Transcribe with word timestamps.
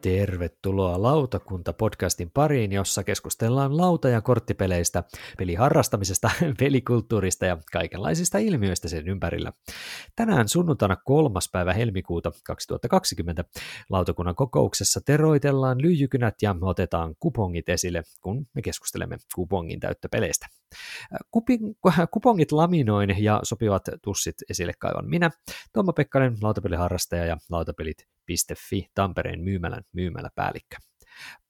Tervetuloa 0.00 1.02
Lautakunta-podcastin 1.02 2.30
pariin, 2.34 2.72
jossa 2.72 3.04
keskustellaan 3.04 3.76
lauta- 3.76 4.08
ja 4.08 4.20
korttipeleistä, 4.20 5.04
peliharrastamisesta, 5.38 6.30
pelikulttuurista 6.58 7.46
ja 7.46 7.58
kaikenlaisista 7.72 8.38
ilmiöistä 8.38 8.88
sen 8.88 9.08
ympärillä. 9.08 9.52
Tänään 10.16 10.48
sunnuntaina 10.48 10.96
kolmas 10.96 11.48
päivä 11.52 11.72
helmikuuta 11.72 12.32
2020 12.46 13.44
lautakunnan 13.90 14.34
kokouksessa 14.34 15.00
teroitellaan 15.00 15.82
lyijykynät 15.82 16.34
ja 16.42 16.56
otetaan 16.60 17.14
kupongit 17.20 17.68
esille, 17.68 18.02
kun 18.20 18.46
me 18.54 18.62
keskustelemme 18.62 19.16
kupongin 19.34 19.80
täyttöpeleistä. 19.80 20.46
kupongit 22.10 22.52
laminoin 22.52 23.22
ja 23.22 23.40
sopivat 23.42 23.88
tussit 24.02 24.34
esille 24.50 24.72
kaivan 24.78 25.08
minä, 25.08 25.30
Tuomo 25.72 25.92
Pekkanen, 25.92 26.36
lautapeliharrastaja 26.42 27.24
ja 27.24 27.36
lautapeli.fi 27.50 28.90
Tampereen 28.94 29.40
myymälän 29.40 29.82
myymäläpäällikkö. 29.92 30.76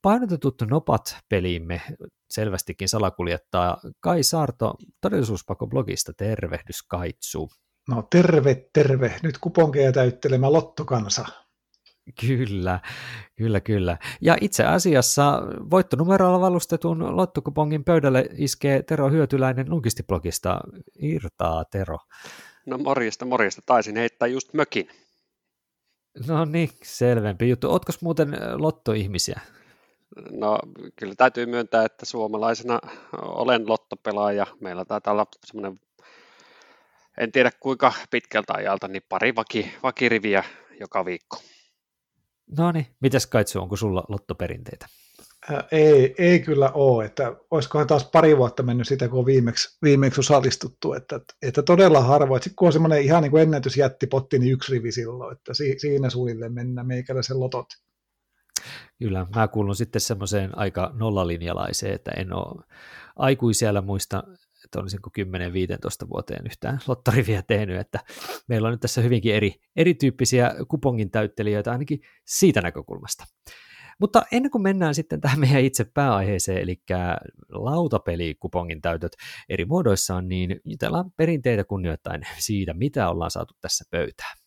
Painotetut 0.03 0.63
nopat 0.71 1.17
peliimme 1.29 1.83
selvästikin 2.31 2.89
salakuljettaa 2.89 3.81
Kai 4.01 4.23
Saarto 4.23 4.75
todellisuuspako-blogista. 5.01 6.13
Tervehdys 6.17 6.83
Kaitsu. 6.83 7.51
No 7.89 8.03
terve, 8.11 8.69
terve. 8.73 9.17
Nyt 9.23 9.39
kuponkeja 9.39 9.93
täyttelemä 9.93 10.53
lottokansa. 10.53 11.27
Kyllä, 12.21 12.81
kyllä, 13.37 13.61
kyllä. 13.61 13.99
Ja 14.21 14.37
itse 14.41 14.65
asiassa 14.65 15.43
voittonumerolla 15.71 16.41
valustetun 16.41 17.17
lottokupongin 17.17 17.85
pöydälle 17.85 18.29
iskee 18.33 18.83
Tero 18.83 19.11
Hyötyläinen 19.11 19.71
Lunkistiblogista. 19.71 20.61
Irtaa, 20.99 21.65
Tero. 21.65 21.99
No 22.67 22.79
morjesta, 22.79 23.25
morjesta. 23.25 23.63
Taisin 23.67 23.97
heittää 23.97 24.29
just 24.29 24.55
mökin. 24.55 24.89
No 26.27 26.45
niin, 26.45 26.71
selvempi 26.83 27.49
juttu. 27.49 27.71
Ootko 27.71 27.93
muuten 28.01 28.37
lottoihmisiä? 28.55 29.41
No 30.31 30.59
kyllä 30.97 31.15
täytyy 31.17 31.47
myöntää, 31.47 31.85
että 31.85 32.07
suomalaisena 32.07 32.81
olen 33.23 33.69
lottopelaaja. 33.69 34.47
Meillä 34.61 34.85
taitaa 34.85 35.13
olla 35.13 35.27
semmoinen, 35.45 35.81
en 37.19 37.33
tiedä 37.33 37.51
kuinka 37.61 37.93
pitkältä 38.11 38.53
ajalta, 38.53 38.89
niin 38.89 39.03
pari 39.09 39.35
vaki, 39.35 39.75
vakiriviä 39.83 40.45
joka 40.81 41.05
viikko. 41.05 41.37
No 42.59 42.73
niin, 42.73 42.87
mitäs 43.01 43.27
Kaitsu, 43.27 43.61
onko 43.61 43.77
sulla 43.77 44.05
lottoperinteitä? 44.09 44.87
Ei, 45.73 46.15
ei 46.19 46.41
kyllä 46.41 46.71
ole, 46.71 47.05
että 47.05 47.37
olisikohan 47.51 47.87
taas 47.87 48.05
pari 48.05 48.37
vuotta 48.37 48.63
mennyt 48.63 48.89
sitä, 48.89 49.09
kun 49.09 49.19
on 49.19 49.27
viimeksi, 49.27 49.79
viimeksi 49.83 50.21
osallistuttu, 50.21 50.93
että, 50.93 51.21
että 51.43 51.63
todella 51.63 52.01
harvoin, 52.01 52.37
että 52.37 52.51
kun 52.57 52.67
on 52.67 52.73
semmoinen 52.73 53.03
ihan 53.03 53.23
niin 53.23 53.31
kuin 53.31 53.43
ennätysjättipotti, 53.43 54.39
niin 54.39 54.53
yksi 54.53 54.73
rivi 54.73 54.93
silloin, 54.93 55.37
että 55.37 55.55
si, 55.55 55.75
siinä 55.79 56.11
suunnilleen 56.11 56.53
mennään 56.53 56.87
meikäläisen 56.87 57.41
lotot. 57.41 57.67
Kyllä, 58.99 59.27
mä 59.37 59.49
kuulun 59.49 59.77
sitten 59.77 60.01
semmoiseen 60.01 60.59
aika 60.59 60.91
nollalinjalaiseen, 60.95 61.95
että 61.95 62.11
en 62.11 62.33
ole 62.33 62.65
aikuisiellä 63.17 63.81
muista, 63.81 64.25
että 64.67 64.81
olisinko 64.81 65.11
10-15 66.05 66.09
vuoteen 66.09 66.47
yhtään 66.47 66.81
lottoriviä 66.87 67.43
tehnyt, 67.43 67.81
että 67.81 68.01
meillä 68.49 68.69
on 68.69 68.73
nyt 68.73 68.81
tässä 68.81 69.01
hyvinkin 69.01 69.35
eri, 69.35 69.55
erityyppisiä 69.77 70.55
kupongin 70.69 71.11
täyttelijöitä 71.11 71.73
ainakin 71.73 72.01
siitä 72.25 72.61
näkökulmasta. 72.61 73.25
Mutta 74.01 74.23
ennen 74.33 74.51
kuin 74.51 74.63
mennään 74.63 74.95
sitten 74.95 75.21
tähän 75.21 75.41
meidän 75.41 75.65
itse 75.65 75.85
pääaiheeseen, 75.85 76.63
eli 76.63 76.83
lautapelikupongin 77.49 78.81
täytöt 78.81 79.13
eri 79.49 79.65
muodoissaan, 79.65 80.29
niin 80.29 80.61
jutellaan 80.65 81.11
perinteitä 81.17 81.65
kunnioittain 81.65 82.23
siitä, 82.39 82.75
mitä 82.75 83.09
ollaan 83.09 83.31
saatu 83.31 83.55
tässä 83.61 83.85
pöytään. 83.91 84.46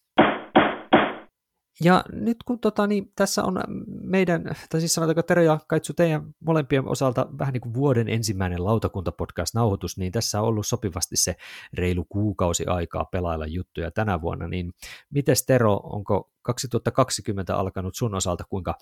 Ja 1.84 2.03
nyt 2.12 2.38
kun 2.45 2.59
tota, 2.59 2.88
niin, 2.88 3.12
tässä 3.16 3.44
on 3.44 3.63
meidän, 3.88 4.56
tai 4.69 4.79
siis 4.79 4.94
sanotaanko 4.94 5.22
Tero 5.22 5.41
ja 5.41 5.59
Kaitsu 5.67 5.94
teidän 5.94 6.35
molempien 6.40 6.88
osalta 6.88 7.28
vähän 7.40 7.53
niin 7.53 7.62
kuin 7.62 7.73
vuoden 7.73 8.09
ensimmäinen 8.09 8.66
lautakuntapodcast-nauhoitus, 8.66 9.97
niin 9.97 10.12
tässä 10.12 10.41
on 10.41 10.47
ollut 10.47 10.67
sopivasti 10.67 11.17
se 11.17 11.35
reilu 11.73 12.06
kuukausi 12.09 12.66
aikaa 12.66 13.06
pelailla 13.06 13.45
juttuja 13.45 13.91
tänä 13.91 14.22
vuonna, 14.22 14.47
niin 14.47 14.73
miten 15.09 15.35
Tero, 15.47 15.79
onko 15.84 16.31
2020 16.41 17.56
alkanut 17.56 17.96
sun 17.96 18.16
osalta 18.16 18.44
kuinka 18.50 18.75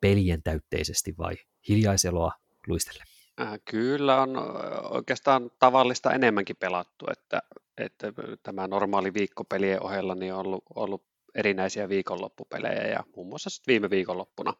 pelien 0.00 0.42
täytteisesti 0.42 1.14
vai 1.18 1.36
hiljaiseloa 1.68 2.32
luistelle? 2.66 3.04
Äh, 3.40 3.60
kyllä 3.70 4.22
on 4.22 4.30
oikeastaan 4.90 5.50
tavallista 5.58 6.12
enemmänkin 6.12 6.56
pelattu, 6.56 7.06
että, 7.10 7.42
että 7.78 8.12
tämä 8.42 8.66
normaali 8.66 9.14
viikkopelien 9.14 9.82
ohella 9.82 10.14
niin 10.14 10.34
on 10.34 10.40
ollut, 10.40 10.64
ollut 10.74 11.13
erinäisiä 11.34 11.88
viikonloppupelejä 11.88 12.86
ja 12.88 13.04
muun 13.16 13.28
muassa 13.28 13.50
sitten 13.50 13.72
viime 13.72 13.90
viikonloppuna 13.90 14.54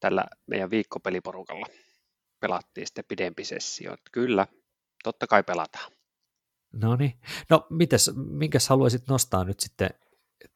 tällä 0.00 0.24
meidän 0.46 0.70
viikkopeliporukalla 0.70 1.66
pelattiin 2.40 2.86
sitten 2.86 3.04
pidempi 3.08 3.44
sessio. 3.44 3.92
Että 3.92 4.10
kyllä, 4.12 4.46
totta 5.04 5.26
kai 5.26 5.42
pelataan. 5.42 5.92
No 6.72 6.96
niin. 6.96 7.12
No 7.50 7.66
mites, 7.70 8.10
minkäs 8.16 8.68
haluaisit 8.68 9.08
nostaa 9.08 9.44
nyt 9.44 9.60
sitten 9.60 9.90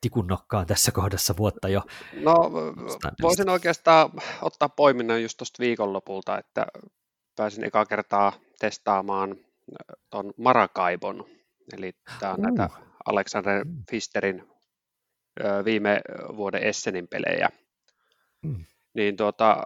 tikun 0.00 0.26
nokkaan 0.26 0.66
tässä 0.66 0.92
kohdassa 0.92 1.36
vuotta 1.36 1.68
jo? 1.68 1.82
No 2.12 2.34
voisin 3.22 3.48
oikeastaan 3.48 4.10
ottaa 4.42 4.68
poiminnan 4.68 5.22
just 5.22 5.36
tuosta 5.36 5.60
viikonlopulta, 5.60 6.38
että 6.38 6.66
pääsin 7.36 7.64
eka 7.64 7.86
kertaa 7.86 8.32
testaamaan 8.58 9.36
tuon 10.10 10.32
Marakaibon, 10.36 11.24
eli 11.72 11.92
tämä 12.20 12.32
on 12.32 12.38
uh. 12.38 12.44
näitä 12.44 12.68
Alexander 13.06 13.64
mm. 13.64 13.82
Fisterin 13.90 14.55
viime 15.64 16.00
vuoden 16.36 16.62
Essenin 16.62 17.08
pelejä. 17.08 17.48
Mm. 18.42 18.64
Niin 18.94 19.16
tuota, 19.16 19.62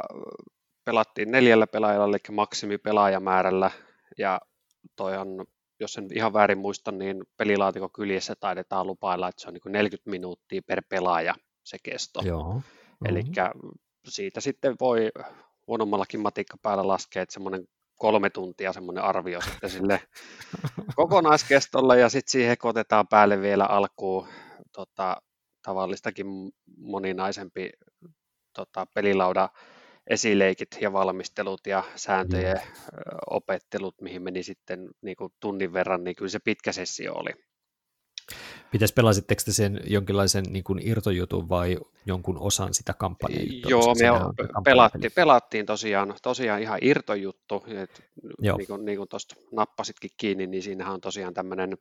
pelattiin 0.84 1.30
neljällä 1.30 1.66
pelaajalla, 1.66 2.06
eli 2.06 2.36
maksimipelaajamäärällä, 2.36 3.70
ja 4.18 4.40
toi 4.96 5.16
on, 5.16 5.46
jos 5.80 5.98
en 5.98 6.08
ihan 6.14 6.32
väärin 6.32 6.58
muista, 6.58 6.92
niin 6.92 7.24
pelilaatikko 7.36 7.88
kyljessä 7.88 8.34
taidetaan 8.40 8.86
lupailla, 8.86 9.28
että 9.28 9.42
se 9.42 9.48
on 9.48 9.54
niin 9.54 9.72
40 9.72 10.10
minuuttia 10.10 10.62
per 10.66 10.82
pelaaja 10.88 11.34
se 11.64 11.78
kesto. 11.82 12.20
Joo. 12.24 12.62
Eli 13.04 13.22
siitä 14.08 14.40
sitten 14.40 14.76
voi 14.80 15.10
huonommallakin 15.66 16.20
matikka 16.20 16.56
päällä 16.62 16.88
laskea, 16.88 17.22
että 17.22 17.32
semmoinen 17.32 17.64
kolme 17.96 18.30
tuntia 18.30 18.72
semmoinen 18.72 19.04
arvio 19.04 19.40
sitten 19.40 19.70
sille 19.70 20.00
kokonaiskestolle, 20.96 21.98
ja 21.98 22.08
sitten 22.08 22.30
siihen 22.30 22.56
otetaan 22.62 23.08
päälle 23.08 23.40
vielä 23.40 23.64
alkuun 23.64 24.28
tota, 24.72 25.16
tavallistakin 25.62 26.26
moninaisempi 26.76 27.70
tota, 28.52 28.86
pelilauda 28.94 29.48
esileikit 30.06 30.68
ja 30.80 30.92
valmistelut 30.92 31.66
ja 31.66 31.82
sääntöjen 31.96 32.56
mm. 32.56 33.18
opettelut, 33.30 34.00
mihin 34.00 34.22
meni 34.22 34.42
sitten 34.42 34.90
niin 35.02 35.16
kuin 35.16 35.32
tunnin 35.40 35.72
verran, 35.72 36.04
niin 36.04 36.16
kyllä 36.16 36.30
se 36.30 36.38
pitkä 36.38 36.72
sessio 36.72 37.14
oli. 37.14 37.30
Pitäisi 38.70 38.94
pelasitteko 38.94 39.42
te 39.44 39.52
sen 39.52 39.80
jonkinlaisen 39.86 40.44
niin 40.50 40.64
kuin 40.64 40.88
irtojutun 40.88 41.48
vai 41.48 41.78
jonkun 42.06 42.38
osan 42.38 42.74
sitä 42.74 42.94
kampanjaa? 42.94 43.44
Joo, 43.68 43.94
me 43.94 44.62
pelattiin, 44.64 45.12
pelattiin 45.14 45.66
tosiaan, 45.66 46.14
tosiaan 46.22 46.62
ihan 46.62 46.78
irtojuttu, 46.82 47.64
että 47.66 48.02
niin 48.42 48.66
kuin, 48.66 48.84
niin 48.84 48.98
kuin 48.98 49.08
tuosta 49.08 49.36
nappasitkin 49.52 50.10
kiinni, 50.16 50.46
niin 50.46 50.62
siinähän 50.62 50.94
on 50.94 51.00
tosiaan 51.00 51.34
tämmöinen 51.34 51.78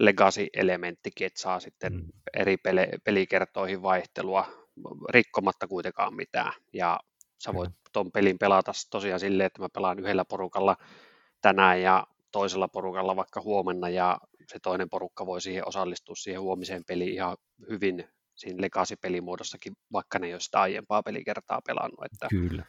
legacy-elementtikin, 0.00 1.26
että 1.26 1.40
saa 1.40 1.60
sitten 1.60 1.92
mm. 1.92 2.06
eri 2.36 2.56
pele, 2.56 2.88
pelikertoihin 3.04 3.82
vaihtelua 3.82 4.46
rikkomatta 5.08 5.68
kuitenkaan 5.68 6.14
mitään. 6.14 6.52
Ja 6.72 7.00
sä 7.38 7.54
voit 7.54 7.72
tuon 7.92 8.12
pelin 8.12 8.38
pelata 8.38 8.72
tosiaan 8.90 9.20
silleen, 9.20 9.46
että 9.46 9.62
mä 9.62 9.68
pelaan 9.74 9.98
yhdellä 9.98 10.24
porukalla 10.24 10.76
tänään 11.40 11.82
ja 11.82 12.06
toisella 12.32 12.68
porukalla 12.68 13.16
vaikka 13.16 13.40
huomenna 13.40 13.88
ja 13.88 14.18
se 14.46 14.58
toinen 14.62 14.90
porukka 14.90 15.26
voi 15.26 15.40
siihen 15.40 15.68
osallistua 15.68 16.14
siihen 16.14 16.40
huomiseen 16.40 16.82
peliin 16.88 17.14
ihan 17.14 17.36
hyvin 17.70 18.08
siinä 18.34 18.60
legacy-pelimuodossakin, 18.62 19.72
vaikka 19.92 20.18
ne 20.18 20.26
ei 20.26 20.34
ole 20.34 20.40
sitä 20.40 20.60
aiempaa 20.60 21.02
pelikertaa 21.02 21.60
pelannut. 21.66 22.04
Että... 22.04 22.26
Kyllä. 22.30 22.64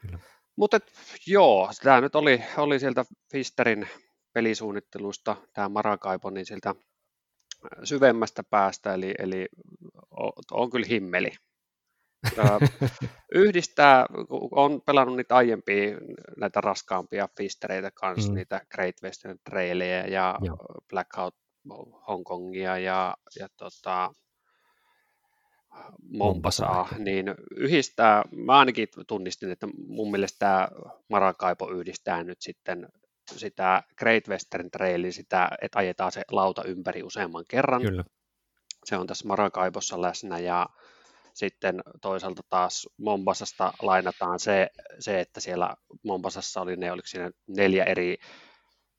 Kyllä. 0.00 0.18
Mutta 0.56 0.80
joo, 1.26 1.70
tämä 1.82 2.00
nyt 2.00 2.14
oli, 2.14 2.42
oli 2.56 2.80
sieltä 2.80 3.04
Fisterin 3.32 3.88
pelisuunnittelusta 4.34 5.36
tämä 5.52 5.68
Marakaipo 5.68 6.30
niin 6.30 6.46
siltä 6.46 6.74
syvemmästä 7.84 8.42
päästä, 8.50 8.94
eli, 8.94 9.14
eli 9.18 9.46
on 10.50 10.70
kyllä 10.70 10.86
himmeli. 10.86 11.32
yhdistää, 13.34 14.06
on 14.50 14.82
pelannut 14.86 15.16
niitä 15.16 15.36
aiempia, 15.36 15.98
näitä 16.36 16.60
raskaampia 16.60 17.28
fistereitä 17.36 17.90
kanssa, 17.90 18.30
mm. 18.30 18.34
niitä 18.34 18.60
Great 18.74 18.94
Western 19.02 19.38
Trailia 19.50 20.06
ja 20.06 20.38
Joo. 20.42 20.56
Blackout 20.90 21.34
Hongkongia 22.08 22.78
ja, 22.78 23.16
ja 23.38 23.48
tota, 23.56 24.10
Mombasaa, 26.02 26.88
niin 26.98 27.34
yhdistää, 27.56 28.22
mä 28.32 28.58
ainakin 28.58 28.88
tunnistin, 29.06 29.50
että 29.50 29.66
mun 29.86 30.10
mielestä 30.10 30.38
tämä 30.38 30.68
Marakaipo 31.08 31.70
yhdistää 31.70 32.24
nyt 32.24 32.40
sitten 32.40 32.88
sitä 33.30 33.82
Great 33.98 34.28
Western 34.28 34.70
Trailin, 34.70 35.12
sitä, 35.12 35.48
että 35.62 35.78
ajetaan 35.78 36.12
se 36.12 36.22
lauta 36.30 36.64
ympäri 36.64 37.02
useamman 37.02 37.44
kerran. 37.48 37.82
Kyllä. 37.82 38.04
Se 38.84 38.96
on 38.96 39.06
tässä 39.06 39.28
Maracaibossa 39.28 40.02
läsnä 40.02 40.38
ja 40.38 40.66
sitten 41.34 41.80
toisaalta 42.02 42.42
taas 42.48 42.88
Mombasasta 42.98 43.72
lainataan 43.82 44.40
se, 44.40 44.68
se, 44.98 45.20
että 45.20 45.40
siellä 45.40 45.74
Mombasassa 46.04 46.60
oli 46.60 46.76
ne, 46.76 46.92
oliko 46.92 47.06
siinä 47.06 47.30
neljä 47.48 47.84
eri 47.84 48.16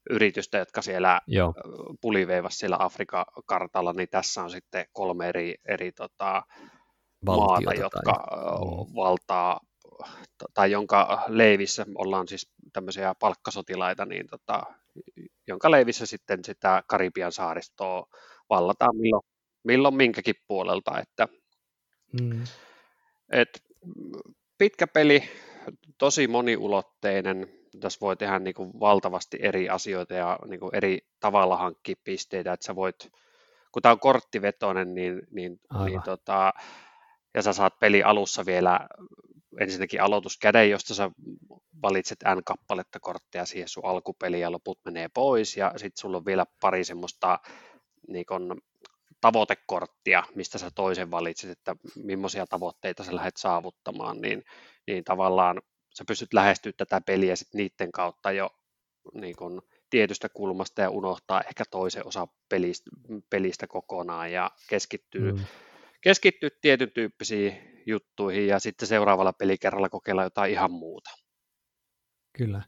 yritystä, 0.10 0.57
jotka 0.57 0.81
siellä 0.81 1.21
Joo. 1.28 1.54
puliveivassa 2.01 2.60
siellä 2.60 2.78
Afrikan 2.80 3.25
kartalla, 3.45 3.94
niin 3.94 4.10
tässä 4.12 4.44
on 4.44 4.50
sitten 4.50 4.86
kolme 4.94 5.30
eri, 5.30 5.56
eri 5.68 5.92
tota, 5.92 6.44
maata, 7.25 7.74
jotka 7.74 8.01
tai... 8.06 8.16
Mm. 8.16 8.95
valtaa 8.95 9.60
tai 10.54 10.71
jonka 10.71 11.24
leivissä 11.28 11.86
ollaan 11.95 12.28
siis 12.28 12.51
tämmöisiä 12.75 13.16
palkkasotilaita, 13.19 14.06
niin 14.06 14.27
tota, 14.27 14.63
jonka 15.48 15.72
leivissä 15.72 16.06
sitten 16.06 16.44
sitä 16.44 16.83
Karibian 16.88 17.31
saaristoa 17.31 18.07
vallataan 18.50 18.95
milloin, 18.98 19.24
milloin 19.63 19.95
minkäkin 19.95 20.36
puolelta, 20.48 21.00
että 21.00 21.27
mm. 22.22 22.44
et, 23.31 23.63
pitkä 24.57 24.88
peli, 24.88 25.24
tosi 25.98 26.27
moniulotteinen, 26.27 27.48
tässä 27.80 28.00
voi 28.01 28.18
tehdä 28.18 28.39
niin 28.39 28.54
kuin 28.54 28.72
valtavasti 28.80 29.38
eri 29.42 29.69
asioita 29.69 30.13
ja 30.13 30.39
niin 30.48 30.60
kuin 30.60 30.75
eri 30.75 31.00
tavalla 31.19 31.57
hankkia 31.57 31.95
pisteitä, 32.04 32.54
että 32.54 32.66
sä 32.66 32.75
voit, 32.75 33.12
kun 33.71 33.81
tämä 33.81 33.92
on 33.94 34.00
korttivetoinen, 34.00 34.95
niin, 34.95 35.21
niin, 35.31 35.60
niin 35.86 36.01
tota, 36.01 36.54
ja 37.33 37.42
sä 37.42 37.54
saat 37.54 37.80
peli 37.80 38.04
alussa 38.04 38.45
vielä 38.45 38.80
ensinnäkin 39.60 40.02
aloituskäden, 40.02 40.69
josta 40.69 40.94
sä 40.94 41.12
valitset 41.81 42.18
N-kappaletta 42.36 43.00
kortteja 43.00 43.46
siihen 43.46 43.69
sun 43.69 43.86
alkupeliin 43.86 44.42
ja 44.42 44.52
loput 44.52 44.80
menee 44.86 45.07
pois, 45.13 45.57
ja 45.57 45.72
sitten 45.75 46.02
sulla 46.02 46.18
on 46.18 46.25
vielä 46.25 46.46
pari 46.62 46.84
semmoista 46.84 47.40
niin 48.07 48.25
kun, 48.25 48.62
tavoitekorttia, 49.22 50.24
mistä 50.36 50.57
sä 50.57 50.72
toisen 50.75 51.12
valitset, 51.12 51.50
että 51.50 51.75
millaisia 51.96 52.48
tavoitteita 52.48 53.04
sä 53.04 53.16
lähdet 53.16 53.38
saavuttamaan, 53.38 54.22
niin, 54.22 54.44
niin 54.88 55.04
tavallaan 55.04 55.62
sä 55.98 56.04
pystyt 56.07 56.34
lähestyä 56.34 56.72
tätä 56.78 57.02
peliä 57.02 57.36
sit 57.36 57.54
niiden 57.54 57.92
kautta 57.92 58.31
jo 58.31 58.50
niin 59.13 59.36
kun, 59.36 59.62
tietystä 59.90 60.30
kulmasta 60.30 60.81
ja 60.81 60.90
unohtaa 60.90 61.42
ehkä 61.42 61.63
toisen 61.72 62.07
osa 62.07 62.28
pelistä, 62.50 62.90
pelistä 63.30 63.68
kokonaan 63.68 64.31
ja 64.31 64.52
keskittyy, 64.69 65.31
mm. 65.31 65.40
keskittyy 66.02 66.50
tietyn 66.62 66.92
tyyppisiin 66.92 67.75
juttuihin 67.85 68.47
ja 68.47 68.59
sitten 68.59 68.87
seuraavalla 68.87 69.33
pelikerralla 69.33 69.89
kokeilla 69.89 70.23
jotain 70.23 70.51
ihan 70.51 70.71
muuta. 70.71 71.09
Kyllä. 72.37 72.61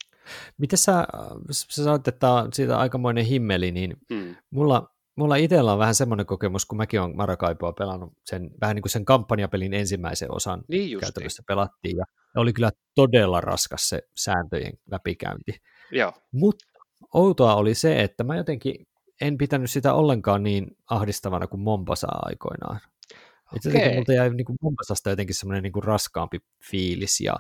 Miten 0.57 0.77
sä, 0.79 1.07
sä 1.51 1.83
sanoit, 1.83 2.07
että 2.07 2.31
on 2.31 2.53
siitä 2.53 2.77
aikamoinen 2.77 3.25
himmeli, 3.25 3.71
niin 3.71 3.97
hmm. 4.13 4.35
mulla, 4.49 4.89
mulla 5.15 5.35
itsellä 5.35 5.73
on 5.73 5.79
vähän 5.79 5.95
semmoinen 5.95 6.25
kokemus, 6.25 6.65
kun 6.65 6.77
mäkin 6.77 7.01
olen 7.01 7.15
Marakaipoa 7.15 7.73
pelannut 7.73 8.13
sen, 8.25 8.49
vähän 8.61 8.75
niin 8.75 8.83
kuin 8.83 8.91
sen 8.91 9.05
kampanjapelin 9.05 9.73
ensimmäisen 9.73 10.35
osan 10.35 10.63
niin 10.67 10.99
käytännössä 10.99 11.43
pelattiin, 11.47 11.97
ja 11.97 12.05
oli 12.35 12.53
kyllä 12.53 12.71
todella 12.95 13.41
raskas 13.41 13.89
se 13.89 14.01
sääntöjen 14.15 14.73
läpikäynti. 14.91 15.61
Joo. 15.91 16.13
Mutta 16.31 16.65
outoa 17.13 17.55
oli 17.55 17.75
se, 17.75 18.03
että 18.03 18.23
mä 18.23 18.37
jotenkin 18.37 18.87
en 19.21 19.37
pitänyt 19.37 19.71
sitä 19.71 19.93
ollenkaan 19.93 20.43
niin 20.43 20.67
ahdistavana 20.89 21.47
kuin 21.47 21.61
Mombasaa 21.61 22.19
aikoinaan. 22.21 22.79
Itse 23.55 23.69
asiassa 23.69 23.95
multa 23.95 24.13
jäi 24.13 24.29
niin 24.29 24.45
kuin 24.45 24.57
Mombasasta 24.61 25.09
jotenkin 25.09 25.35
semmoinen 25.35 25.63
niin 25.63 25.73
kuin 25.73 25.83
raskaampi 25.83 26.39
fiilis 26.71 27.21
ja 27.21 27.35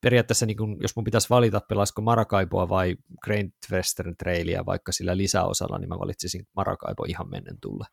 periaatteessa 0.00 0.46
niin 0.46 0.56
kuin, 0.56 0.76
jos 0.80 0.96
mun 0.96 1.04
pitäisi 1.04 1.30
valita, 1.30 1.60
pelaisiko 1.68 2.02
Marakaipoa 2.02 2.68
vai 2.68 2.96
Great 3.24 3.50
Western 3.72 4.16
Trailia 4.16 4.66
vaikka 4.66 4.92
sillä 4.92 5.16
lisäosalla, 5.16 5.78
niin 5.78 5.88
mä 5.88 5.98
valitsisin 5.98 6.46
Marakaipo 6.56 7.04
ihan 7.08 7.30
mennen 7.30 7.60
tulla. 7.60 7.86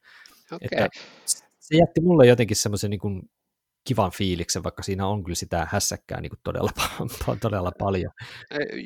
Okay. 0.51 0.68
Että 0.72 0.90
se 1.60 1.78
jätti 1.78 2.01
mulle 2.01 2.28
jotenkin 2.28 2.57
semmoisen 2.57 2.90
niin 2.90 3.00
kuin 3.00 3.22
kivan 3.84 4.12
fiiliksen, 4.12 4.64
vaikka 4.64 4.84
siinä 4.84 5.08
on 5.08 5.24
kyllä 5.24 5.36
sitä 5.36 5.68
hässäkkää 5.72 6.22
niin 6.22 6.30
kuin 6.30 6.40
todella, 6.44 6.72
todella 7.42 7.72
paljon. 7.80 8.12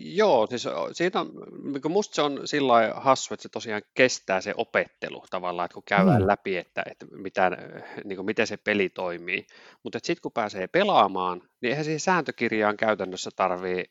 Joo, 0.02 0.48
siis 0.48 0.68
siitä 0.92 1.20
on, 1.20 1.32
niin 1.64 1.92
musta 1.92 2.16
se 2.16 2.22
on 2.22 2.42
sillä 2.46 2.94
hassu, 2.96 3.34
että 3.34 3.42
se 3.42 3.50
tosiaan 3.50 3.82
kestää 3.94 4.42
se 4.42 4.54
opettelu 4.58 5.24
tavallaan, 5.30 5.66
että 5.66 5.74
kun 5.74 5.84
käydään 5.88 6.22
mm. 6.22 6.28
läpi, 6.28 6.58
että, 6.58 6.84
että 6.92 7.06
mitä, 7.12 7.52
niin 8.04 8.16
kuin 8.16 8.26
miten 8.26 8.48
se 8.48 8.58
peli 8.58 8.90
toimii. 8.90 9.48
Mutta 9.84 10.00
sitten 10.04 10.22
kun 10.22 10.32
pääsee 10.32 10.68
pelaamaan, 10.68 11.42
niin 11.62 11.70
eihän 11.70 11.86
siihen 11.86 12.00
sääntökirjaan 12.00 12.78
käytännössä 12.78 13.30
tarvii 13.36 13.86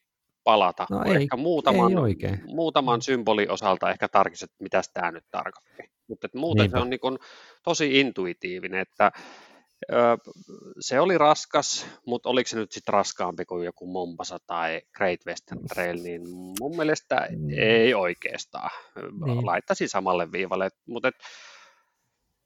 palata. 0.44 0.86
No 0.90 1.04
ei, 1.04 1.16
ehkä 1.16 1.36
muutaman, 1.36 1.92
ei 1.92 1.98
oikein. 1.98 2.40
muutaman 2.46 3.02
symbolin 3.02 3.50
osalta 3.50 3.90
ehkä 3.90 4.08
tarkistat, 4.08 4.50
mitä 4.60 4.82
tämä 4.94 5.12
nyt 5.12 5.24
tarkoitti. 5.30 5.96
Mutta 6.08 6.28
muuten 6.34 6.62
Niinpä. 6.62 6.78
se 6.78 6.82
on 6.82 6.90
niin 6.90 7.00
kuin 7.00 7.18
tosi 7.62 8.00
intuitiivinen, 8.00 8.80
että 8.80 9.12
se 10.80 11.00
oli 11.00 11.18
raskas, 11.18 11.86
mutta 12.06 12.28
oliko 12.28 12.48
se 12.48 12.56
nyt 12.56 12.72
sitten 12.72 12.92
raskaampi 12.92 13.44
kuin 13.44 13.64
joku 13.64 13.86
Mombasa 13.86 14.38
tai 14.46 14.80
Great 14.96 15.20
Western 15.26 15.66
Trail, 15.66 16.02
niin 16.02 16.22
mun 16.60 16.76
mielestä 16.76 17.28
mm. 17.30 17.48
ei 17.58 17.94
oikeastaan. 17.94 18.70
Niin. 19.26 19.46
Laittaisin 19.46 19.88
samalle 19.88 20.32
viivalle, 20.32 20.70
mutta 20.86 21.10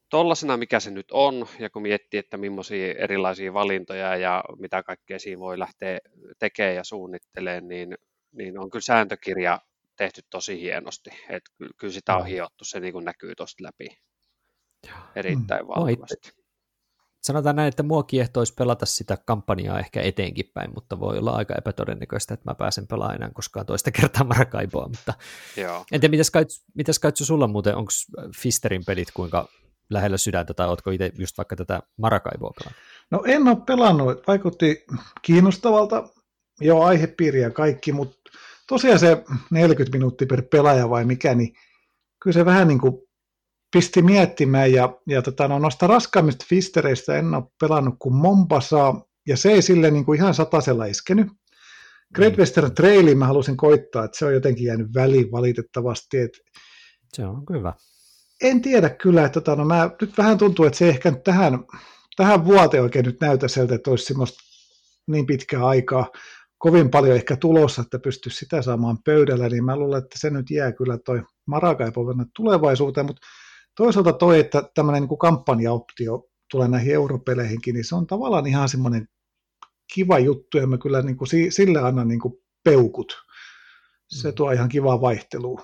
tuollaisena 0.09 0.57
mikä 0.57 0.79
se 0.79 0.91
nyt 0.91 1.11
on, 1.11 1.47
ja 1.59 1.69
kun 1.69 1.81
miettii, 1.81 2.17
että 2.17 2.37
millaisia 2.37 2.93
erilaisia 2.93 3.53
valintoja 3.53 4.15
ja 4.15 4.43
mitä 4.59 4.83
kaikkea 4.83 5.19
siinä 5.19 5.39
voi 5.39 5.59
lähteä 5.59 5.99
tekemään 6.39 6.75
ja 6.75 6.83
suunnittelemaan, 6.83 7.67
niin, 7.67 7.97
niin 8.31 8.59
on 8.59 8.69
kyllä 8.69 8.83
sääntökirja 8.83 9.59
tehty 9.95 10.21
tosi 10.29 10.61
hienosti. 10.61 11.09
Et 11.29 11.43
kyllä 11.77 11.93
sitä 11.93 12.15
on 12.15 12.25
hiottu, 12.25 12.65
se 12.65 12.79
niin 12.79 13.05
näkyy 13.05 13.35
tuosta 13.35 13.63
läpi 13.63 13.87
erittäin 15.15 15.65
mm. 15.65 15.67
valtavasti 15.67 16.40
sanotaan 17.21 17.55
näin, 17.55 17.67
että 17.67 17.83
mua 17.83 18.03
kiehtoisi 18.03 18.53
pelata 18.53 18.85
sitä 18.85 19.17
kampanjaa 19.25 19.79
ehkä 19.79 20.01
eteenkin 20.01 20.51
päin, 20.53 20.71
mutta 20.75 20.99
voi 20.99 21.17
olla 21.17 21.31
aika 21.31 21.55
epätodennäköistä, 21.57 22.33
että 22.33 22.49
mä 22.49 22.55
pääsen 22.55 22.87
pelaamaan 22.87 23.15
enää 23.15 23.29
koskaan 23.33 23.65
toista 23.65 23.91
kertaa 24.01 24.23
Marakaiboa, 24.23 24.87
mutta 24.87 25.13
Joo. 25.57 25.85
en 25.91 26.01
tiedä, 26.01 26.11
mitäs, 26.11 26.31
Kaitsu, 26.31 26.63
mitäs 26.75 26.99
Kaitsu 26.99 27.25
sulla 27.25 27.47
muuten, 27.47 27.75
onko 27.75 27.91
Fisterin 28.37 28.85
pelit 28.85 29.11
kuinka 29.13 29.47
lähellä 29.89 30.17
sydäntä, 30.17 30.53
tai 30.53 30.67
ootko 30.67 30.91
itse 30.91 31.11
just 31.17 31.37
vaikka 31.37 31.55
tätä 31.55 31.81
Marakaiboa 31.97 32.51
pelannut? 32.59 32.81
No 33.11 33.23
en 33.25 33.47
ole 33.47 33.65
pelannut, 33.65 34.27
vaikutti 34.27 34.85
kiinnostavalta, 35.21 36.09
jo 36.61 36.81
aihepiiri 36.81 37.41
ja 37.41 37.51
kaikki, 37.51 37.91
mutta 37.91 38.17
tosiaan 38.67 38.99
se 38.99 39.23
40 39.51 39.97
minuuttia 39.97 40.27
per 40.27 40.41
pelaaja 40.41 40.89
vai 40.89 41.05
mikä, 41.05 41.35
niin 41.35 41.53
kyllä 42.19 42.33
se 42.33 42.45
vähän 42.45 42.67
niin 42.67 42.79
kuin 42.79 42.93
pisti 43.73 44.01
miettimään 44.01 44.73
ja, 44.73 44.99
ja 45.07 45.21
tota, 45.21 45.47
no, 45.47 45.59
noista 45.59 45.87
raskaimmista 45.87 46.45
fistereistä 46.49 47.15
en 47.15 47.33
ole 47.33 47.43
pelannut 47.59 47.95
kuin 47.99 48.15
Mombasaa 48.15 49.03
ja 49.27 49.37
se 49.37 49.51
ei 49.51 49.61
sille 49.61 49.91
niin 49.91 50.05
kuin 50.05 50.19
ihan 50.19 50.33
satasella 50.33 50.85
iskenyt. 50.85 51.27
Great 52.15 52.33
mm. 52.33 52.39
Western 52.39 52.75
Trailin 52.75 53.17
mä 53.17 53.27
halusin 53.27 53.57
koittaa, 53.57 54.05
että 54.05 54.17
se 54.17 54.25
on 54.25 54.33
jotenkin 54.33 54.65
jäänyt 54.65 54.87
väliin 54.95 55.31
valitettavasti. 55.31 56.17
Että 56.17 56.37
se 57.13 57.25
on 57.25 57.43
hyvä. 57.53 57.73
En 58.41 58.61
tiedä 58.61 58.89
kyllä, 58.89 59.25
että 59.25 59.41
tota, 59.41 59.55
no, 59.55 59.65
mä, 59.65 59.89
nyt 60.01 60.17
vähän 60.17 60.37
tuntuu, 60.37 60.65
että 60.65 60.77
se 60.77 60.89
ehkä 60.89 61.11
nyt 61.11 61.23
tähän, 61.23 61.59
tähän 62.15 62.45
vuoteen 62.45 62.83
oikein 62.83 63.05
nyt 63.05 63.21
näytä 63.21 63.47
sieltä, 63.47 63.75
että 63.75 63.89
olisi 63.89 64.05
semmoista 64.05 64.39
niin 65.07 65.25
pitkää 65.25 65.65
aikaa, 65.65 66.11
kovin 66.57 66.89
paljon 66.89 67.15
ehkä 67.15 67.35
tulossa, 67.35 67.81
että 67.81 67.99
pystyisi 67.99 68.37
sitä 68.37 68.61
saamaan 68.61 68.97
pöydällä, 69.05 69.49
niin 69.49 69.65
mä 69.65 69.77
luulen, 69.77 70.03
että 70.03 70.19
se 70.19 70.29
nyt 70.29 70.51
jää 70.51 70.71
kyllä 70.71 70.97
toi 71.05 71.23
Marakaipo 71.45 72.01
tulevaisuuteen, 72.35 73.05
mutta 73.05 73.27
toisaalta 73.75 74.13
toi, 74.13 74.39
että 74.39 74.69
tämmöinen 74.75 75.03
niin 75.03 75.17
kampanjaoptio 75.19 76.29
tulee 76.51 76.67
näihin 76.67 76.93
europeleihinkin, 76.93 77.73
niin 77.73 77.85
se 77.85 77.95
on 77.95 78.07
tavallaan 78.07 78.47
ihan 78.47 78.69
semmoinen 78.69 79.07
kiva 79.93 80.19
juttu, 80.19 80.57
ja 80.57 80.67
mä 80.67 80.77
kyllä 80.77 81.01
niin 81.01 81.17
kuin 81.17 81.27
sille 81.49 81.79
annan 81.79 82.07
niin 82.07 82.19
kuin 82.19 82.33
peukut. 82.63 83.13
Se 84.07 84.27
mm. 84.27 84.35
tuo 84.35 84.51
ihan 84.51 84.69
kivaa 84.69 85.01
vaihtelua. 85.01 85.61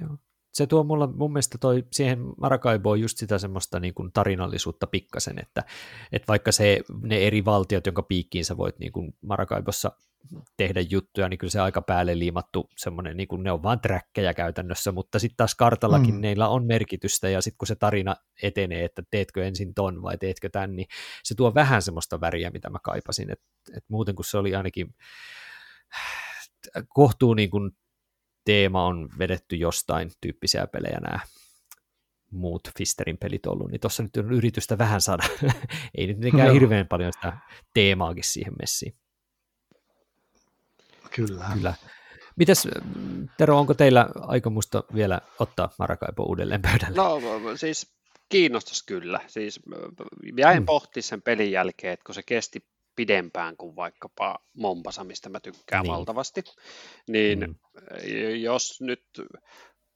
Joo 0.00 0.16
se 0.56 0.66
tuo 0.66 0.84
mulla 0.84 1.06
mun 1.06 1.32
mielestä 1.32 1.58
toi 1.58 1.84
siihen 1.92 2.18
Maracaiboon 2.40 3.00
just 3.00 3.18
sitä 3.18 3.38
semmoista 3.38 3.80
niin 3.80 3.94
kuin 3.94 4.12
tarinallisuutta 4.12 4.86
pikkasen, 4.86 5.38
että, 5.38 5.64
että 6.12 6.28
vaikka 6.28 6.52
se, 6.52 6.80
ne 7.02 7.26
eri 7.26 7.44
valtiot, 7.44 7.86
jonka 7.86 8.02
piikkiin 8.02 8.44
sä 8.44 8.56
voit 8.56 8.78
niin 8.78 8.92
kuin 8.92 9.14
Maracaibossa 9.22 9.92
tehdä 10.56 10.80
juttuja, 10.80 11.28
niin 11.28 11.38
kyllä 11.38 11.50
se 11.50 11.60
aika 11.60 11.82
päälle 11.82 12.18
liimattu 12.18 12.70
semmoinen, 12.76 13.16
niin 13.16 13.28
kuin 13.28 13.42
ne 13.42 13.52
on 13.52 13.62
vaan 13.62 13.80
träkkejä 13.80 14.34
käytännössä, 14.34 14.92
mutta 14.92 15.18
sitten 15.18 15.36
taas 15.36 15.54
kartallakin 15.54 16.14
mm. 16.14 16.20
neillä 16.20 16.48
on 16.48 16.66
merkitystä, 16.66 17.28
ja 17.28 17.40
sitten 17.40 17.58
kun 17.58 17.66
se 17.66 17.74
tarina 17.74 18.16
etenee, 18.42 18.84
että 18.84 19.02
teetkö 19.10 19.46
ensin 19.46 19.74
ton 19.74 20.02
vai 20.02 20.18
teetkö 20.18 20.48
tän, 20.48 20.76
niin 20.76 20.86
se 21.22 21.34
tuo 21.34 21.54
vähän 21.54 21.82
semmoista 21.82 22.20
väriä, 22.20 22.50
mitä 22.50 22.70
mä 22.70 22.78
kaipasin, 22.82 23.32
että 23.32 23.46
et 23.76 23.84
muuten 23.88 24.14
kun 24.14 24.24
se 24.24 24.38
oli 24.38 24.54
ainakin 24.54 24.94
kohtuu 26.88 27.34
niin 27.34 27.50
kuin 27.50 27.70
teema 28.46 28.86
on 28.86 29.08
vedetty 29.18 29.56
jostain 29.56 30.10
tyyppisiä 30.20 30.66
pelejä 30.66 30.98
nämä 31.00 31.20
muut 32.30 32.70
Fisterin 32.78 33.18
pelit 33.18 33.46
ollut, 33.46 33.70
niin 33.70 33.80
tuossa 33.80 34.02
nyt 34.02 34.16
on 34.16 34.32
yritystä 34.32 34.78
vähän 34.78 35.00
saada, 35.00 35.22
ei 35.98 36.06
nyt 36.06 36.18
mitenkään 36.18 36.48
no. 36.48 36.54
hirveän 36.54 36.86
paljon 36.86 37.12
sitä 37.12 37.38
teemaakin 37.74 38.24
siihen 38.24 38.52
messiin. 38.60 38.94
Kyllä. 41.16 41.50
Kyllä. 41.54 41.74
Mites, 42.36 42.68
Tero, 43.38 43.58
onko 43.58 43.74
teillä 43.74 44.08
aikomusta 44.20 44.84
vielä 44.94 45.20
ottaa 45.38 45.70
Marakaipo 45.78 46.22
uudelleen 46.22 46.62
pöydälle? 46.62 46.96
No 46.96 47.20
siis 47.56 47.96
kiinnostus 48.28 48.82
kyllä. 48.82 49.20
Siis 49.26 49.60
jäin 50.38 50.62
mm. 50.62 50.66
pohtimaan 50.66 51.02
sen 51.02 51.22
pelin 51.22 51.50
jälkeen, 51.50 51.92
että 51.92 52.04
kun 52.04 52.14
se 52.14 52.22
kesti 52.22 52.66
pidempään 52.96 53.56
kuin 53.56 53.76
vaikkapa 53.76 54.38
Mombasa, 54.56 55.04
mistä 55.04 55.28
mä 55.28 55.40
tykkään 55.40 55.82
niin. 55.82 55.92
valtavasti, 55.92 56.44
niin 57.08 57.38
mm. 57.40 57.54
jos 58.40 58.80
nyt 58.80 59.04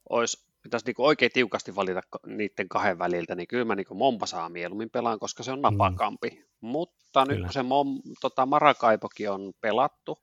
olisi 0.08 0.50
pitäisi 0.62 0.86
niin 0.86 0.94
oikein 0.98 1.30
tiukasti 1.34 1.74
valita 1.74 2.00
niiden 2.26 2.68
kahden 2.68 2.98
väliltä, 2.98 3.34
niin 3.34 3.48
kyllä 3.48 3.64
mä 3.64 3.74
niin 3.74 3.86
Mombasaa 3.92 4.48
mieluummin 4.48 4.90
pelaan, 4.90 5.18
koska 5.18 5.42
se 5.42 5.52
on 5.52 5.58
mm. 5.58 5.62
napakampi. 5.62 6.30
Mm. 6.30 6.44
Mutta 6.60 7.24
kyllä. 7.24 7.36
nyt 7.36 7.44
kun 7.44 7.52
se 7.52 7.62
Mom, 7.62 8.00
tota 8.20 8.46
Marakaipokin 8.46 9.30
on 9.30 9.52
pelattu, 9.60 10.18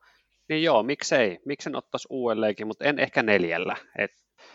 niin 0.50 0.64
joo, 0.64 0.84
miksei, 0.84 1.40
miksen 1.46 1.76
ottaisi 1.76 2.08
uudelleenkin, 2.10 2.68
mutta 2.68 2.86
en 2.86 3.00
ehkä 3.00 3.24
neljällä. 3.24 3.76
Et 3.98 4.12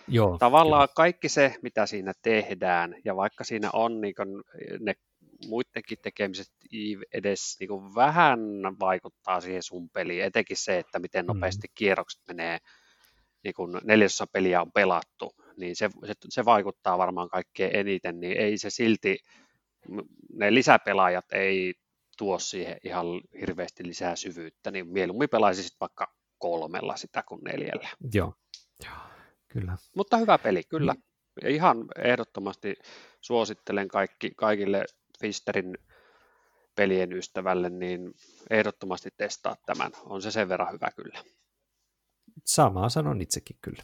joo, 0.09 0.39
tavallaan 0.39 0.89
kyllä. 0.89 0.95
kaikki 0.97 1.29
se, 1.29 1.55
mitä 1.63 1.87
siinä 1.87 2.13
tehdään, 2.23 2.95
ja 3.05 3.17
vaikka 3.17 3.45
siinä 3.45 3.71
on 3.73 4.01
niin 4.01 4.15
ne 4.81 4.95
muidenkin 5.49 5.99
tekemiset 6.03 6.53
edes 7.13 7.57
niin 7.61 7.69
kuin 7.69 7.95
vähän 7.95 8.41
vaikuttaa 8.81 9.41
siihen 9.41 9.63
sun 9.63 9.91
peliin, 9.91 10.25
etenkin 10.25 10.57
se, 10.57 10.79
että 10.79 10.99
miten 10.99 11.25
mm. 11.25 11.27
nopeasti 11.27 11.67
mm. 11.67 11.73
kierrokset 11.75 12.23
menee, 12.29 12.59
niin 13.45 13.55
kun 13.55 13.81
neljäsosa 13.85 14.27
peliä 14.27 14.61
on 14.61 14.73
pelattu, 14.73 15.35
niin 15.57 15.77
se, 15.77 15.91
se, 16.07 16.15
se 16.29 16.45
vaikuttaa 16.45 16.99
varmaan 16.99 17.29
kaikkein 17.29 17.77
eniten, 17.77 18.21
niin 18.21 18.37
ei 18.37 18.59
se 18.59 18.71
silti, 18.71 19.19
ne 20.33 20.55
lisäpelaajat 20.55 21.33
ei 21.33 21.75
tuo 22.19 22.39
siihen 22.39 22.77
ihan 22.85 23.07
hirveästi 23.41 23.87
lisää 23.87 24.17
syvyyttä, 24.17 24.71
niin 24.71 24.89
mieluummin 24.89 25.29
pelaisi 25.29 25.77
vaikka 25.81 26.15
kolmella 26.39 26.97
sitä 26.97 27.23
kuin 27.29 27.41
neljällä. 27.45 27.89
Joo, 28.15 28.35
Joo 28.85 29.13
kyllä. 29.53 29.77
Mutta 29.97 30.17
hyvä 30.17 30.39
peli, 30.39 30.63
kyllä. 30.69 30.95
Ja 31.43 31.49
ihan 31.49 31.85
ehdottomasti 32.05 32.77
suosittelen 33.21 33.89
kaikki, 33.89 34.31
kaikille 34.37 34.85
Fisterin 35.23 35.79
pelien 36.77 37.13
ystävälle, 37.13 37.71
niin 37.71 38.15
ehdottomasti 38.51 39.11
testaa 39.17 39.57
tämän. 39.67 39.93
On 40.05 40.23
se 40.23 40.31
sen 40.31 40.49
verran 40.49 40.73
hyvä 40.73 40.91
kyllä. 40.97 41.19
Samaa 42.45 42.89
sanon 42.89 43.21
itsekin 43.21 43.57
kyllä. 43.61 43.83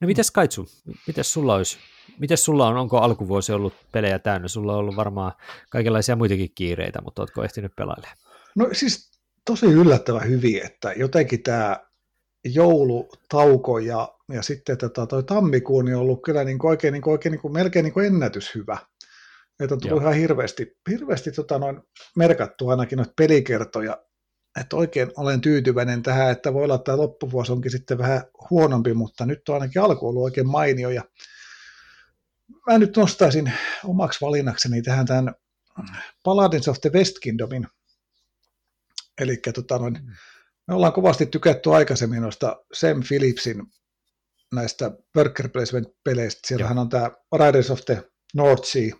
No 0.00 0.06
mites 0.06 0.30
Kaitsu, 0.30 0.68
mites 1.06 1.32
sulla 1.32 1.54
olisi, 1.54 1.78
mites 2.18 2.44
sulla 2.44 2.68
on, 2.68 2.76
onko 2.76 2.98
alkuvuosi 2.98 3.52
ollut 3.52 3.74
pelejä 3.92 4.18
täynnä? 4.18 4.48
Sulla 4.48 4.72
on 4.72 4.78
ollut 4.78 4.96
varmaan 4.96 5.32
kaikenlaisia 5.70 6.16
muitakin 6.16 6.52
kiireitä, 6.54 7.02
mutta 7.02 7.22
ootko 7.22 7.44
ehtinyt 7.44 7.76
pelailemaan? 7.76 8.16
No 8.54 8.68
siis 8.72 9.10
tosi 9.44 9.66
yllättävän 9.66 10.28
hyvin, 10.28 10.66
että 10.66 10.92
jotenkin 10.92 11.42
tämä 11.42 11.76
joulutauko 12.44 13.78
ja, 13.78 14.08
ja 14.32 14.42
sitten 14.42 14.78
tota, 14.78 15.06
toi 15.06 15.22
tammikuun 15.22 15.84
niin 15.84 15.94
on 15.96 16.02
ollut 16.02 16.22
kyllä 16.22 16.44
niin 16.44 16.58
kuin 16.58 16.70
oikein, 16.70 16.92
niin 16.92 17.02
kuin, 17.02 17.12
oikein 17.12 17.30
niin 17.32 17.40
kuin, 17.40 17.52
melkein 17.52 17.82
niin 17.82 17.92
kuin 17.92 18.06
ennätyshyvä. 18.06 18.78
Että 19.60 19.74
on 19.74 19.80
tullut 19.80 20.02
Joo. 20.02 20.10
ihan 20.10 20.20
hirveästi, 20.20 20.76
hirveästi 20.90 21.32
tota, 21.32 21.58
noin 21.58 21.82
merkattu 22.16 22.68
ainakin 22.68 22.96
noita 22.96 23.12
pelikertoja 23.16 24.08
että 24.60 24.76
oikein 24.76 25.12
olen 25.16 25.40
tyytyväinen 25.40 26.02
tähän, 26.02 26.30
että 26.30 26.54
voi 26.54 26.64
olla, 26.64 26.74
että 26.74 26.96
loppuvuosi 26.96 27.52
onkin 27.52 27.70
sitten 27.70 27.98
vähän 27.98 28.22
huonompi, 28.50 28.94
mutta 28.94 29.26
nyt 29.26 29.48
on 29.48 29.54
ainakin 29.54 29.82
alku 29.82 30.08
ollut 30.08 30.22
oikein 30.22 30.48
mainio 30.48 30.90
ja 30.90 31.04
mä 32.66 32.78
nyt 32.78 32.96
nostaisin 32.96 33.52
omaksi 33.84 34.20
valinnakseni 34.20 34.82
tähän 34.82 35.06
tämän 35.06 35.34
Paladins 36.24 36.68
of 36.68 36.80
the 36.80 36.90
West 36.92 37.18
Kingdomin. 37.18 37.66
Eli 39.20 39.36
tota 39.54 39.78
noin, 39.78 39.98
me 40.66 40.74
ollaan 40.74 40.92
kovasti 40.92 41.26
tykätty 41.26 41.74
aikaisemmin 41.74 42.22
noista 42.22 42.56
Sam 42.72 43.02
Phillipsin 43.08 43.62
näistä 44.54 44.90
worker 45.16 45.48
placement-peleistä. 45.48 46.40
Siellähän 46.46 46.78
on 46.78 46.88
tämä 46.88 47.10
Riders 47.38 47.70
of 47.70 47.80
the 47.84 48.10
North 48.34 48.64
Sea, 48.64 48.96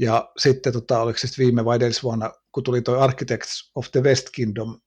ja 0.00 0.30
sitten 0.38 0.72
tota, 0.72 1.00
oliko 1.00 1.18
se 1.18 1.28
viime 1.38 1.64
vai 1.64 1.76
edellisvuonna, 1.76 2.32
kun 2.52 2.62
tuli 2.62 2.82
toi 2.82 2.98
Architects 2.98 3.70
of 3.74 3.90
the 3.92 4.02
West 4.02 4.26
Kingdom, 4.32 4.80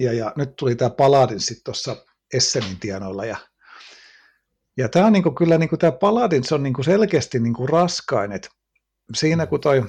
ja, 0.00 0.12
ja 0.12 0.32
nyt 0.36 0.56
tuli 0.56 0.74
tämä 0.74 0.90
Paladin 0.90 1.40
sitten 1.40 1.64
tuossa 1.64 1.96
Essenin 2.34 2.80
tienoilla, 2.80 3.24
ja, 3.24 3.36
ja 4.76 4.88
tämä 4.88 5.06
on 5.06 5.12
niinku, 5.12 5.30
kyllä, 5.30 5.58
niinku, 5.58 5.76
tämä 5.76 5.92
Paladins 5.92 6.52
on 6.52 6.62
niinku 6.62 6.82
selkeästi 6.82 7.40
niinku 7.40 7.66
raskain, 7.66 8.32
että 8.32 8.48
siinä 9.14 9.46
kun 9.46 9.60
toi 9.60 9.84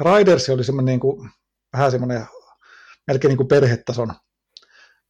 Riders 0.00 0.48
oli 0.48 0.64
semmoinen 0.64 0.92
niinku, 0.92 1.26
vähän 1.72 1.90
semmoinen 1.90 2.26
melkein 3.06 3.28
niinku 3.28 3.44
perhetason 3.44 4.14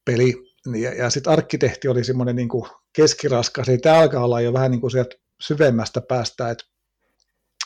peli, 0.05 0.35
ja, 0.81 0.95
ja 0.95 1.11
sitten 1.11 1.33
arkkitehti 1.33 1.89
oli 1.89 2.05
semmoinen 2.05 2.37
niinku 2.37 2.69
keskiraskas, 2.93 3.69
eli 3.69 3.79
tämä 3.79 3.99
alkaa 3.99 4.25
olla 4.25 4.41
jo 4.41 4.53
vähän 4.53 4.71
niinku 4.71 4.91
sieltä 4.91 5.17
syvemmästä 5.41 6.01
päästä, 6.01 6.51
että 6.51 6.65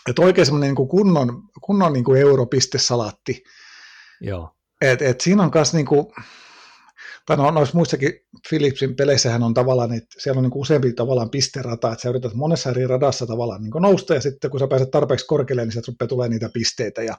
että 0.08 0.22
oikein 0.22 0.46
semmoinen 0.46 0.74
niin 0.74 0.88
kunnon, 0.88 1.42
kunnon 1.60 1.92
niin 1.92 2.04
kuin 2.04 2.20
europistesalaatti. 2.20 3.42
Joo. 4.20 4.50
Et, 4.80 5.02
et 5.02 5.20
siinä 5.20 5.42
on 5.42 5.50
myös, 5.54 5.74
niin 5.74 5.86
kuin, 5.86 6.06
tai 7.26 7.36
no, 7.36 7.50
noissa 7.50 7.76
muissakin 7.76 8.12
Philipsin 8.48 8.96
peleissähän 8.96 9.42
on 9.42 9.54
tavallaan, 9.54 9.92
että 9.92 10.14
siellä 10.18 10.38
on 10.38 10.42
niin 10.42 10.50
kuin 10.50 10.60
useampi 10.60 10.92
tavallaan 10.92 11.30
pisterata, 11.30 11.92
että 11.92 12.02
sä 12.02 12.08
yrität 12.08 12.34
monessa 12.34 12.70
eri 12.70 12.86
radassa 12.86 13.26
tavallaan 13.26 13.62
niin 13.62 13.70
kuin 13.70 13.82
nousta, 13.82 14.14
ja 14.14 14.20
sitten 14.20 14.50
kun 14.50 14.60
sä 14.60 14.66
pääset 14.68 14.90
tarpeeksi 14.90 15.26
korkealle, 15.26 15.64
niin 15.64 15.72
sieltä 15.72 15.92
rupeaa 15.92 16.08
tulee 16.08 16.28
niitä 16.28 16.50
pisteitä, 16.54 17.02
ja 17.02 17.16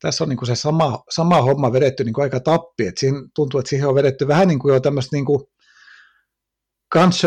tässä 0.00 0.24
on 0.24 0.28
niin 0.28 0.36
kuin 0.36 0.46
se 0.46 0.54
sama, 0.54 1.02
sama 1.10 1.42
homma 1.42 1.72
vedetty 1.72 2.04
niin 2.04 2.12
kuin 2.12 2.22
aika 2.22 2.40
tappi, 2.40 2.86
että 2.86 3.00
siinä 3.00 3.18
tuntuu, 3.34 3.60
että 3.60 3.70
siihen 3.70 3.88
on 3.88 3.94
vedetty 3.94 4.28
vähän 4.28 4.48
niin 4.48 4.58
kuin 4.58 4.74
jo 4.74 4.80
tämmöistä 4.80 5.16
niin 5.16 5.24
kuin 5.24 5.40
Guns 6.92 7.20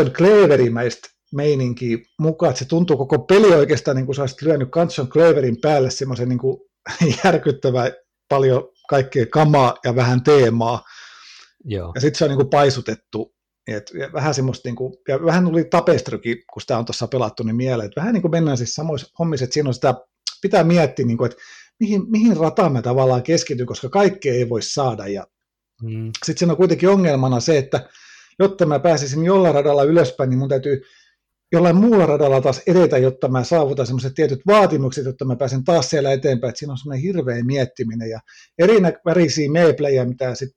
meininki 1.34 2.02
mukaan, 2.18 2.50
että 2.50 2.58
se 2.58 2.68
tuntuu 2.68 2.96
koko 2.96 3.18
peli 3.18 3.54
oikeastaan 3.54 3.96
niin 3.96 4.06
kuin 4.06 4.16
sä 4.16 4.22
olisit 4.22 4.42
lyönyt 4.42 4.70
Kanson 4.70 5.08
Cleverin 5.08 5.60
päälle 5.60 5.90
semmoisen 5.90 6.28
niin 6.28 6.38
kuin 6.38 6.60
järkyttävä 7.24 7.90
paljon 8.28 8.68
kaikkea 8.88 9.26
kamaa 9.26 9.76
ja 9.84 9.96
vähän 9.96 10.22
teemaa. 10.22 10.84
Joo. 11.64 11.92
Ja 11.94 12.00
sitten 12.00 12.18
se 12.18 12.24
on 12.24 12.30
niin 12.30 12.38
kuin 12.38 12.50
paisutettu. 12.50 13.34
Et 13.66 13.92
vähän 14.12 14.34
semmoista, 14.34 14.68
niin 14.68 14.76
kuin, 14.76 14.92
ja 15.08 15.24
vähän 15.24 15.44
tuli 15.44 15.64
tapestrykin, 15.64 16.36
kun 16.52 16.60
sitä 16.60 16.78
on 16.78 16.84
tuossa 16.84 17.06
pelattu, 17.06 17.42
niin 17.42 17.56
mieleen, 17.56 17.86
että 17.86 18.00
vähän 18.00 18.14
niin 18.14 18.22
kuin 18.22 18.32
mennään 18.32 18.56
siis 18.56 18.74
samoissa 18.74 19.12
hommissa, 19.18 19.44
että 19.44 19.54
siinä 19.54 19.68
on 19.68 19.74
sitä, 19.74 19.94
pitää 20.42 20.64
miettiä, 20.64 21.06
niin 21.06 21.18
kuin, 21.18 21.30
että 21.30 21.42
mihin, 21.80 22.10
mihin 22.10 22.36
rataan 22.36 22.72
me 22.72 22.82
tavallaan 22.82 23.22
keskityn, 23.22 23.66
koska 23.66 23.88
kaikkea 23.88 24.34
ei 24.34 24.48
voi 24.48 24.62
saada. 24.62 25.06
Ja 25.06 25.26
mm. 25.82 26.10
sitten 26.24 26.38
siinä 26.38 26.52
on 26.52 26.56
kuitenkin 26.56 26.88
ongelmana 26.88 27.40
se, 27.40 27.58
että 27.58 27.88
jotta 28.38 28.66
mä 28.66 28.78
pääsisin 28.78 29.24
jollain 29.24 29.54
radalla 29.54 29.82
ylöspäin, 29.82 30.30
niin 30.30 30.38
mun 30.38 30.48
täytyy 30.48 30.82
jollain 31.52 31.76
muulla 31.76 32.06
radalla 32.06 32.40
taas 32.40 32.62
edetä, 32.66 32.98
jotta 32.98 33.28
mä 33.28 33.44
saavutan 33.44 33.86
semmoiset 33.86 34.14
tietyt 34.14 34.40
vaatimukset, 34.46 35.04
jotta 35.04 35.24
mä 35.24 35.36
pääsen 35.36 35.64
taas 35.64 35.90
siellä 35.90 36.12
eteenpäin. 36.12 36.48
Että 36.48 36.58
siinä 36.58 36.72
on 36.72 36.78
semmoinen 36.78 37.02
hirveä 37.02 37.44
miettiminen 37.44 38.10
ja 38.10 38.20
eri 38.58 38.76
värisiä 39.06 39.50
meeplejä, 39.50 40.04
mitä 40.04 40.34
sit, 40.34 40.56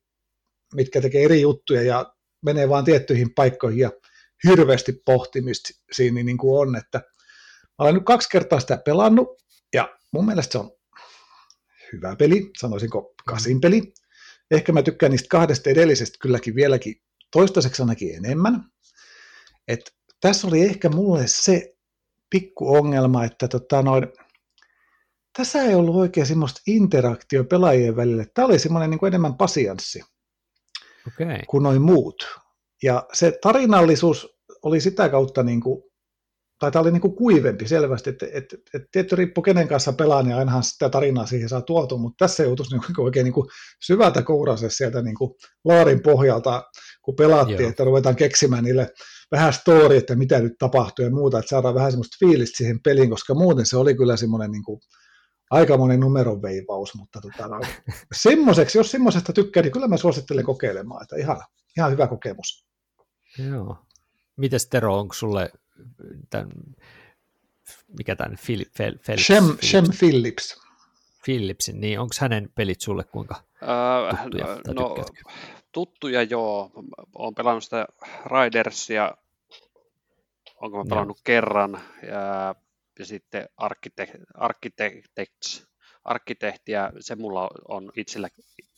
mitkä 0.75 1.01
tekee 1.01 1.23
eri 1.23 1.41
juttuja 1.41 1.83
ja 1.83 2.13
menee 2.45 2.69
vaan 2.69 2.85
tiettyihin 2.85 3.33
paikkoihin 3.33 3.79
ja 3.79 3.91
hirveästi 4.47 5.01
pohtimista 5.05 5.69
siinä 5.91 6.23
niin 6.23 6.37
kuin 6.37 6.67
on. 6.67 6.75
Että 6.75 6.97
mä 7.63 7.75
olen 7.79 7.93
nyt 7.93 8.05
kaksi 8.05 8.29
kertaa 8.29 8.59
sitä 8.59 8.77
pelannut 8.77 9.43
ja 9.73 9.97
mun 10.11 10.25
mielestä 10.25 10.51
se 10.51 10.57
on 10.57 10.71
hyvä 11.93 12.15
peli, 12.15 12.51
sanoisinko 12.59 13.13
kasin 13.25 13.61
peli. 13.61 13.93
Ehkä 14.51 14.71
mä 14.71 14.83
tykkään 14.83 15.11
niistä 15.11 15.27
kahdesta 15.29 15.69
edellisestä 15.69 16.17
kylläkin 16.21 16.55
vieläkin 16.55 16.95
toistaiseksi 17.31 17.81
ainakin 17.81 18.15
enemmän. 18.15 18.65
Että 19.67 19.91
tässä 20.23 20.47
oli 20.47 20.61
ehkä 20.61 20.89
mulle 20.89 21.27
se 21.27 21.75
pikku 22.29 22.75
ongelma, 22.75 23.23
että 23.23 23.47
tota 23.47 23.81
noin, 23.81 24.07
tässä 25.37 25.61
ei 25.61 25.75
ollut 25.75 25.95
oikein 25.95 26.25
semmoista 26.25 26.61
interaktio 26.67 27.43
pelaajien 27.43 27.95
välillä. 27.95 28.25
Tämä 28.33 28.45
oli 28.45 28.59
semmoinen 28.59 28.89
niin 28.89 28.99
kuin 28.99 29.07
enemmän 29.07 29.37
pasianssi 29.37 30.03
okay. 31.07 31.39
kuin 31.47 31.63
noin 31.63 31.81
muut. 31.81 32.39
Ja 32.83 33.07
se 33.13 33.37
tarinallisuus 33.41 34.37
oli 34.61 34.81
sitä 34.81 35.09
kautta, 35.09 35.43
niin 35.43 35.61
kuin, 35.61 35.83
tai 36.59 36.71
tämä 36.71 36.81
oli 36.81 36.91
niin 36.91 37.01
kuin 37.01 37.15
kuivempi 37.15 37.67
selvästi, 37.67 38.09
että, 38.09 38.25
että, 38.33 38.57
että 38.73 38.87
tietty 38.91 39.15
riippu 39.15 39.41
kenen 39.41 39.67
kanssa 39.67 39.93
pelaa, 39.93 40.23
niin 40.23 40.35
ainahan 40.35 40.63
sitä 40.63 40.89
tarinaa 40.89 41.25
siihen 41.25 41.49
saa 41.49 41.61
tuotua, 41.61 41.97
mutta 41.97 42.25
tässä 42.25 42.43
joutuisi 42.43 42.71
niin 42.71 42.83
kuin 42.95 43.05
oikein 43.05 43.23
niin 43.23 43.33
kuin 43.33 43.47
syvältä 43.81 44.21
kourase 44.21 44.69
sieltä 44.69 45.01
niin 45.01 45.15
kuin 45.15 45.31
laarin 45.65 46.01
pohjalta, 46.01 46.63
kun 47.01 47.15
pelattiin, 47.15 47.59
Joo. 47.59 47.69
että 47.69 47.83
ruvetaan 47.83 48.15
keksimään 48.15 48.63
niille 48.63 48.93
vähän 49.31 49.53
story, 49.53 49.97
että 49.97 50.15
mitä 50.15 50.39
nyt 50.39 50.53
tapahtuu 50.59 51.05
ja 51.05 51.11
muuta, 51.11 51.39
että 51.39 51.49
saadaan 51.49 51.75
vähän 51.75 51.91
semmoista 51.91 52.17
fiilistä 52.19 52.57
siihen 52.57 52.79
peliin, 52.83 53.09
koska 53.09 53.33
muuten 53.33 53.65
se 53.65 53.77
oli 53.77 53.95
kyllä 53.95 54.17
semmoinen 54.17 54.51
niin 54.51 54.63
kuin, 54.63 54.79
aikamoinen 55.53 55.99
numeronveivaus, 55.99 56.95
mutta 56.95 57.21
tota, 57.21 57.47
no, 57.47 57.61
semmoiseksi, 58.23 58.77
jos 58.77 58.91
semmoisesta 58.91 59.33
tykkää, 59.33 59.63
niin 59.63 59.73
kyllä 59.73 59.87
mä 59.87 59.97
suosittelen 59.97 60.45
kokeilemaan, 60.45 61.03
että 61.03 61.15
ihan, 61.15 61.41
ihan 61.77 61.91
hyvä 61.91 62.07
kokemus. 62.07 62.65
Joo. 63.49 63.77
Mites 64.37 64.67
Tero, 64.67 64.99
onko 64.99 65.13
sulle 65.13 65.51
tämän, 66.29 66.49
mikä 67.97 68.15
tämän 68.15 68.37
Phil, 68.45 68.65
Phil, 68.77 68.97
Phillips, 69.05 69.27
Shem, 69.27 69.43
Phillips. 69.43 69.69
Shem 69.69 69.85
Phillips. 69.99 70.63
Phillipsin, 71.25 71.81
niin 71.81 71.99
onko 71.99 72.15
hänen 72.19 72.49
pelit 72.55 72.81
sulle 72.81 73.03
kuinka 73.03 73.35
uh, 73.61 74.19
tuttuja? 74.19 74.45
No, 74.73 75.05
tuttuja 75.71 76.23
joo. 76.23 76.71
Olen 77.15 77.35
pelannut 77.35 77.63
sitä 77.63 77.87
Ridersia, 78.25 79.17
onko 80.61 80.77
mä 80.77 80.83
pelannut 80.89 81.17
joo. 81.17 81.23
kerran, 81.23 81.79
ja, 82.07 82.55
ja 82.99 83.05
sitten 83.05 83.49
Architect, 83.57 84.15
Architects, 84.33 85.67
arkkitehtiä, 86.03 86.91
se 86.99 87.15
mulla 87.15 87.49
on 87.67 87.91
itsellä, 87.95 88.29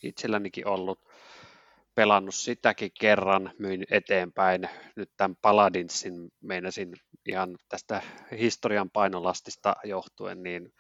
itsellänikin 0.04 0.68
ollut 0.68 1.00
pelannut 1.96 2.36
sitäkin 2.36 2.92
kerran, 3.00 3.54
myin 3.60 3.84
eteenpäin. 3.92 4.70
Nyt 4.96 5.12
tämän 5.18 5.36
Paladinsin 5.42 6.30
meinasin 6.42 6.94
ihan 7.26 7.58
tästä 7.70 8.02
historian 8.40 8.90
painolastista 8.90 9.76
johtuen, 9.84 10.44
niin 10.44 10.74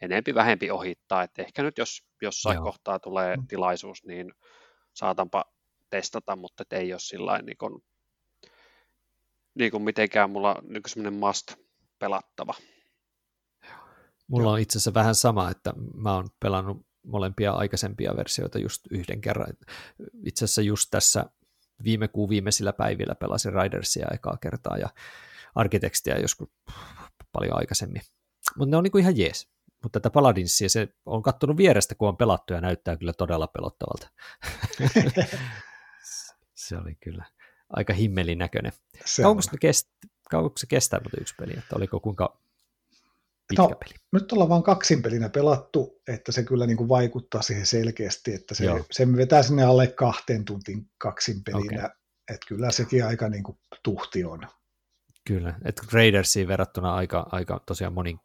enempi 0.00 0.34
vähempi 0.34 0.70
ohittaa. 0.70 1.22
että 1.22 1.42
ehkä 1.42 1.62
nyt 1.62 1.78
jos 1.78 2.02
jossain 2.22 2.54
Joo. 2.54 2.64
kohtaa 2.64 2.98
tulee 2.98 3.36
mm. 3.36 3.46
tilaisuus, 3.46 4.04
niin 4.04 4.32
saatanpa 4.94 5.44
testata, 5.90 6.36
mutta 6.36 6.64
ei 6.70 6.92
ole 6.92 7.00
sillä 7.00 7.38
niin 7.38 7.56
kuin, 7.58 7.82
niin 9.54 9.70
kuin 9.70 9.82
mitenkään 9.82 10.30
mulla 10.30 10.62
niin 10.62 10.82
semmoinen 10.86 11.20
must 11.20 11.54
pelattava. 11.98 12.54
Mulla 14.28 14.50
on 14.50 14.60
itse 14.60 14.78
asiassa 14.78 14.94
vähän 14.94 15.14
sama, 15.14 15.50
että 15.50 15.72
mä 15.94 16.14
oon 16.14 16.28
pelannut 16.40 16.86
molempia 17.06 17.52
aikaisempia 17.52 18.16
versioita 18.16 18.58
just 18.58 18.82
yhden 18.90 19.20
kerran. 19.20 19.46
Itse 20.24 20.44
asiassa 20.44 20.62
just 20.62 20.88
tässä 20.90 21.24
viime 21.84 22.08
kuun 22.08 22.28
viimeisillä 22.28 22.72
päivillä 22.72 23.14
pelasin 23.14 23.52
Ridersia 23.52 24.06
ekaa 24.14 24.36
kertaa 24.40 24.78
ja 24.78 24.88
arkitekstiä 25.54 26.18
joskus 26.18 26.48
paljon 27.32 27.58
aikaisemmin. 27.58 28.02
Mutta 28.56 28.70
ne 28.70 28.76
on 28.76 28.84
niinku 28.84 28.98
ihan 28.98 29.16
jees. 29.16 29.48
Mutta 29.82 30.00
tätä 30.00 30.12
Paladinsia 30.12 30.68
se 30.68 30.88
on 31.06 31.22
kattonut 31.22 31.56
vierestä, 31.56 31.94
kun 31.94 32.08
on 32.08 32.16
pelattu 32.16 32.52
ja 32.52 32.60
näyttää 32.60 32.96
kyllä 32.96 33.12
todella 33.12 33.46
pelottavalta. 33.46 34.08
se 36.54 36.76
oli 36.76 36.94
kyllä 36.94 37.24
aika 37.70 37.92
himmelin 37.92 38.38
näköinen. 38.38 38.72
Kauanko 39.22 39.42
se, 39.42 39.50
kest, 39.60 39.88
kauanko 40.30 40.58
se 40.58 40.66
kestää 40.66 41.00
mutta 41.02 41.20
yksi 41.20 41.34
peli? 41.38 41.52
Että 41.58 41.76
oliko 41.76 42.00
kuinka 42.00 42.40
pitkä 43.56 43.62
no, 43.62 43.68
peli? 43.68 43.94
Nyt 44.12 44.32
ollaan 44.32 44.48
vain 44.48 44.62
kaksin 44.62 45.02
pelinä 45.02 45.28
pelattu, 45.28 46.00
että 46.08 46.32
se 46.32 46.42
kyllä 46.42 46.66
niin 46.66 46.76
kuin 46.76 46.88
vaikuttaa 46.88 47.42
siihen 47.42 47.66
selkeästi, 47.66 48.34
että 48.34 48.54
se, 48.54 48.64
se 48.90 49.16
vetää 49.16 49.42
sinne 49.42 49.64
alle 49.64 49.86
kahteen 49.86 50.44
tuntiin 50.44 50.90
kaksin 50.98 51.44
pelinä, 51.44 51.84
okay. 51.84 51.90
että 52.30 52.46
kyllä 52.48 52.70
sekin 52.70 53.06
aika 53.06 53.28
niin 53.28 53.42
kuin 53.42 53.58
tuhti 53.82 54.24
on. 54.24 54.40
Kyllä, 55.26 55.54
että 55.64 55.82
Raidersiin 55.92 56.48
verrattuna 56.48 56.94
aika, 56.94 57.26
aika 57.32 57.60
tosiaan 57.66 57.92
monin, 57.92 58.20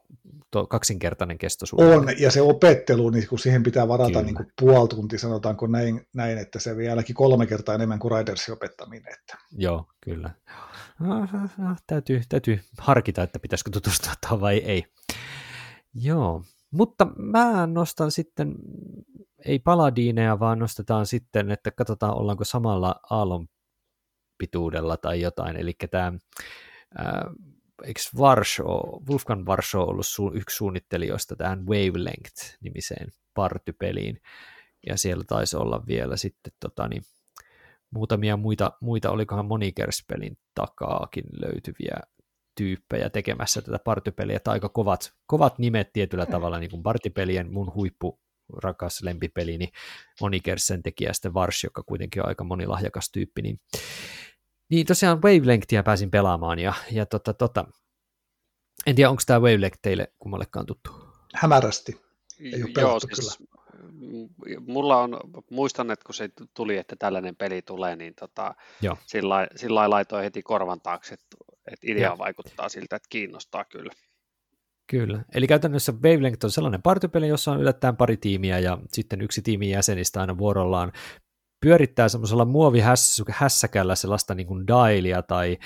to, 0.51 0.67
kaksinkertainen 0.67 1.37
kesto 1.37 1.65
On, 1.71 2.07
ja 2.19 2.31
se 2.31 2.41
opettelu, 2.41 3.09
niin 3.09 3.27
kun 3.27 3.39
siihen 3.39 3.63
pitää 3.63 3.87
varata 3.87 4.21
niin 4.21 4.35
kuin 4.35 4.47
puoli 4.61 4.87
tuntia, 4.87 5.19
sanotaanko 5.19 5.67
näin, 5.67 6.07
näin, 6.13 6.37
että 6.37 6.59
se 6.59 6.77
vieläkin 6.77 7.15
kolme 7.15 7.45
kertaa 7.45 7.75
enemmän 7.75 7.99
kuin 7.99 8.11
Raidersin 8.11 8.53
opettaminen. 8.53 9.13
Että. 9.13 9.37
Joo, 9.51 9.85
kyllä. 10.01 10.29
No, 10.99 11.19
no, 11.19 11.49
no, 11.57 11.75
täytyy, 11.87 12.21
täytyy 12.29 12.59
harkita, 12.77 13.23
että 13.23 13.39
pitäisikö 13.39 13.71
tutustua 13.71 14.13
tuohon 14.21 14.41
vai 14.41 14.57
ei. 14.57 14.85
Joo, 15.93 16.43
mutta 16.71 17.05
mä 17.05 17.67
nostan 17.67 18.11
sitten, 18.11 18.55
ei 19.45 19.59
paladiineja, 19.59 20.39
vaan 20.39 20.59
nostetaan 20.59 21.05
sitten, 21.05 21.51
että 21.51 21.71
katsotaan 21.71 22.17
ollaanko 22.17 22.43
samalla 22.43 22.95
aallon 23.09 23.47
pituudella 24.37 24.97
tai 24.97 25.21
jotain, 25.21 25.55
eli 25.55 25.73
tämä 25.91 26.13
eikö 27.83 28.01
Varsho, 28.17 29.01
Wolfgang 29.09 29.45
Varsho 29.45 29.83
ollut 29.83 30.07
su, 30.07 30.31
yksi 30.33 30.55
suunnittelijoista 30.55 31.35
tähän 31.35 31.65
Wavelength-nimiseen 31.67 33.07
partypeliin, 33.33 34.21
ja 34.87 34.97
siellä 34.97 35.23
taisi 35.27 35.57
olla 35.57 35.83
vielä 35.87 36.17
sitten 36.17 36.53
tota, 36.59 36.87
niin, 36.87 37.03
muutamia 37.91 38.37
muita, 38.37 38.71
muita 38.81 39.11
olikohan 39.11 39.45
Monikers-pelin 39.45 40.37
takaakin 40.55 41.25
löytyviä 41.31 41.97
tyyppejä 42.57 43.09
tekemässä 43.09 43.61
tätä 43.61 43.79
partypeliä, 43.79 44.37
että 44.37 44.51
aika 44.51 44.69
kovat, 44.69 45.13
kovat 45.25 45.59
nimet 45.59 45.93
tietyllä 45.93 46.25
tavalla, 46.25 46.59
niin 46.59 46.71
kuin 46.71 46.83
partipelien 46.83 47.53
mun 47.53 47.73
huippu 47.73 48.19
rakas 48.63 49.01
lempipeli, 49.01 49.57
niin 49.57 49.69
Monikersen 50.21 50.83
tekijä 50.83 51.13
sitten 51.13 51.33
Vars, 51.33 51.63
joka 51.63 51.83
kuitenkin 51.83 52.21
on 52.21 52.27
aika 52.27 52.43
monilahjakas 52.43 53.11
tyyppi, 53.11 53.41
niin 53.41 53.59
niin 54.69 54.85
tosiaan 54.85 55.21
Wavelengthia 55.21 55.83
pääsin 55.83 56.11
pelaamaan 56.11 56.59
ja, 56.59 56.73
ja 56.91 57.05
tota, 57.05 57.33
tota, 57.33 57.65
en 58.85 58.95
tiedä, 58.95 59.09
onko 59.09 59.21
tämä 59.25 59.39
Wavelength 59.39 59.79
teille 59.81 60.13
kummallekaan 60.19 60.65
tuttu? 60.65 60.89
Hämärästi. 61.35 62.01
Ei 62.39 62.63
ole 62.63 62.71
Joo, 62.77 62.99
siis, 62.99 63.19
kyllä. 63.19 63.47
Mulla 64.67 64.97
on, 64.97 65.19
muistan, 65.51 65.91
että 65.91 66.05
kun 66.05 66.15
se 66.15 66.29
tuli, 66.53 66.77
että 66.77 66.95
tällainen 66.95 67.35
peli 67.35 67.61
tulee, 67.61 67.95
niin 67.95 68.15
tota, 68.15 68.55
sillä, 69.05 69.47
sillä 69.55 69.89
laitoin 69.89 70.23
heti 70.23 70.41
korvan 70.41 70.81
taakse, 70.81 71.13
että, 71.13 71.37
että 71.73 71.91
idea 71.91 72.07
Joo. 72.07 72.17
vaikuttaa 72.17 72.69
siltä, 72.69 72.95
että 72.95 73.07
kiinnostaa 73.09 73.65
kyllä. 73.65 73.91
Kyllä, 74.89 75.23
eli 75.33 75.47
käytännössä 75.47 75.91
Wavelength 75.91 76.45
on 76.45 76.51
sellainen 76.51 76.81
partypeli, 76.81 77.27
jossa 77.27 77.51
on 77.51 77.61
yllättäen 77.61 77.97
pari 77.97 78.17
tiimiä 78.17 78.59
ja 78.59 78.77
sitten 78.93 79.21
yksi 79.21 79.41
tiimin 79.41 79.69
jäsenistä 79.69 80.21
aina 80.21 80.37
vuorollaan 80.37 80.91
pyörittää 81.61 82.09
semmoisella 82.09 82.45
muovihässäkällä 82.45 83.95
sellaista 83.95 84.35
niin 84.35 84.47
kuin 84.47 84.67
dialia 84.67 85.21
tai 85.21 85.57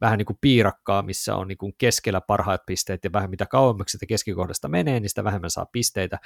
vähän 0.00 0.18
niin 0.18 0.26
kuin 0.26 0.38
piirakkaa, 0.40 1.02
missä 1.02 1.36
on 1.36 1.48
niin 1.48 1.58
kuin 1.58 1.74
keskellä 1.78 2.20
parhaat 2.20 2.60
pisteet 2.66 3.04
ja 3.04 3.12
vähän 3.12 3.30
mitä 3.30 3.46
kauemmaksi 3.46 3.92
sitä 3.92 4.06
keskikohdasta 4.06 4.68
menee, 4.68 5.00
niin 5.00 5.08
sitä 5.08 5.24
vähemmän 5.24 5.50
saa 5.50 5.66
pisteitä 5.72 6.18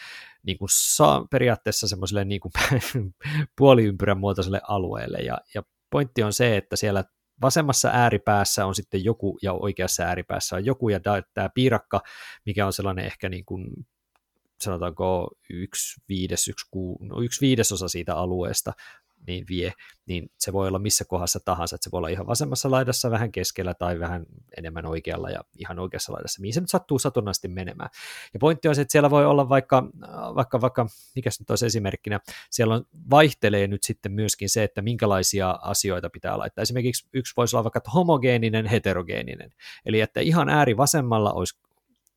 niin 0.43 0.59
kuin 0.59 0.69
saa 0.73 1.27
periaatteessa 1.31 1.89
semmoiselle 1.89 2.25
niin 2.25 2.41
kuin 2.41 2.53
puoliympyrän 3.59 4.19
muotoiselle 4.19 4.61
alueelle. 4.69 5.19
Ja, 5.19 5.39
ja 5.55 5.63
pointti 5.91 6.23
on 6.23 6.33
se, 6.33 6.57
että 6.57 6.77
siellä 6.77 7.05
vasemmassa 7.43 7.91
ääripäässä 7.93 8.67
on 8.67 8.75
sitten 8.75 9.05
joku 9.05 9.39
ja 9.43 9.53
oikeassa 9.53 10.03
ääripäässä 10.03 10.57
on 10.57 10.65
joku 10.65 10.89
ja 10.89 11.01
tämä 11.35 11.49
piirakka, 11.55 12.01
mikä 12.47 12.67
on 12.67 12.73
sellainen 12.73 13.05
ehkä 13.05 13.29
niin 13.29 13.45
kuin 13.45 13.71
sanotaanko 14.61 15.31
yksi, 15.51 16.01
viides, 16.09 16.49
yksi, 16.49 16.67
ku, 16.71 16.99
no 17.01 17.21
yksi 17.21 17.41
viidesosa 17.41 17.89
siitä 17.89 18.15
alueesta 18.15 18.73
niin 19.27 19.45
vie, 19.49 19.73
niin 20.07 20.31
se 20.39 20.53
voi 20.53 20.69
olla 20.69 20.79
missä 20.79 21.05
kohdassa 21.05 21.39
tahansa, 21.45 21.75
että 21.75 21.85
se 21.85 21.91
voi 21.91 21.99
olla 21.99 22.09
ihan 22.09 22.27
vasemmassa 22.27 22.71
laidassa, 22.71 23.11
vähän 23.11 23.33
keskellä 23.33 23.75
tai 23.75 23.99
vähän 23.99 24.27
enemmän 24.57 24.87
oikealla 24.87 25.31
ja 25.31 25.41
ihan 25.59 25.79
oikeassa 25.79 26.13
laidassa, 26.13 26.41
mihin 26.41 26.55
se 26.55 26.61
nyt 26.61 26.71
sattuu 26.71 26.99
satunnaisesti 26.99 27.49
menemään. 27.49 27.91
Ja 28.35 28.39
pointti 28.39 28.69
on 28.69 28.75
se, 28.75 28.81
että 28.81 28.93
siellä 28.93 29.11
voi 29.11 29.27
olla 29.27 29.49
vaikka, 29.49 29.83
vaikka, 30.35 30.61
vaikka 30.61 30.87
mikä 31.15 31.31
nyt 31.41 31.51
olisi 31.51 31.67
esimerkkinä, 31.67 32.21
siellä 32.51 32.75
on, 32.75 32.85
vaihtelee 33.11 33.67
nyt 33.67 33.83
sitten 33.83 34.13
myöskin 34.13 34.49
se, 34.49 34.65
että 34.65 34.83
minkälaisia 34.83 35.51
asioita 35.51 36.11
pitää 36.11 36.39
laittaa. 36.39 36.63
Esimerkiksi 36.63 37.09
yksi 37.13 37.33
voisi 37.37 37.57
olla 37.57 37.65
vaikka 37.65 37.91
homogeeninen, 37.95 38.67
heterogeeninen, 38.67 39.51
eli 39.87 40.01
että 40.01 40.21
ihan 40.21 40.49
ääri 40.49 40.77
vasemmalla 40.77 41.33
olisi 41.33 41.59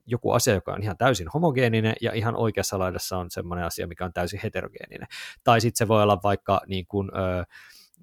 joku 0.06 0.32
asia, 0.32 0.54
joka 0.54 0.74
on 0.74 0.84
ihan 0.84 0.98
täysin 0.98 1.28
homogeeninen 1.34 1.96
ja 2.02 2.14
ihan 2.14 2.36
oikeassa 2.36 2.80
laidassa 2.80 3.18
on 3.18 3.32
semmoinen 3.32 3.66
asia, 3.66 3.88
mikä 3.88 4.06
on 4.06 4.14
täysin 4.14 4.40
heterogeeninen. 4.44 5.08
Tai 5.44 5.62
sitten 5.62 5.78
se 5.78 5.88
voi 5.88 6.04
olla 6.04 6.20
vaikka 6.24 6.62
niin 6.68 6.86
kuin, 6.88 7.12
ö, 7.18 7.46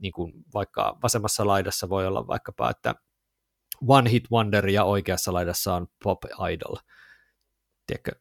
niin 0.00 0.12
kuin 0.12 0.32
vaikka 0.54 0.98
vasemmassa 1.02 1.46
laidassa 1.46 1.88
voi 1.88 2.06
olla 2.06 2.26
vaikkapa, 2.26 2.70
että 2.70 2.94
One 3.88 4.10
Hit 4.10 4.30
Wonder 4.32 4.68
ja 4.68 4.84
oikeassa 4.84 5.32
laidassa 5.32 5.74
on 5.74 5.86
Pop 6.04 6.18
Idol. 6.52 6.76
Tiedätkö? 7.86 8.12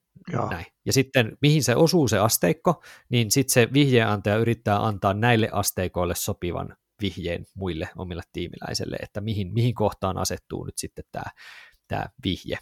Näin. 0.50 0.66
Ja 0.86 0.94
sitten 0.94 1.38
mihin 1.42 1.64
se 1.64 1.76
osuu 1.76 2.08
se 2.08 2.20
asteikko, 2.20 2.84
niin 3.10 3.32
sitten 3.32 3.54
se 3.54 3.68
vihjeenantaja 3.74 4.38
yrittää 4.38 4.86
antaa 4.86 5.14
näille 5.14 5.50
asteikoille 5.52 6.16
sopivan 6.16 6.78
vihjeen 7.02 7.46
muille 7.56 7.90
omille 7.96 8.24
tiimiläisille, 8.34 8.98
että 9.02 9.22
mihin, 9.22 9.54
mihin 9.54 9.76
kohtaan 9.76 10.18
asettuu 10.18 10.66
nyt 10.66 10.78
sitten 10.78 11.04
tämä, 11.12 11.32
tämä 11.88 12.06
vihje. 12.24 12.58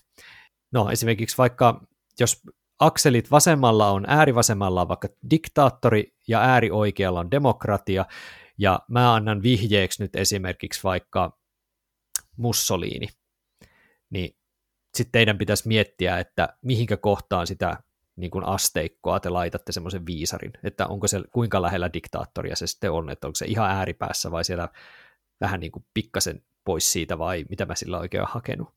No 0.72 0.90
esimerkiksi 0.90 1.38
vaikka 1.38 1.88
jos 2.20 2.42
akselit 2.80 3.32
vasemmalla 3.32 3.92
on, 3.92 4.06
äärivasemmalla 4.08 4.82
on 4.82 4.88
vaikka 4.88 5.08
diktaattori 5.30 6.14
ja 6.28 6.42
äärioikealla 6.42 7.20
on 7.20 7.32
demokratia, 7.32 8.06
ja 8.58 8.80
mä 8.88 9.14
annan 9.14 9.44
vihjeeksi 9.44 10.04
nyt 10.04 10.16
esimerkiksi 10.16 10.84
vaikka 10.84 11.40
Mussolini, 12.38 13.08
niin 14.10 14.38
sitten 14.98 15.12
teidän 15.12 15.38
pitäisi 15.38 15.68
miettiä, 15.68 16.20
että 16.20 16.58
mihinkä 16.62 16.98
kohtaan 16.98 17.48
sitä 17.48 17.78
niin 18.16 18.32
kuin 18.32 18.44
asteikkoa 18.44 19.20
te 19.20 19.30
laitatte 19.30 19.72
semmoisen 19.72 20.06
viisarin, 20.06 20.54
että 20.64 20.88
onko 20.88 21.08
se 21.08 21.22
kuinka 21.32 21.62
lähellä 21.62 21.90
diktaattoria 21.94 22.56
se 22.56 22.68
sitten 22.68 22.92
on, 22.92 23.10
että 23.10 23.28
onko 23.28 23.36
se 23.36 23.46
ihan 23.46 23.72
ääripäässä 23.72 24.32
vai 24.32 24.44
siellä 24.44 24.70
vähän 25.42 25.60
niin 25.60 25.72
kuin 25.72 25.86
pikkasen 25.94 26.42
pois 26.66 26.92
siitä 26.92 27.18
vai 27.18 27.46
mitä 27.50 27.66
mä 27.66 27.76
sillä 27.76 28.00
oikein 28.00 28.24
hakenut. 28.28 28.70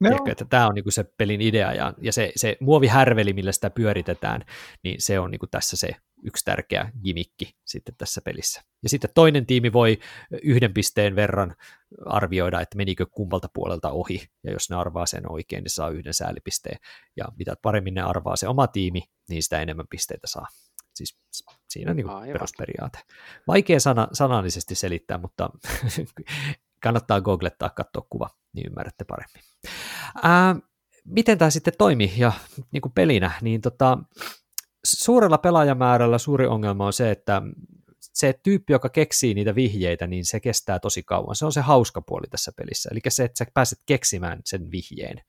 No. 0.00 0.10
Ehkä, 0.10 0.32
että 0.32 0.44
tämä 0.44 0.66
on 0.66 0.74
niinku 0.74 0.90
se 0.90 1.04
pelin 1.04 1.40
idea 1.40 1.72
ja, 1.72 1.94
ja 2.00 2.12
se, 2.12 2.32
se 2.36 2.56
muovihärveli, 2.60 3.32
millä 3.32 3.52
sitä 3.52 3.70
pyöritetään, 3.70 4.44
niin 4.84 4.96
se 4.98 5.18
on 5.18 5.30
niinku 5.30 5.46
tässä 5.46 5.76
se 5.76 5.88
yksi 6.22 6.44
tärkeä 6.44 6.92
gimikki 7.04 7.54
sitten 7.64 7.94
tässä 7.98 8.20
pelissä. 8.24 8.62
Ja 8.82 8.88
sitten 8.88 9.10
toinen 9.14 9.46
tiimi 9.46 9.72
voi 9.72 9.98
yhden 10.42 10.74
pisteen 10.74 11.16
verran 11.16 11.54
arvioida, 12.06 12.60
että 12.60 12.76
menikö 12.76 13.06
kummalta 13.06 13.48
puolelta 13.54 13.90
ohi, 13.90 14.22
ja 14.44 14.52
jos 14.52 14.70
ne 14.70 14.76
arvaa 14.76 15.06
sen 15.06 15.32
oikein, 15.32 15.62
niin 15.62 15.70
saa 15.70 15.90
yhden 15.90 16.14
säälipisteen, 16.14 16.78
ja 17.16 17.24
mitä 17.38 17.54
paremmin 17.62 17.94
ne 17.94 18.02
arvaa 18.02 18.36
se 18.36 18.48
oma 18.48 18.66
tiimi, 18.66 19.02
niin 19.28 19.42
sitä 19.42 19.60
enemmän 19.60 19.86
pisteitä 19.90 20.26
saa 20.26 20.46
Siis 20.94 21.18
siinä 21.68 21.90
on 21.90 21.96
niin 21.96 22.06
kuin 22.06 22.32
perusperiaate. 22.32 22.98
Vaikea 23.46 23.80
sana, 23.80 24.08
sanallisesti 24.12 24.74
selittää, 24.74 25.18
mutta 25.18 25.50
kannattaa 26.84 27.20
googlettaa, 27.20 27.70
katsoa 27.70 28.06
kuva, 28.10 28.30
niin 28.52 28.66
ymmärrätte 28.66 29.04
paremmin. 29.04 29.42
Ää, 30.22 30.56
miten 31.04 31.38
tämä 31.38 31.50
sitten 31.50 31.74
toimi 31.78 32.12
ja 32.16 32.32
niin 32.72 32.80
kuin 32.80 32.92
pelinä, 32.92 33.30
niin 33.42 33.60
tota, 33.60 33.98
suurella 34.84 35.38
pelaajamäärällä 35.38 36.18
suuri 36.18 36.46
ongelma 36.46 36.86
on 36.86 36.92
se, 36.92 37.10
että 37.10 37.42
se 38.00 38.40
tyyppi, 38.42 38.72
joka 38.72 38.88
keksii 38.88 39.34
niitä 39.34 39.54
vihjeitä, 39.54 40.06
niin 40.06 40.24
se 40.24 40.40
kestää 40.40 40.78
tosi 40.78 41.02
kauan. 41.02 41.36
Se 41.36 41.46
on 41.46 41.52
se 41.52 41.60
hauska 41.60 42.02
puoli 42.02 42.26
tässä 42.30 42.52
pelissä, 42.56 42.88
eli 42.92 43.00
se, 43.08 43.24
että 43.24 43.38
sä 43.38 43.50
pääset 43.54 43.78
keksimään 43.86 44.40
sen 44.44 44.70
vihjeen. 44.70 45.20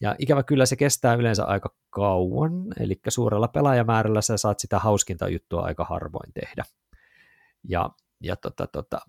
Ja 0.00 0.16
ikävä 0.18 0.42
kyllä 0.42 0.66
se 0.66 0.76
kestää 0.76 1.14
yleensä 1.14 1.44
aika 1.44 1.74
kauan, 1.90 2.52
eli 2.80 3.00
suurella 3.08 3.48
pelaajamäärällä 3.48 4.22
sä 4.22 4.36
saat 4.36 4.60
sitä 4.60 4.78
hauskinta 4.78 5.28
juttua 5.28 5.62
aika 5.62 5.84
harvoin 5.84 6.32
tehdä. 6.32 6.64
Ja, 7.68 7.90
ja, 8.20 8.36
tota, 8.36 8.66
tota. 8.66 9.00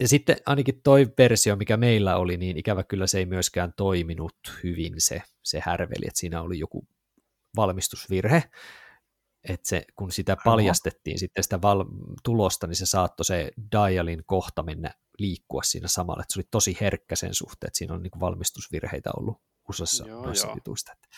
Ja 0.00 0.08
sitten 0.08 0.36
ainakin 0.46 0.80
toi 0.84 1.06
versio, 1.18 1.56
mikä 1.56 1.76
meillä 1.76 2.16
oli, 2.16 2.36
niin 2.36 2.56
ikävä 2.56 2.82
kyllä 2.82 3.06
se 3.06 3.18
ei 3.18 3.26
myöskään 3.26 3.72
toiminut 3.76 4.36
hyvin 4.62 4.94
se, 4.98 5.22
se 5.42 5.62
härveli, 5.64 6.06
että 6.06 6.20
siinä 6.20 6.42
oli 6.42 6.58
joku 6.58 6.88
valmistusvirhe, 7.56 8.42
että 9.48 9.68
se, 9.68 9.84
kun 9.96 10.12
sitä 10.12 10.36
paljastettiin 10.44 11.18
sitten 11.18 11.44
sitä 11.44 11.62
val- 11.62 11.84
tulosta, 12.22 12.66
niin 12.66 12.76
se 12.76 12.86
saattoi 12.86 13.24
se 13.24 13.50
dialin 13.72 14.22
kohta 14.26 14.62
mennä 14.62 14.90
liikkua 15.18 15.62
siinä 15.62 15.88
samalla, 15.88 16.22
että 16.22 16.32
se 16.32 16.38
oli 16.38 16.48
tosi 16.50 16.76
herkkä 16.80 17.16
sen 17.16 17.34
suhteen, 17.34 17.68
että 17.68 17.78
siinä 17.78 17.94
on 17.94 18.02
niin 18.02 18.20
valmistusvirheitä 18.20 19.10
ollut 19.16 19.40
usassa 19.68 20.08
joo, 20.08 20.22
noissa 20.22 20.46
joo. 20.46 20.56
jutuista. 20.56 20.92
Että, 20.92 21.08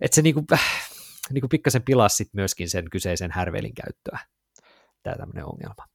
että 0.00 0.14
se 0.14 0.22
niin 0.22 0.34
kuin, 0.34 0.46
äh, 0.52 0.90
niin 1.32 1.40
kuin 1.40 1.48
pikkasen 1.48 1.82
pilasi 1.82 2.16
sit 2.16 2.34
myöskin 2.34 2.70
sen 2.70 2.90
kyseisen 2.90 3.30
härvelin 3.30 3.74
käyttöä, 3.74 4.18
tämä 5.02 5.16
tämmöinen 5.16 5.44
ongelma. 5.44 5.86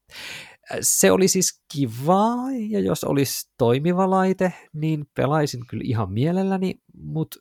Se 0.81 1.11
oli 1.11 1.27
siis 1.27 1.61
kiva, 1.73 2.33
ja 2.69 2.79
jos 2.79 3.03
olisi 3.03 3.49
toimiva 3.57 4.09
laite, 4.09 4.53
niin 4.73 5.05
pelaisin 5.15 5.67
kyllä 5.67 5.83
ihan 5.85 6.11
mielelläni, 6.13 6.75
mutta 6.93 7.39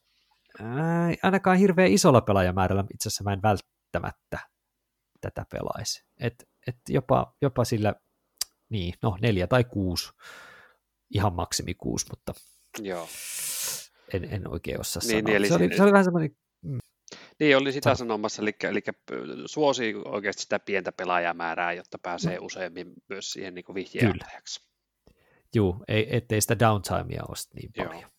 ainakaan 1.22 1.58
hirveän 1.58 1.92
isolla 1.92 2.20
pelaajamäärällä 2.20 2.84
itse 2.94 3.08
asiassa 3.08 3.24
mä 3.24 3.32
en 3.32 3.42
välttämättä 3.42 4.38
tätä 5.20 5.46
pelaisi. 5.50 6.04
Et, 6.20 6.48
et 6.66 6.76
jopa, 6.88 7.34
jopa 7.42 7.64
sillä, 7.64 7.94
niin, 8.68 8.94
no 9.02 9.16
neljä 9.20 9.46
tai 9.46 9.64
kuusi, 9.64 10.12
ihan 11.10 11.32
maksimi 11.32 11.74
kuusi, 11.74 12.06
mutta 12.10 12.34
Joo. 12.78 13.08
En, 14.12 14.24
en 14.24 14.52
oikein 14.52 14.80
osaa 14.80 15.00
niin, 15.00 15.24
sanoa. 15.24 15.38
Niin, 15.38 15.48
se, 15.48 15.54
oli, 15.54 15.76
se 15.76 15.82
oli 15.82 15.92
vähän 15.92 16.04
semmoinen... 16.04 16.36
Niin, 17.40 17.56
oli 17.56 17.72
sitä 17.72 17.84
Sano. 17.84 17.96
sanomassa, 17.96 18.42
eli, 18.42 18.56
eli 18.62 18.82
suosi 19.46 19.94
oikeasti 20.04 20.42
sitä 20.42 20.58
pientä 20.58 20.92
pelaajamäärää, 20.92 21.72
jotta 21.72 21.98
pääsee 21.98 22.36
no. 22.36 22.44
useammin 22.44 22.92
myös 23.08 23.32
siihen 23.32 23.54
niin 23.54 23.74
vihjeääntäjäksi. 23.74 24.68
Joo, 25.54 25.84
ei, 25.88 26.16
ettei 26.16 26.40
sitä 26.40 26.58
downtimea 26.58 27.22
ole 27.28 27.36
niin 27.54 27.72
paljon. 27.76 28.10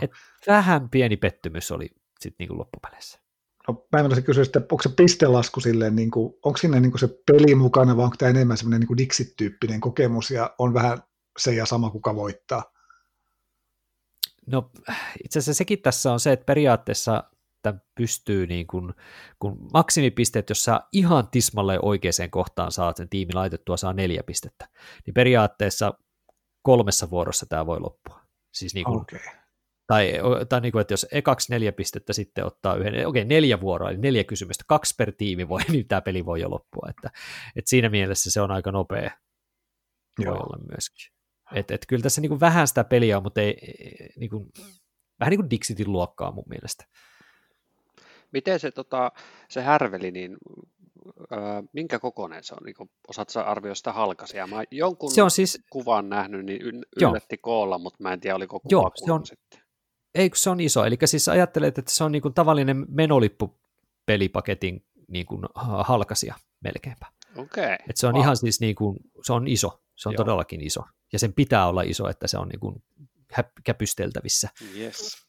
Et 0.00 0.10
vähän 0.46 0.90
pieni 0.90 1.16
pettymys 1.16 1.70
oli 1.70 1.90
sitten 2.20 2.46
niin 2.46 2.58
loppupeleissä. 2.58 3.20
No, 3.68 3.86
mä 3.92 4.00
en 4.00 4.24
kysyä, 4.24 4.42
että 4.42 4.58
onko 4.58 4.82
se 4.82 4.88
pistelasku 4.88 5.60
silleen, 5.60 5.96
niin 5.96 6.10
kuin, 6.10 6.34
onko 6.44 6.56
sinne 6.56 6.80
niin 6.80 6.92
kuin 6.92 7.00
se 7.00 7.08
peli 7.26 7.54
mukana, 7.54 7.96
vai 7.96 8.04
onko 8.04 8.16
tämä 8.16 8.30
enemmän 8.30 8.56
semmoinen 8.56 8.80
niin 8.80 8.98
Dixit-tyyppinen 8.98 9.80
kokemus, 9.80 10.30
ja 10.30 10.54
on 10.58 10.74
vähän 10.74 10.98
se 11.38 11.54
ja 11.54 11.66
sama, 11.66 11.90
kuka 11.90 12.14
voittaa? 12.14 12.72
No 14.46 14.70
itse 15.24 15.38
asiassa 15.38 15.58
sekin 15.58 15.82
tässä 15.82 16.12
on 16.12 16.20
se, 16.20 16.32
että 16.32 16.44
periaatteessa 16.44 17.24
tämän 17.64 17.82
pystyy 17.94 18.46
niin 18.46 18.66
kuin, 18.66 18.94
kun 19.38 19.68
maksimipisteet, 19.72 20.48
jos 20.48 20.64
sä 20.64 20.80
ihan 20.92 21.28
tismalle 21.28 21.78
oikeaan 21.82 22.30
kohtaan 22.30 22.72
saat 22.72 22.96
sen 22.96 23.08
tiimi 23.08 23.32
laitettua, 23.32 23.76
saa 23.76 23.92
neljä 23.92 24.22
pistettä, 24.22 24.68
niin 25.06 25.14
periaatteessa 25.14 25.94
kolmessa 26.62 27.10
vuorossa 27.10 27.46
tämä 27.46 27.66
voi 27.66 27.80
loppua. 27.80 28.20
Siis 28.54 28.74
niin 28.74 28.84
kuin, 28.84 29.00
okay. 29.00 29.20
Tai, 29.86 30.12
tai 30.48 30.60
niin 30.60 30.72
kuin, 30.72 30.80
että 30.80 30.92
jos 30.92 31.06
ekaksi 31.12 31.52
neljä 31.52 31.72
pistettä 31.72 32.12
sitten 32.12 32.46
ottaa 32.46 32.76
yhden, 32.76 33.06
okei 33.06 33.24
neljä 33.24 33.60
vuoroa, 33.60 33.90
eli 33.90 33.98
neljä 33.98 34.24
kysymystä, 34.24 34.64
kaksi 34.68 34.94
per 34.98 35.12
tiimi 35.12 35.48
voi, 35.48 35.60
niin 35.72 35.88
tämä 35.88 36.00
peli 36.00 36.24
voi 36.24 36.40
jo 36.40 36.50
loppua. 36.50 36.88
Että, 36.90 37.10
että 37.56 37.68
siinä 37.68 37.88
mielessä 37.88 38.30
se 38.30 38.40
on 38.40 38.50
aika 38.50 38.72
nopea. 38.72 39.10
Voi 40.18 40.26
Joo. 40.26 40.36
olla 40.36 40.58
myöskin. 40.70 41.12
Et, 41.54 41.70
et 41.70 41.86
kyllä 41.88 42.02
tässä 42.02 42.20
niinku 42.20 42.40
vähän 42.40 42.68
sitä 42.68 42.84
peliä 42.84 43.16
on, 43.16 43.22
mutta 43.22 43.40
ei, 43.40 43.56
niinku, 44.16 44.48
vähän 45.20 45.30
niin 45.30 45.40
kuin 45.40 45.50
Dixitin 45.50 45.92
luokkaa 45.92 46.32
mun 46.32 46.44
mielestä. 46.48 46.84
Miten 48.34 48.60
se, 48.60 48.70
tota, 48.70 49.12
se 49.48 49.62
härveli, 49.62 50.10
niin 50.10 50.36
ö, 51.32 51.36
minkä 51.72 51.98
kokoinen 51.98 52.44
se 52.44 52.54
on? 52.54 52.64
Niin 52.64 52.90
osaatko 53.08 53.40
arvioida 53.40 53.74
sitä 53.74 53.92
halkasia? 53.92 54.46
Mä 54.46 54.64
jonkun 54.70 55.12
se 55.12 55.22
on 55.22 55.30
siis, 55.30 55.62
kuvan 55.70 56.08
nähnyt, 56.08 56.46
niin 56.46 56.60
yllätti 57.02 57.34
joo. 57.34 57.42
koolla, 57.42 57.78
mutta 57.78 58.02
mä 58.02 58.12
en 58.12 58.20
tiedä, 58.20 58.36
oliko 58.36 58.60
kuva 58.60 58.70
joo, 58.70 58.90
se 58.94 59.12
on, 59.12 59.26
sitten. 59.26 59.60
Ei, 60.14 60.30
se 60.34 60.50
on 60.50 60.60
iso. 60.60 60.84
Eli 60.84 60.96
siis 61.04 61.28
ajattelet, 61.28 61.78
että 61.78 61.90
se 61.92 62.04
on 62.04 62.12
niin 62.12 62.22
kuin 62.22 62.34
tavallinen 62.34 62.86
menolippu 62.88 63.58
pelipaketin 64.06 64.86
niin 65.08 65.26
kuin 65.26 65.42
halkasia 65.84 66.34
melkeinpä. 66.60 67.06
Okei. 67.36 67.64
Okay. 67.64 67.76
Et 67.90 67.96
se 67.96 68.06
on 68.06 68.14
wow. 68.14 68.22
ihan 68.22 68.36
siis 68.36 68.60
niin 68.60 68.74
kuin, 68.74 68.96
se 69.26 69.32
on 69.32 69.48
iso. 69.48 69.82
Se 69.96 70.08
on 70.08 70.12
Joo. 70.12 70.24
todellakin 70.24 70.60
iso. 70.60 70.80
Ja 71.12 71.18
sen 71.18 71.32
pitää 71.32 71.68
olla 71.68 71.82
iso, 71.82 72.08
että 72.08 72.26
se 72.26 72.38
on 72.38 72.48
niin 72.48 72.60
kuin 72.60 72.82
käpysteltävissä. 73.64 74.48
Yes. 74.76 75.24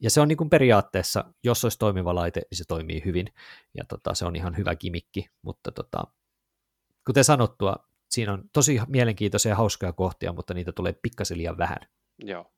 Ja 0.00 0.10
se 0.10 0.20
on 0.20 0.28
niin 0.28 0.38
kuin 0.38 0.50
periaatteessa, 0.50 1.24
jos 1.44 1.64
olisi 1.64 1.78
toimiva 1.78 2.14
laite, 2.14 2.40
niin 2.50 2.58
se 2.58 2.64
toimii 2.68 3.02
hyvin. 3.04 3.26
Ja 3.76 3.84
tota, 3.84 4.14
se 4.14 4.24
on 4.24 4.36
ihan 4.36 4.56
hyvä 4.56 4.74
kimikki. 4.74 5.26
Mutta 5.42 5.72
tota, 5.72 6.04
kuten 7.06 7.24
sanottua, 7.24 7.76
siinä 8.10 8.32
on 8.32 8.44
tosi 8.52 8.80
mielenkiintoisia 8.88 9.50
ja 9.50 9.56
hauskoja 9.56 9.92
kohtia, 9.92 10.32
mutta 10.32 10.54
niitä 10.54 10.72
tulee 10.72 10.92
pikkasen 11.02 11.38
liian 11.38 11.58
vähän. 11.58 11.78
Joo. 12.18 12.52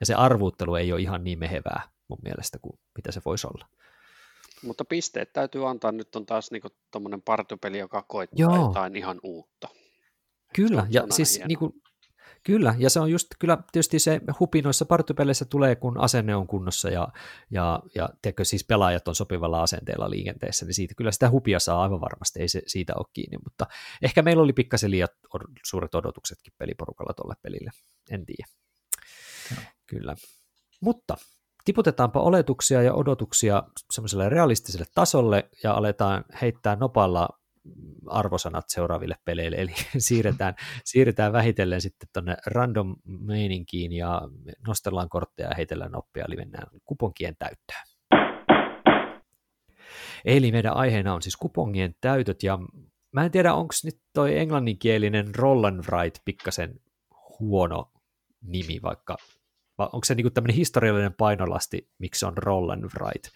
Ja 0.00 0.06
se 0.06 0.14
arvuuttelu 0.14 0.74
ei 0.74 0.92
ole 0.92 1.00
ihan 1.00 1.24
niin 1.24 1.38
mehevää 1.38 1.82
mun 2.08 2.18
mielestä 2.22 2.58
kuin 2.58 2.78
mitä 2.96 3.12
se 3.12 3.20
voisi 3.24 3.46
olla. 3.46 3.68
Mutta 4.62 4.84
pisteet 4.84 5.32
täytyy 5.32 5.68
antaa, 5.68 5.92
nyt 5.92 6.16
on 6.16 6.26
taas 6.26 6.50
niinku 6.50 6.68
tuommoinen 6.90 7.22
partupeli, 7.22 7.78
joka 7.78 8.02
koittaa 8.02 8.38
Joo. 8.38 8.66
jotain 8.66 8.96
ihan 8.96 9.20
uutta. 9.22 9.68
Kyllä, 10.54 10.86
ja 10.90 11.06
siis 11.10 11.40
niin 11.48 11.58
kuin, 11.58 11.82
Kyllä, 12.48 12.74
ja 12.78 12.90
se 12.90 13.00
on 13.00 13.10
just 13.10 13.26
kyllä 13.38 13.58
tietysti 13.72 13.98
se 13.98 14.20
hupi 14.40 14.62
noissa 14.62 14.84
partypeleissä 14.84 15.44
tulee, 15.44 15.76
kun 15.76 16.00
asenne 16.00 16.36
on 16.36 16.46
kunnossa 16.46 16.90
ja, 16.90 17.08
ja, 17.50 17.80
ja 17.94 18.08
tiedätkö, 18.22 18.44
siis 18.44 18.64
pelaajat 18.64 19.08
on 19.08 19.14
sopivalla 19.14 19.62
asenteella 19.62 20.10
liikenteessä, 20.10 20.66
niin 20.66 20.74
siitä 20.74 20.94
kyllä 20.96 21.12
sitä 21.12 21.30
hupia 21.30 21.58
saa 21.58 21.82
aivan 21.82 22.00
varmasti, 22.00 22.40
ei 22.40 22.48
se 22.48 22.62
siitä 22.66 22.92
ole 22.96 23.06
kiinni, 23.12 23.38
mutta 23.44 23.66
ehkä 24.02 24.22
meillä 24.22 24.42
oli 24.42 24.52
pikkasen 24.52 24.90
liian 24.90 25.08
suuret 25.64 25.94
odotuksetkin 25.94 26.52
peliporukalla 26.58 27.14
tuolle 27.14 27.34
pelille, 27.42 27.70
en 28.10 28.26
tiedä. 28.26 28.46
No. 29.56 29.62
Kyllä, 29.86 30.16
mutta 30.80 31.16
tiputetaanpa 31.64 32.20
oletuksia 32.20 32.82
ja 32.82 32.94
odotuksia 32.94 33.62
semmoiselle 33.90 34.28
realistiselle 34.28 34.86
tasolle 34.94 35.48
ja 35.62 35.72
aletaan 35.72 36.24
heittää 36.42 36.76
nopalla 36.76 37.28
arvosanat 38.06 38.64
seuraaville 38.68 39.16
peleille, 39.24 39.56
eli 39.56 39.74
siirretään, 39.98 40.54
siirretään 40.84 41.32
vähitellen 41.32 41.80
sitten 41.80 42.08
tuonne 42.12 42.36
random 42.46 42.96
meininkiin 43.04 43.92
ja 43.92 44.22
nostellaan 44.66 45.08
kortteja 45.08 45.48
ja 45.48 45.54
heitellään 45.54 45.96
oppia, 45.96 46.24
eli 46.28 46.36
mennään 46.36 46.66
kuponkien 46.84 47.36
täyttöön. 47.38 47.82
Eli 50.24 50.52
meidän 50.52 50.74
aiheena 50.74 51.14
on 51.14 51.22
siis 51.22 51.36
kupongien 51.36 51.94
täytöt, 52.00 52.42
ja 52.42 52.58
mä 53.12 53.24
en 53.24 53.30
tiedä, 53.30 53.54
onko 53.54 53.74
nyt 53.84 54.00
toi 54.12 54.38
englanninkielinen 54.38 55.34
roll 55.34 55.64
and 55.64 55.84
write 55.90 56.20
pikkasen 56.24 56.80
huono 57.40 57.92
nimi, 58.42 58.82
vaikka 58.82 59.16
onko 59.78 60.04
se 60.04 60.14
niinku 60.14 60.30
tämmöinen 60.30 60.56
historiallinen 60.56 61.14
painolasti, 61.14 61.88
miksi 61.98 62.26
on 62.26 62.38
roll 62.38 62.70
and 62.70 62.84
write, 62.84 63.28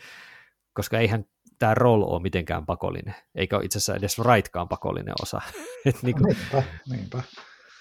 koska 0.73 0.99
eihän 0.99 1.25
tämä 1.63 1.75
roll 1.75 2.03
ole 2.03 2.23
mitenkään 2.23 2.67
pakollinen, 2.67 3.15
eikä 3.35 3.57
ole 3.57 3.65
itse 3.65 3.79
asiassa 3.79 3.95
edes 3.95 4.19
writekaan 4.19 4.69
pakollinen 4.69 5.15
osa. 5.23 5.41
et 5.87 5.97
niinku, 6.03 6.25
niinpä, 6.25 6.63
niinpä. 6.91 7.23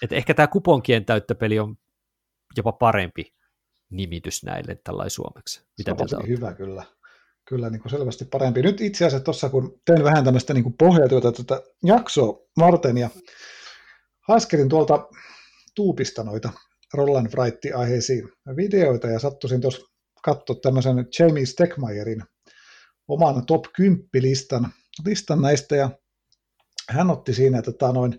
Et 0.02 0.12
ehkä 0.12 0.34
tämä 0.34 0.46
kuponkien 0.46 1.04
täyttöpeli 1.04 1.58
on 1.58 1.76
jopa 2.56 2.72
parempi 2.72 3.34
nimitys 3.90 4.44
näille 4.44 4.74
tällä 4.84 5.08
suomeksi. 5.08 5.62
Mitä 5.78 5.94
se 6.06 6.16
on 6.16 6.28
hyvä 6.28 6.54
kyllä. 6.54 6.84
Kyllä 7.48 7.70
niin 7.70 7.80
kuin 7.80 7.90
selvästi 7.90 8.24
parempi. 8.24 8.62
Nyt 8.62 8.80
itse 8.80 9.06
asiassa 9.06 9.24
tuossa, 9.24 9.48
kun 9.48 9.80
teen 9.86 10.04
vähän 10.04 10.24
tämmöistä 10.24 10.54
niin 10.54 10.76
pohjatyötä 10.78 11.32
tätä 11.32 11.62
jaksoa 11.84 12.38
varten 12.58 12.98
ja 12.98 13.10
haskelin 14.28 14.68
tuolta 14.68 15.08
tuupista 15.74 16.24
noita 16.24 16.52
Roland 16.94 17.26
Wright-aiheisiin 17.26 18.28
videoita 18.56 19.06
ja 19.06 19.18
sattuisin 19.18 19.60
tuossa 19.60 19.86
katsoa 20.24 20.56
tämmöisen 20.62 21.06
Jamie 21.18 21.46
Steckmeyerin 21.46 22.22
oman 23.08 23.46
top 23.46 23.64
10 23.76 24.08
listan, 24.14 24.68
listan 25.06 25.42
näistä 25.42 25.76
ja 25.76 25.90
hän 26.90 27.10
otti 27.10 27.34
siinä 27.34 27.62
tota, 27.62 27.92
noin, 27.92 28.18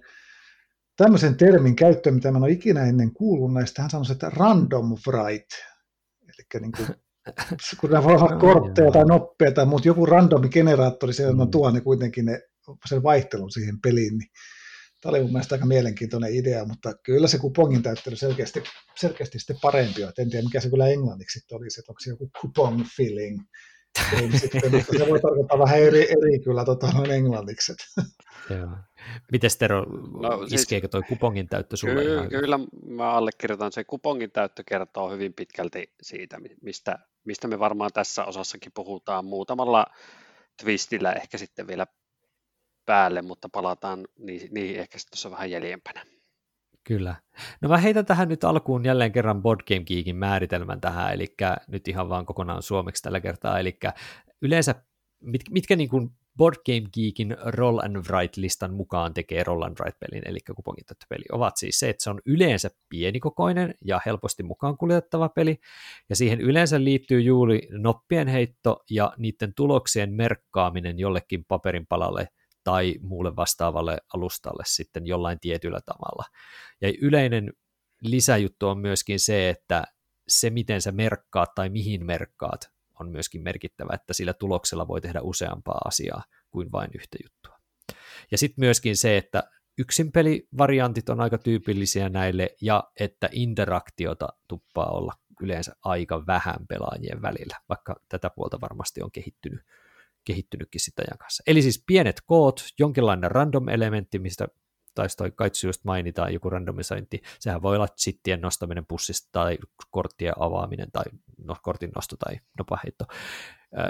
tämmöisen 0.97 1.37
termin 1.37 1.75
käyttöön, 1.75 2.15
mitä 2.15 2.31
mä 2.31 2.37
en 2.37 2.43
ole 2.43 2.51
ikinä 2.51 2.83
ennen 2.83 3.13
kuullut 3.13 3.53
näistä. 3.53 3.81
Hän 3.81 3.91
sanoi, 3.91 4.11
että 4.11 4.29
random 4.29 4.95
write, 5.07 5.55
eli 6.21 6.61
niin 6.61 6.71
kuin 6.71 6.87
kun 7.79 7.89
ne 7.89 8.03
voi 8.03 8.13
olla 8.13 8.39
kortteja 8.39 8.91
tai 8.91 9.05
noppeja 9.05 9.51
tai 9.51 9.65
mutta 9.65 9.87
joku 9.87 10.05
randomi 10.05 10.49
generaattori, 10.49 11.13
se 11.13 11.33
mm. 11.33 11.51
tuo 11.51 11.71
ne 11.71 11.81
kuitenkin 11.81 12.25
ne, 12.25 12.41
sen 12.85 13.03
vaihtelun 13.03 13.51
siihen 13.51 13.81
peliin, 13.81 14.17
niin 14.17 14.29
Tämä 15.03 15.11
oli 15.11 15.21
mun 15.21 15.31
mielestä 15.31 15.55
aika 15.55 15.65
mielenkiintoinen 15.65 16.35
idea, 16.35 16.65
mutta 16.65 16.93
kyllä 17.03 17.27
se 17.27 17.37
kupongin 17.37 17.83
täyttely 17.83 18.15
selkeästi, 18.15 18.63
selkeästi 18.95 19.39
sitten 19.39 19.57
parempi 19.61 20.03
on. 20.03 20.11
En 20.17 20.29
tiedä, 20.29 20.43
mikä 20.43 20.59
se 20.59 20.69
kyllä 20.69 20.87
englanniksi 20.87 21.39
sitten 21.39 21.57
olisi, 21.57 21.79
että 21.79 21.91
onko 21.91 21.99
se 21.99 22.09
joku 22.09 22.29
coupon 22.41 22.85
filling. 22.95 23.39
Sitten, 24.41 24.71
mutta 24.71 24.97
se 24.97 25.09
voi 25.09 25.19
tarkoittaa 25.19 25.59
vähän 25.59 25.79
eri, 25.79 26.01
eri 26.11 26.39
kyllä 26.43 26.65
tota, 26.65 26.87
noin 26.93 27.11
englanniksi. 27.11 27.73
Joo. 28.49 28.69
Mites 29.31 29.57
Tero, 29.57 29.85
no, 30.21 30.47
siis, 30.47 30.61
iskeekö 30.61 30.87
toi 30.87 31.01
kupongin 31.01 31.49
täyttö 31.49 31.77
sulle? 31.77 31.93
Kyllä, 31.93 32.13
ihan? 32.13 32.29
kyllä 32.29 32.59
mä 32.87 33.11
allekirjoitan. 33.11 33.71
Se 33.71 33.83
kupongin 33.83 34.31
täyttö 34.31 34.63
kertoo 34.67 35.11
hyvin 35.11 35.33
pitkälti 35.33 35.93
siitä, 36.01 36.37
mistä, 36.61 36.99
mistä 37.25 37.47
me 37.47 37.59
varmaan 37.59 37.91
tässä 37.93 38.25
osassakin 38.25 38.71
puhutaan 38.75 39.25
muutamalla 39.25 39.85
twistillä 40.61 41.13
ehkä 41.13 41.37
sitten 41.37 41.67
vielä 41.67 41.87
päälle, 42.85 43.21
mutta 43.21 43.49
palataan 43.49 44.07
niihin, 44.19 44.49
niihin 44.53 44.79
ehkä 44.79 44.97
sitten 44.97 45.11
tuossa 45.11 45.31
vähän 45.31 45.51
jäljempänä. 45.51 46.05
Kyllä. 46.83 47.15
No 47.61 47.69
mä 47.69 47.77
heitän 47.77 48.05
tähän 48.05 48.29
nyt 48.29 48.43
alkuun 48.43 48.85
jälleen 48.85 49.11
kerran 49.11 49.41
Board 49.41 49.59
Game 49.67 49.83
Geekin 49.83 50.15
määritelmän 50.15 50.81
tähän, 50.81 51.13
eli 51.13 51.35
nyt 51.67 51.87
ihan 51.87 52.09
vaan 52.09 52.25
kokonaan 52.25 52.61
suomeksi 52.61 53.03
tällä 53.03 53.19
kertaa, 53.19 53.59
eli 53.59 53.79
yleensä 54.41 54.75
mit, 55.21 55.41
mitkä 55.49 55.75
niin 55.75 55.89
kuin 55.89 56.09
Board 56.37 56.55
Game 56.65 56.89
Geekin 56.93 57.37
Roll 57.45 57.79
and 57.79 57.95
Write-listan 57.95 58.73
mukaan 58.73 59.13
tekee 59.13 59.43
Roll 59.43 59.61
and 59.61 59.77
Write-pelin, 59.79 60.21
eli 60.25 60.39
peli, 61.09 61.23
ovat 61.31 61.57
siis 61.57 61.79
se, 61.79 61.89
että 61.89 62.03
se 62.03 62.09
on 62.09 62.21
yleensä 62.25 62.69
pienikokoinen 62.89 63.75
ja 63.85 64.01
helposti 64.05 64.43
mukaan 64.43 64.77
kuljettava 64.77 65.29
peli, 65.29 65.59
ja 66.09 66.15
siihen 66.15 66.41
yleensä 66.41 66.83
liittyy 66.83 67.21
juuri 67.21 67.67
noppien 67.71 68.27
heitto 68.27 68.83
ja 68.89 69.13
niiden 69.17 69.53
tuloksien 69.55 70.13
merkkaaminen 70.13 70.99
jollekin 70.99 71.45
paperin 71.45 71.87
palalle– 71.87 72.27
tai 72.63 72.95
muulle 73.01 73.35
vastaavalle 73.35 73.97
alustalle 74.13 74.63
sitten 74.65 75.07
jollain 75.07 75.39
tietyllä 75.39 75.81
tavalla. 75.85 76.25
Ja 76.81 76.93
yleinen 77.01 77.53
lisäjuttu 78.01 78.67
on 78.67 78.77
myöskin 78.77 79.19
se, 79.19 79.49
että 79.49 79.83
se 80.27 80.49
miten 80.49 80.81
sä 80.81 80.91
merkkaat 80.91 81.55
tai 81.55 81.69
mihin 81.69 82.05
merkkaat 82.05 82.69
on 82.99 83.09
myöskin 83.09 83.43
merkittävä, 83.43 83.93
että 83.93 84.13
sillä 84.13 84.33
tuloksella 84.33 84.87
voi 84.87 85.01
tehdä 85.01 85.21
useampaa 85.21 85.81
asiaa 85.85 86.23
kuin 86.49 86.71
vain 86.71 86.91
yhtä 86.95 87.17
juttua. 87.23 87.59
Ja 88.31 88.37
sitten 88.37 88.65
myöskin 88.65 88.97
se, 88.97 89.17
että 89.17 89.43
yksin 89.77 90.11
pelivariantit 90.11 91.09
on 91.09 91.21
aika 91.21 91.37
tyypillisiä 91.37 92.09
näille 92.09 92.55
ja 92.61 92.83
että 92.99 93.29
interaktiota 93.31 94.27
tuppaa 94.47 94.89
olla 94.89 95.13
yleensä 95.41 95.75
aika 95.83 96.25
vähän 96.27 96.67
pelaajien 96.67 97.21
välillä, 97.21 97.57
vaikka 97.69 97.95
tätä 98.09 98.29
puolta 98.29 98.61
varmasti 98.61 99.01
on 99.01 99.11
kehittynyt 99.11 99.61
kehittynytkin 100.23 100.81
sitä 100.81 101.01
ajan 101.07 101.17
kanssa. 101.17 101.43
Eli 101.47 101.61
siis 101.61 101.83
pienet 101.87 102.21
koot, 102.25 102.65
jonkinlainen 102.79 103.31
random-elementti, 103.31 104.19
mistä 104.19 104.47
taisi 104.95 105.17
toi 105.17 105.31
Kaitsu 105.31 105.67
just 105.67 105.83
mainita, 105.83 106.29
joku 106.29 106.49
randomisointi, 106.49 107.21
sehän 107.39 107.61
voi 107.61 107.75
olla 107.75 107.87
chittien 107.87 108.41
nostaminen 108.41 108.85
pussista 108.85 109.29
tai 109.31 109.57
korttien 109.91 110.33
avaaminen 110.39 110.91
tai 110.91 111.03
no, 111.37 111.55
kortin 111.61 111.91
nosto 111.95 112.15
tai 112.17 112.39
nopaheitto. 112.57 113.05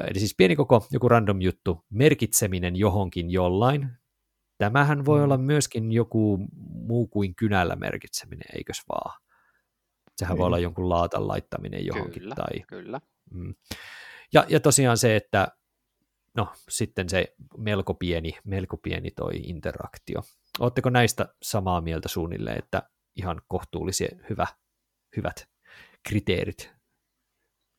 Eli 0.10 0.20
siis 0.20 0.36
pieni 0.38 0.56
koko, 0.56 0.88
joku 0.92 1.10
random 1.10 1.42
juttu, 1.42 1.86
merkitseminen 1.90 2.76
johonkin 2.76 3.32
jollain. 3.32 3.90
Tämähän 4.58 5.06
voi 5.06 5.20
mm. 5.20 5.24
olla 5.24 5.38
myöskin 5.38 5.92
joku 5.92 6.48
muu 6.88 7.08
kuin 7.08 7.36
kynällä 7.36 7.76
merkitseminen, 7.76 8.46
eikös 8.56 8.82
vaan? 8.90 9.20
Sehän 10.18 10.38
voi 10.38 10.46
olla 10.46 10.60
jonkun 10.60 10.90
laatan 10.90 11.28
laittaminen 11.28 11.86
johonkin. 11.86 12.22
Kyllä, 12.22 12.36
tai, 12.36 12.64
kyllä. 12.68 13.02
Mm. 13.32 13.56
Ja, 14.34 14.46
ja 14.50 14.60
tosiaan 14.60 14.98
se, 14.98 15.16
että 15.16 15.48
no 16.38 16.48
sitten 16.70 17.10
se 17.10 17.36
melko 17.58 17.94
pieni, 17.94 18.38
melko 18.44 18.78
pieni 18.78 19.12
toi 19.12 19.36
interaktio. 19.36 20.22
Oletteko 20.60 20.90
näistä 20.90 21.36
samaa 21.42 21.82
mieltä 21.82 22.10
suunnilleen, 22.10 22.60
että 22.60 22.90
ihan 23.16 23.42
kohtuullisia 23.48 24.16
hyvä, 24.30 24.48
hyvät 25.18 25.48
kriteerit? 26.04 26.74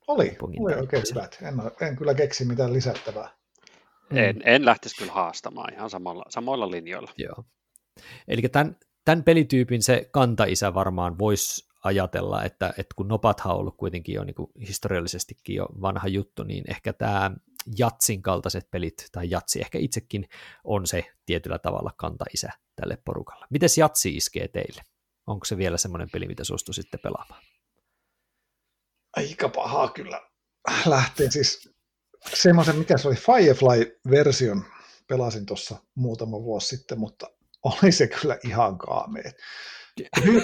Oli, 0.09 0.37
oli 0.41 0.75
oikein 0.75 1.03
hyvät. 1.11 1.39
En, 1.43 1.89
en 1.89 1.97
kyllä 1.97 2.15
keksi 2.15 2.45
mitään 2.45 2.73
lisättävää. 2.73 3.31
En, 4.11 4.43
en 4.45 4.65
lähtisi 4.65 4.97
kyllä 4.97 5.13
haastamaan 5.13 5.75
ihan 5.75 5.91
samalla, 5.91 6.25
samoilla 6.29 6.71
linjoilla. 6.71 7.13
Joo. 7.19 7.45
Eli 8.29 8.43
tämän, 8.43 8.77
tämän 9.05 9.25
pelityypin 9.25 9.83
se 9.83 10.09
kantaisä 10.13 10.75
varmaan 10.75 11.19
voisi 11.19 11.69
ajatella, 11.85 12.45
että, 12.45 12.69
että 12.69 12.95
kun 12.97 13.09
nopathan 13.09 13.53
on 13.53 13.59
ollut 13.59 13.77
kuitenkin 13.77 14.15
jo 14.15 14.25
niin 14.25 14.35
kuin 14.35 14.51
historiallisestikin 14.69 15.57
jo 15.57 15.67
vanha 15.81 16.09
juttu, 16.09 16.43
niin 16.43 16.65
ehkä 16.69 16.93
tämä 16.93 17.31
Jatsin 17.79 18.23
kaltaiset 18.23 18.71
pelit, 18.71 19.09
tai 19.13 19.31
Jatsi 19.31 19.61
ehkä 19.61 19.79
itsekin 19.79 20.29
on 20.65 20.87
se 20.87 21.05
tietyllä 21.27 21.59
tavalla 21.59 21.91
kanta-isä 21.97 22.49
tälle 22.77 22.99
porukalle. 23.05 23.47
Mites 23.51 23.79
Jatsi 23.79 24.17
iskee 24.17 24.49
teille? 24.49 24.83
Onko 25.27 25.45
se 25.45 25.57
vielä 25.57 25.77
semmoinen 25.77 26.11
peli, 26.13 26.27
mitä 26.27 26.45
suostuisitte 26.45 26.99
pelaamaan? 26.99 27.43
Aika 29.17 29.49
pahaa 29.49 29.89
kyllä 29.89 30.21
lähtee. 30.87 31.31
Siis 31.31 31.75
semmoisen, 32.35 32.77
mikä 32.77 32.99
se 32.99 33.09
oli, 33.09 33.17
Firefly-version 33.17 34.65
pelasin 35.09 35.47
tuossa 35.47 35.77
muutama 35.95 36.43
vuosi 36.43 36.77
sitten, 36.77 37.01
mutta 37.01 37.27
oli 37.63 37.93
se 37.93 38.07
kyllä 38.07 38.39
ihan 38.45 38.79
kaamea. 38.79 39.33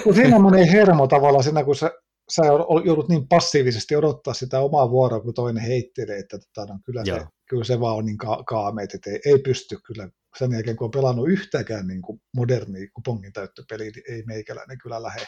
Kun 0.03 0.15
siinä 0.15 0.39
menee 0.39 0.71
hermo 0.71 1.07
tavallaan 1.07 1.43
siinä, 1.43 1.63
kun 1.63 1.75
sä 1.75 1.91
sä 2.35 2.41
joudut 2.85 3.09
niin 3.09 3.27
passiivisesti 3.27 3.95
odottaa 3.95 4.33
sitä 4.33 4.59
omaa 4.59 4.89
vuoroa, 4.89 5.19
kun 5.19 5.33
toinen 5.33 5.63
heittelee, 5.63 6.19
että 6.19 6.39
tota, 6.39 6.73
no, 6.73 6.79
kyllä, 6.85 7.05
se, 7.05 7.25
kyllä 7.49 7.63
se 7.63 7.79
vaan 7.79 7.95
on 7.95 8.05
niin 8.05 8.17
ka- 8.17 8.43
kaameet, 8.47 8.93
että 8.93 9.09
ei, 9.09 9.19
ei 9.25 9.39
pysty 9.39 9.77
kyllä 9.85 10.09
sen 10.37 10.51
jälkeen, 10.51 10.75
kun 10.77 10.85
on 10.85 10.91
pelannut 10.91 11.29
yhtäkään 11.29 11.87
niin 11.87 12.01
kuin 12.01 12.21
modernia 12.35 12.87
kupongin 12.93 13.33
täyttöpeliä, 13.33 13.91
niin 13.95 14.15
ei 14.15 14.23
meikäläinen 14.25 14.77
kyllä 14.77 15.03
lähde 15.03 15.25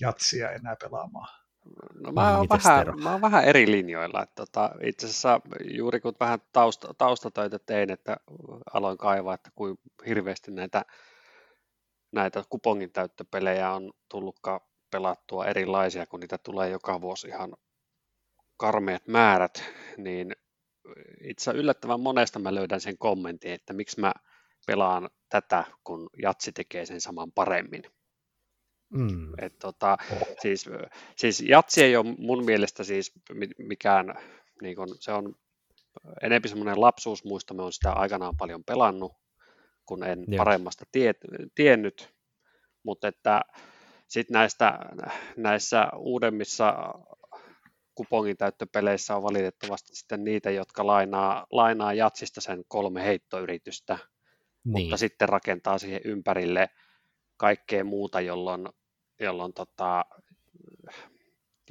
jatsia 0.00 0.50
enää 0.50 0.76
pelaamaan. 0.82 1.28
No 1.94 2.12
mä 2.12 2.38
oon, 2.38 2.48
vähän, 2.48 2.86
mä 3.02 3.12
oon 3.12 3.20
vähän 3.20 3.44
eri 3.44 3.70
linjoilla. 3.70 4.22
Että 4.22 4.34
tota, 4.34 4.70
itse 4.82 5.06
asiassa 5.06 5.40
juuri 5.70 6.00
kun 6.00 6.14
vähän 6.20 6.38
tausta, 6.52 6.94
taustatöitä 6.94 7.58
tein, 7.58 7.90
että 7.90 8.16
aloin 8.72 8.98
kaivaa, 8.98 9.34
että 9.34 9.50
kuin 9.54 9.78
hirveästi 10.06 10.50
näitä, 10.50 10.84
näitä 12.12 12.44
kupongin 12.50 12.92
täyttöpelejä 12.92 13.72
on 13.72 13.92
tullutkaan 14.10 14.60
pelattua 14.96 15.46
erilaisia, 15.46 16.06
kun 16.06 16.20
niitä 16.20 16.38
tulee 16.38 16.70
joka 16.70 17.00
vuosi 17.00 17.28
ihan 17.28 17.56
karmeat 18.56 19.08
määrät, 19.08 19.64
niin 19.96 20.36
itse 21.20 21.50
yllättävän 21.50 22.00
monesta 22.00 22.38
mä 22.38 22.54
löydän 22.54 22.80
sen 22.80 22.98
kommentin, 22.98 23.52
että 23.52 23.72
miksi 23.72 24.00
mä 24.00 24.12
pelaan 24.66 25.10
tätä, 25.28 25.64
kun 25.84 26.10
Jatsi 26.22 26.52
tekee 26.52 26.86
sen 26.86 27.00
saman 27.00 27.32
paremmin. 27.32 27.82
Mm. 28.90 29.32
Et 29.38 29.58
tota, 29.58 29.96
siis, 30.42 30.64
siis 31.16 31.40
Jatsi 31.40 31.82
ei 31.84 31.96
ole 31.96 32.14
mun 32.18 32.44
mielestä 32.44 32.84
siis 32.84 33.12
mikään, 33.58 34.14
niin 34.62 34.76
kun, 34.76 34.88
se 35.00 35.12
on 35.12 35.34
enempi 36.22 36.48
semmoinen 36.48 36.80
lapsuusmuisto, 36.80 37.54
me 37.54 37.62
on 37.62 37.72
sitä 37.72 37.92
aikanaan 37.92 38.36
paljon 38.36 38.64
pelannut, 38.64 39.12
kun 39.86 40.04
en 40.04 40.24
Joo. 40.28 40.44
paremmasta 40.44 40.84
tie, 40.92 41.14
tiennyt, 41.54 42.14
mutta 42.82 43.08
että 43.08 43.40
sitten 44.08 44.34
näistä, 44.34 44.78
näissä 45.36 45.88
uudemmissa 45.96 46.74
kupongin 47.94 48.36
täyttöpeleissä 48.36 49.16
on 49.16 49.22
valitettavasti 49.22 49.94
sitten 49.94 50.24
niitä, 50.24 50.50
jotka 50.50 50.86
lainaa, 50.86 51.46
lainaa 51.52 51.92
jatsista 51.92 52.40
sen 52.40 52.64
kolme 52.68 53.04
heittoyritystä, 53.04 53.98
niin. 54.64 54.72
mutta 54.72 54.96
sitten 54.96 55.28
rakentaa 55.28 55.78
siihen 55.78 56.00
ympärille 56.04 56.70
kaikkea 57.36 57.84
muuta, 57.84 58.20
jolloin, 58.20 58.68
jolloin, 59.20 59.52
tota, 59.52 60.04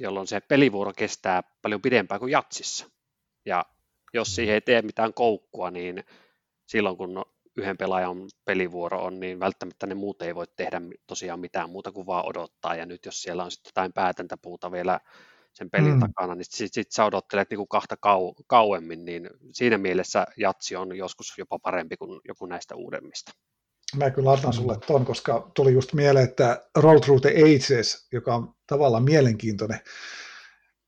jolloin 0.00 0.26
se 0.26 0.40
pelivuoro 0.40 0.92
kestää 0.96 1.42
paljon 1.62 1.82
pidempään 1.82 2.20
kuin 2.20 2.32
jatsissa. 2.32 2.90
Ja 3.44 3.64
jos 4.14 4.34
siihen 4.34 4.54
ei 4.54 4.60
tee 4.60 4.82
mitään 4.82 5.14
koukkua, 5.14 5.70
niin 5.70 6.04
silloin 6.66 6.96
kun 6.96 7.24
yhden 7.56 7.76
pelaajan 7.76 8.16
pelivuoro 8.44 9.04
on, 9.04 9.20
niin 9.20 9.40
välttämättä 9.40 9.86
ne 9.86 9.94
muut 9.94 10.22
ei 10.22 10.34
voi 10.34 10.46
tehdä 10.56 10.80
tosiaan 11.06 11.40
mitään 11.40 11.70
muuta 11.70 11.92
kuin 11.92 12.06
vaan 12.06 12.26
odottaa. 12.26 12.76
Ja 12.76 12.86
nyt 12.86 13.06
jos 13.06 13.22
siellä 13.22 13.44
on 13.44 13.50
sitten 13.50 13.68
jotain 13.68 13.92
päätäntäpuuta 13.92 14.72
vielä 14.72 15.00
sen 15.52 15.70
pelin 15.70 15.94
mm. 15.94 16.00
takana, 16.00 16.34
niin 16.34 16.44
sitten 16.44 16.68
sit 16.72 16.92
sä 16.92 17.04
odottelet 17.04 17.50
niin 17.50 17.58
kuin 17.58 17.68
kahta 17.68 17.94
kau- 17.94 18.44
kauemmin, 18.46 19.04
niin 19.04 19.30
siinä 19.52 19.78
mielessä 19.78 20.26
jatsi 20.36 20.76
on 20.76 20.96
joskus 20.96 21.34
jopa 21.38 21.58
parempi 21.58 21.96
kuin 21.96 22.20
joku 22.28 22.46
näistä 22.46 22.74
uudemmista. 22.74 23.32
Mä 23.96 24.10
kyllä 24.10 24.32
annan 24.32 24.52
sulle 24.52 24.78
ton, 24.86 25.04
koska 25.04 25.50
tuli 25.54 25.72
just 25.72 25.92
mieleen, 25.92 26.28
että 26.28 26.68
Roll 26.76 26.98
Through 26.98 27.22
the 27.22 27.30
Ages, 27.30 28.08
joka 28.12 28.34
on 28.34 28.54
tavallaan 28.66 29.04
mielenkiintoinen, 29.04 29.80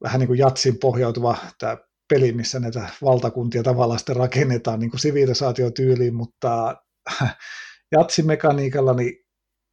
vähän 0.02 0.18
niin 0.18 0.26
kuin 0.26 0.38
jatsin 0.38 0.78
pohjautuva 0.78 1.37
tämä 1.59 1.76
peli, 2.09 2.33
missä 2.33 2.61
näitä 2.61 2.88
valtakuntia 3.03 3.62
tavallaan 3.62 3.99
sitten 3.99 4.16
rakennetaan 4.16 4.81
niin 4.81 4.90
kuin 4.90 5.01
sivilisaatiotyyliin, 5.01 6.14
mutta 6.14 6.77
jatsimekaniikalla 7.99 8.94
niin 8.94 9.25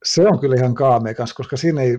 se 0.06 0.28
on 0.28 0.39
kyllä 0.39 0.56
ihan 0.56 0.76
kaamea 0.76 1.13
kanssa, 1.13 1.36
koska 1.36 1.58
siinä 1.58 1.82
ei 1.82 1.98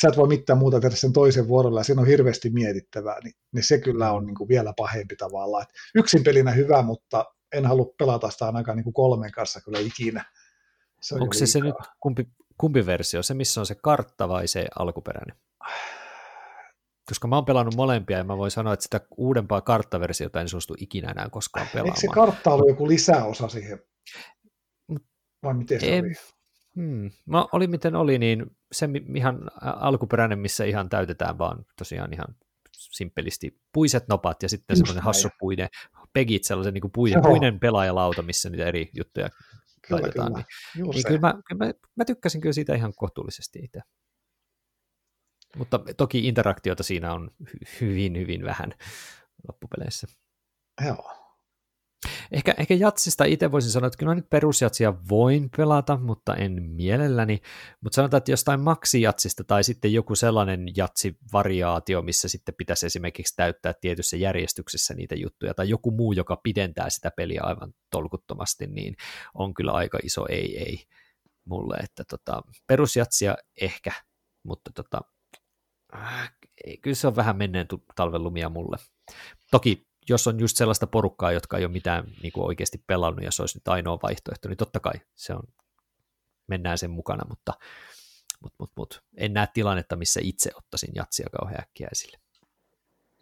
sä 0.00 0.08
et 0.08 0.16
voi 0.16 0.28
mitään 0.28 0.58
muuta 0.58 0.80
tehdä 0.80 0.96
sen 0.96 1.12
toisen 1.12 1.48
vuorolla 1.48 1.80
ja 1.80 1.84
siinä 1.84 2.00
on 2.00 2.08
hirveästi 2.08 2.50
mietittävää, 2.50 3.20
niin, 3.24 3.34
niin 3.52 3.64
se 3.64 3.78
kyllä 3.78 4.12
on 4.12 4.26
niin 4.26 4.34
kuin 4.34 4.48
vielä 4.48 4.72
pahempi 4.76 5.16
tavallaan. 5.16 5.62
Et 5.62 5.68
yksin 5.94 6.24
pelinä 6.24 6.50
hyvä, 6.50 6.82
mutta 6.82 7.24
en 7.52 7.66
halua 7.66 7.94
pelata 7.98 8.30
sitä 8.30 8.46
ainakaan 8.46 8.76
niin 8.76 8.84
kuin 8.84 8.94
kolmen 8.94 9.32
kanssa 9.32 9.60
kyllä 9.60 9.78
ikinä. 9.78 10.24
Se 11.00 11.14
on 11.14 11.22
Onko 11.22 11.34
se 11.34 11.46
se 11.46 11.60
nyt 11.60 11.74
kumpi, 12.00 12.28
kumpi 12.58 12.86
versio, 12.86 13.22
se 13.22 13.34
missä 13.34 13.60
on 13.60 13.66
se 13.66 13.74
kartta 13.82 14.28
vai 14.28 14.48
se 14.48 14.66
alkuperäinen? 14.78 15.36
Koska 17.12 17.28
mä 17.28 17.36
oon 17.36 17.44
pelannut 17.44 17.76
molempia 17.76 18.18
ja 18.18 18.24
mä 18.24 18.36
voin 18.36 18.50
sanoa, 18.50 18.72
että 18.72 18.82
sitä 18.82 19.00
uudempaa 19.16 19.60
karttaversiota 19.60 20.40
en 20.40 20.48
suostu 20.48 20.74
ikinä 20.78 21.10
enää 21.10 21.28
koskaan 21.30 21.66
pelaamaan. 21.72 21.96
Eikö 21.96 22.00
se 22.00 22.14
kartta 22.14 22.50
ollut 22.50 22.68
joku 22.68 22.88
lisäosa 22.88 23.48
siihen? 23.48 23.78
Vai 25.42 25.54
miten 25.54 25.80
se 25.80 25.98
en, 25.98 26.04
oli? 26.04 26.12
Hmm. 26.76 27.10
No 27.26 27.48
oli 27.52 27.66
miten 27.66 27.94
oli, 27.94 28.18
niin 28.18 28.46
se 28.72 28.88
ihan 29.16 29.50
alkuperäinen, 29.60 30.38
missä 30.38 30.64
ihan 30.64 30.88
täytetään 30.88 31.38
vaan 31.38 31.64
tosiaan 31.78 32.12
ihan 32.12 32.36
simppelisti 32.72 33.60
puiset 33.72 34.08
nopat 34.08 34.42
ja 34.42 34.48
sitten 34.48 34.76
semmoinen 34.76 35.04
hassupuinen, 35.04 35.68
pegit, 36.12 36.44
sellaisen 36.44 36.74
niin 36.74 36.82
kuin 36.82 36.92
puinen, 36.92 37.22
puinen 37.22 37.60
pelaajalauta, 37.60 38.22
missä 38.22 38.50
niitä 38.50 38.66
eri 38.66 38.90
juttuja 38.96 39.28
kyllä, 39.88 40.02
laitetaan. 40.02 40.32
Kyllä. 40.32 40.44
Niin, 40.76 40.90
niin 40.90 41.04
kyllä, 41.06 41.20
mä, 41.20 41.34
kyllä 41.48 41.66
mä, 41.66 41.72
mä, 41.96 42.04
tykkäsin 42.04 42.40
kyllä 42.40 42.52
siitä 42.52 42.74
ihan 42.74 42.92
kohtuullisesti 42.96 43.58
itse. 43.58 43.80
Mutta 45.56 45.80
toki 45.96 46.28
interaktiota 46.28 46.82
siinä 46.82 47.12
on 47.12 47.30
hyvin, 47.80 48.18
hyvin 48.18 48.44
vähän 48.44 48.74
loppupeleissä. 49.48 50.06
Joo. 50.86 51.22
Ehkä, 52.32 52.54
ehkä 52.58 52.74
jatsista 52.74 53.24
itse 53.24 53.52
voisin 53.52 53.70
sanoa, 53.70 53.86
että 53.86 53.98
kyllä 53.98 54.14
nyt 54.14 54.30
perusjatsia 54.30 54.94
voin 55.08 55.50
pelata, 55.56 55.96
mutta 55.96 56.36
en 56.36 56.62
mielelläni. 56.62 57.40
Mutta 57.80 57.96
sanotaan, 57.96 58.18
että 58.18 58.30
jostain 58.30 58.60
maksijatsista 58.60 59.44
tai 59.44 59.64
sitten 59.64 59.92
joku 59.92 60.14
sellainen 60.14 60.66
jatsivariaatio, 60.76 62.02
missä 62.02 62.28
sitten 62.28 62.54
pitäisi 62.58 62.86
esimerkiksi 62.86 63.36
täyttää 63.36 63.74
tietyssä 63.80 64.16
järjestyksessä 64.16 64.94
niitä 64.94 65.14
juttuja, 65.14 65.54
tai 65.54 65.68
joku 65.68 65.90
muu, 65.90 66.12
joka 66.12 66.40
pidentää 66.42 66.90
sitä 66.90 67.10
peliä 67.16 67.40
aivan 67.42 67.74
tolkuttomasti, 67.90 68.66
niin 68.66 68.96
on 69.34 69.54
kyllä 69.54 69.72
aika 69.72 69.98
iso 70.02 70.26
ei-ei 70.28 70.84
mulle. 71.44 71.76
Että 71.76 72.04
tota, 72.04 72.42
perusjatsia 72.66 73.36
ehkä, 73.60 73.92
mutta 74.42 74.70
tota, 74.74 75.00
äh, 75.94 76.32
kyllä 76.80 76.94
se 76.94 77.06
on 77.06 77.16
vähän 77.16 77.36
menneen 77.36 77.66
talven 77.96 78.22
lumia 78.22 78.48
mulle. 78.48 78.76
Toki 79.50 79.86
jos 80.08 80.26
on 80.26 80.40
just 80.40 80.56
sellaista 80.56 80.86
porukkaa, 80.86 81.32
jotka 81.32 81.58
ei 81.58 81.64
ole 81.64 81.72
mitään 81.72 82.04
niin 82.22 82.32
kuin 82.32 82.46
oikeasti 82.46 82.84
pelannut 82.86 83.24
ja 83.24 83.32
se 83.32 83.42
olisi 83.42 83.58
nyt 83.58 83.68
ainoa 83.68 83.98
vaihtoehto, 84.02 84.48
niin 84.48 84.56
totta 84.56 84.80
kai 84.80 84.94
se 85.14 85.32
on, 85.34 85.42
mennään 86.46 86.78
sen 86.78 86.90
mukana, 86.90 87.28
mutta, 87.28 87.52
mutta, 88.42 88.56
mutta, 88.58 88.72
mutta 88.76 89.02
en 89.16 89.32
näe 89.32 89.48
tilannetta, 89.54 89.96
missä 89.96 90.20
itse 90.22 90.50
ottaisin 90.54 90.90
jatsia 90.94 91.26
kauhean 91.38 91.60
äkkiä 91.60 91.88
esille. 91.92 92.18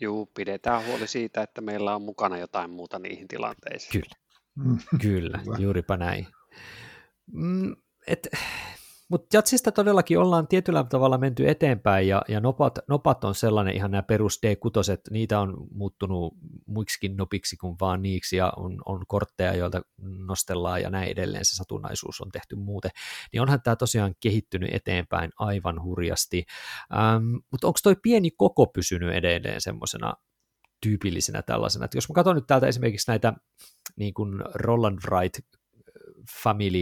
Joo, 0.00 0.26
pidetään 0.26 0.86
huoli 0.86 1.06
siitä, 1.06 1.42
että 1.42 1.60
meillä 1.60 1.94
on 1.94 2.02
mukana 2.02 2.38
jotain 2.38 2.70
muuta 2.70 2.98
niihin 2.98 3.28
tilanteisiin. 3.28 3.92
Kyllä, 3.92 4.16
mm. 4.54 4.78
kyllä, 5.00 5.38
juuripa 5.58 5.96
näin. 5.96 6.26
Mm, 7.32 7.76
et, 8.06 8.28
mutta 9.10 9.36
jatsista 9.36 9.72
todellakin 9.72 10.18
ollaan 10.18 10.48
tietyllä 10.48 10.84
tavalla 10.84 11.18
menty 11.18 11.48
eteenpäin, 11.48 12.08
ja, 12.08 12.22
ja 12.28 12.40
nopat, 12.40 12.78
nopat 12.88 13.24
on 13.24 13.34
sellainen, 13.34 13.74
ihan 13.74 13.90
nämä 13.90 14.02
perus 14.02 14.40
D6, 14.46 15.00
niitä 15.10 15.40
on 15.40 15.66
muuttunut 15.70 16.34
muiksikin 16.66 17.16
nopiksi 17.16 17.56
kuin 17.56 17.76
vaan 17.80 18.02
niiksi, 18.02 18.36
ja 18.36 18.52
on, 18.56 18.82
on 18.86 19.04
kortteja, 19.08 19.54
joilta 19.54 19.82
nostellaan, 20.26 20.82
ja 20.82 20.90
näin 20.90 21.08
edelleen 21.08 21.44
se 21.44 21.56
satunnaisuus 21.56 22.20
on 22.20 22.30
tehty 22.30 22.56
muuten. 22.56 22.90
Niin 23.32 23.42
onhan 23.42 23.62
tämä 23.62 23.76
tosiaan 23.76 24.14
kehittynyt 24.20 24.74
eteenpäin 24.74 25.30
aivan 25.38 25.82
hurjasti. 25.82 26.44
Ähm, 26.94 27.34
mutta 27.50 27.66
onko 27.66 27.78
toi 27.82 27.96
pieni 28.02 28.30
koko 28.30 28.66
pysynyt 28.66 29.14
edelleen 29.14 29.60
semmoisena 29.60 30.14
tyypillisenä 30.82 31.42
tällaisena, 31.42 31.84
että 31.84 31.96
jos 31.96 32.08
mä 32.08 32.14
katson 32.14 32.34
nyt 32.34 32.46
täältä 32.46 32.66
esimerkiksi 32.66 33.10
näitä 33.10 33.32
niin 33.96 34.14
kuin 34.14 34.42
Roland 34.54 34.98
Wright 35.10 35.38
Family, 36.42 36.80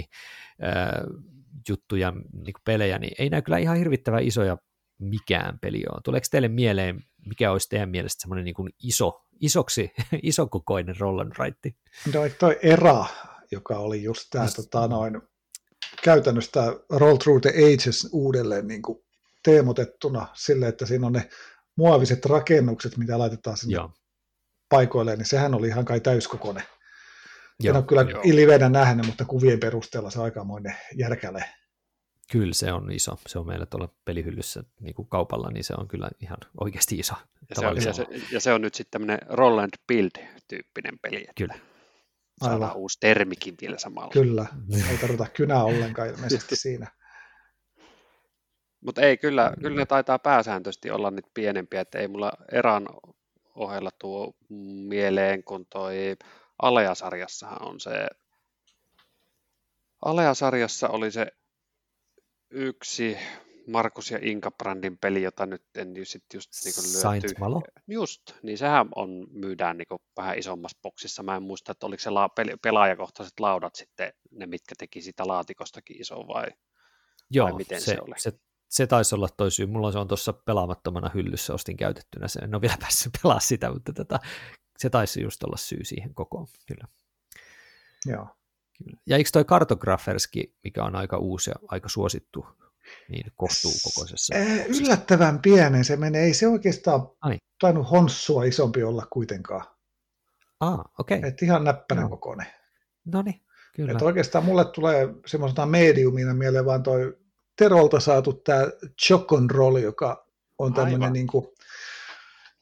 äh, 0.62 1.28
juttuja, 1.68 2.10
niin 2.32 2.52
kuin 2.52 2.62
pelejä, 2.64 2.98
niin 2.98 3.14
ei 3.18 3.30
näy 3.30 3.42
kyllä 3.42 3.58
ihan 3.58 3.76
hirvittävän 3.76 4.22
isoja 4.22 4.56
mikään 4.98 5.58
peli 5.58 5.82
on. 5.92 6.02
Tuleeko 6.04 6.26
teille 6.30 6.48
mieleen, 6.48 7.04
mikä 7.26 7.52
olisi 7.52 7.68
teidän 7.68 7.88
mielestä 7.88 8.20
semmoinen 8.20 8.44
niin 8.44 8.54
kuin 8.54 8.70
iso, 8.82 9.24
isoksi, 9.40 9.90
isokokoinen 10.22 10.96
roll 10.98 11.18
and 11.18 11.32
write? 11.38 11.70
No, 12.14 12.20
toi 12.38 12.58
ERA, 12.62 13.06
joka 13.50 13.78
oli 13.78 14.02
just 14.02 14.26
tämä 14.30 14.46
tota, 14.56 14.88
noin, 14.88 15.20
käytännössä 16.02 16.50
tämä 16.52 16.72
Roll 16.90 17.16
Through 17.16 17.40
the 17.42 17.50
Ages 17.50 18.08
uudelleen 18.12 18.66
niin 18.66 18.82
kuin 18.82 18.98
teemotettuna 19.42 20.26
sille, 20.34 20.68
että 20.68 20.86
siinä 20.86 21.06
on 21.06 21.12
ne 21.12 21.28
muoviset 21.76 22.26
rakennukset, 22.26 22.96
mitä 22.96 23.18
laitetaan 23.18 23.56
sinne 23.56 23.74
Joo. 23.74 23.90
paikoille, 24.68 25.16
niin 25.16 25.26
sehän 25.26 25.54
oli 25.54 25.68
ihan 25.68 25.84
kai 25.84 26.00
täyskokoinen. 26.00 26.62
Joo, 27.60 27.72
en 27.72 27.76
ole 27.76 27.84
kyllä 27.84 28.02
joo. 28.02 28.22
livenä 28.24 28.68
nähnyt, 28.68 29.06
mutta 29.06 29.24
kuvien 29.24 29.60
perusteella 29.60 30.10
se 30.10 30.18
on 30.18 30.24
aikamoinen 30.24 30.76
järkäle. 30.96 31.44
Kyllä 32.32 32.54
se 32.54 32.72
on 32.72 32.90
iso. 32.90 33.18
Se 33.26 33.38
on 33.38 33.46
meillä 33.46 33.66
tuolla 33.66 33.94
pelihyllyssä 34.04 34.64
niin 34.80 34.94
kuin 34.94 35.08
kaupalla, 35.08 35.50
niin 35.50 35.64
se 35.64 35.74
on 35.78 35.88
kyllä 35.88 36.10
ihan 36.20 36.38
oikeasti 36.60 36.98
iso. 36.98 37.14
Ja 37.50 37.56
se 37.60 37.66
on, 37.66 37.76
ja 37.76 37.92
se, 37.92 38.06
ja 38.32 38.40
se 38.40 38.52
on 38.52 38.62
nyt 38.62 38.74
sitten 38.74 38.90
tämmöinen 38.90 39.18
roll 39.28 39.58
and 39.58 39.72
build-tyyppinen 39.92 40.98
peli. 41.02 41.20
Että 41.20 41.32
kyllä. 41.36 41.54
Saadaan 42.40 42.62
Aivan. 42.62 42.76
uusi 42.76 42.98
termikin 43.00 43.54
vielä 43.60 43.78
samalla. 43.78 44.10
Kyllä, 44.12 44.46
ei 44.90 44.98
tarvita 44.98 45.26
kynää 45.26 45.64
ollenkaan 45.64 46.08
ilmeisesti 46.08 46.56
siinä. 46.66 46.86
Mutta 48.80 49.00
ei, 49.00 49.16
kyllä, 49.16 49.52
kyllä 49.60 49.76
ne 49.76 49.86
taitaa 49.86 50.18
pääsääntöisesti 50.18 50.90
olla 50.90 51.10
nyt 51.10 51.26
pienempiä, 51.34 51.80
että 51.80 51.98
ei 51.98 52.08
mulla 52.08 52.32
erän 52.52 52.86
ohella 53.54 53.90
tuo 53.98 54.32
mieleen, 54.88 55.44
kun 55.44 55.66
toi 55.66 56.16
Alea-sarjassahan 56.62 57.62
on 57.62 57.80
se, 57.80 58.08
Alea-sarjassa 60.04 60.88
oli 60.88 61.10
se 61.10 61.26
yksi 62.50 63.18
Markus 63.66 64.10
ja 64.10 64.18
Inka 64.22 64.50
Brandin 64.50 64.98
peli, 64.98 65.22
jota 65.22 65.46
nyt 65.46 65.62
en 65.74 65.96
just, 65.96 66.16
just 66.34 66.50
niin 66.64 66.74
lyöty. 66.76 67.00
Saint 67.00 67.38
Malo? 67.38 67.62
Just, 67.86 68.22
niin 68.42 68.58
sehän 68.58 68.88
on, 68.94 69.26
myydään 69.30 69.78
niin 69.78 70.00
vähän 70.16 70.38
isommassa 70.38 70.78
boksissa. 70.82 71.22
Mä 71.22 71.36
en 71.36 71.42
muista, 71.42 71.72
että 71.72 71.86
oliko 71.86 72.00
se 72.00 72.10
la, 72.10 72.30
pelaajakohtaiset 72.62 73.40
laudat 73.40 73.74
sitten 73.74 74.12
ne, 74.30 74.46
mitkä 74.46 74.74
teki 74.78 75.02
sitä 75.02 75.26
laatikostakin 75.26 76.00
iso 76.00 76.16
vai, 76.16 76.46
Joo, 77.30 77.46
vai 77.46 77.56
miten 77.56 77.80
se, 77.80 77.84
se 77.84 77.98
oli? 78.00 78.14
Se, 78.18 78.32
se 78.68 78.86
taisi 78.86 79.14
olla 79.14 79.28
toi 79.36 79.50
syy. 79.50 79.66
Mulla 79.66 79.92
se 79.92 79.98
on 79.98 80.08
tuossa 80.08 80.32
pelaamattomana 80.32 81.10
hyllyssä, 81.14 81.54
ostin 81.54 81.76
käytettynä 81.76 82.28
se. 82.28 82.40
En 82.40 82.54
ole 82.54 82.62
vielä 82.62 82.76
päässyt 82.80 83.12
pelaamaan 83.22 83.40
sitä, 83.40 83.70
mutta 83.72 83.92
tota, 83.92 84.18
se 84.78 84.90
taisi 84.90 85.22
just 85.22 85.44
olla 85.44 85.56
syy 85.56 85.84
siihen 85.84 86.14
kokoon, 86.14 86.46
kyllä. 86.66 86.84
Joo. 88.06 88.28
Kyllä. 88.78 88.96
Ja 89.06 89.16
eikö 89.16 89.30
toi 89.32 89.44
kartograferski, 89.44 90.56
mikä 90.64 90.84
on 90.84 90.96
aika 90.96 91.16
uusi 91.16 91.50
ja 91.50 91.54
aika 91.68 91.88
suosittu, 91.88 92.46
niin 93.08 93.32
kohtuu 93.36 93.72
kokoisessa? 93.84 94.34
Yllättävän 94.80 95.42
pienen 95.42 95.84
se 95.84 95.96
menee. 95.96 96.24
Ei 96.24 96.34
se 96.34 96.48
oikeastaan 96.48 97.08
Ai. 97.20 97.38
tainnut 97.60 97.90
honssua 97.90 98.44
isompi 98.44 98.82
olla 98.82 99.06
kuitenkaan. 99.12 99.64
Ah, 100.60 100.80
okei. 100.98 101.18
Okay. 101.18 101.30
Et 101.30 101.42
ihan 101.42 101.64
näppänä 101.64 102.00
no. 102.00 102.08
kokoinen. 102.08 102.46
No 103.04 103.22
niin, 103.22 103.42
kyllä. 103.74 103.92
Et 103.92 104.02
oikeastaan 104.02 104.44
mulle 104.44 104.64
tulee 104.64 105.08
semmoisena 105.26 105.66
mediumina 105.66 106.34
mieleen 106.34 106.64
vaan 106.64 106.82
toi 106.82 107.18
Terolta 107.56 108.00
saatu 108.00 108.32
tämä 108.32 108.62
Chocon 109.02 109.50
Roll, 109.50 109.76
joka 109.76 110.26
on 110.58 110.74
tämmöinen 110.74 111.12
niin 111.12 111.26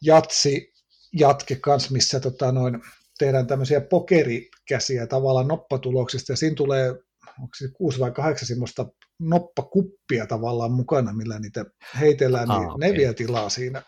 jatsi 0.03 0.76
jatke 1.19 1.57
kanssa, 1.57 1.93
missä 1.93 2.21
tota 2.21 2.53
noin, 2.53 2.83
tehdään 3.19 3.47
tämmöisiä 3.47 3.81
pokerikäsiä 3.81 5.07
tavallaan 5.07 5.49
noppatuloksista, 5.49 6.33
ja 6.33 6.37
siinä 6.37 6.55
tulee 6.55 6.95
onko 7.39 7.55
se 7.57 7.69
kuusi 7.69 7.99
vai 7.99 8.11
kahdeksan 8.11 8.47
semmoista 8.47 8.87
noppakuppia 9.19 10.27
tavallaan 10.27 10.73
mukana, 10.73 11.13
millä 11.13 11.39
niitä 11.39 11.65
heitellään, 12.01 12.51
ah, 12.51 12.59
niin 12.59 12.71
okay. 12.71 12.89
ne 12.89 12.99
vie 12.99 13.15
tilaa 13.15 13.49
siinä 13.49 13.83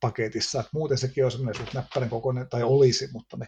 paketissa. 0.00 0.64
Muuten 0.72 0.98
sekin 0.98 1.24
on 1.24 1.30
semmoinen 1.30 1.54
suht 1.54 1.74
näppärän 1.74 2.10
kokoinen, 2.10 2.48
tai 2.48 2.62
olisi, 2.62 3.08
mutta 3.12 3.36
ne 3.36 3.46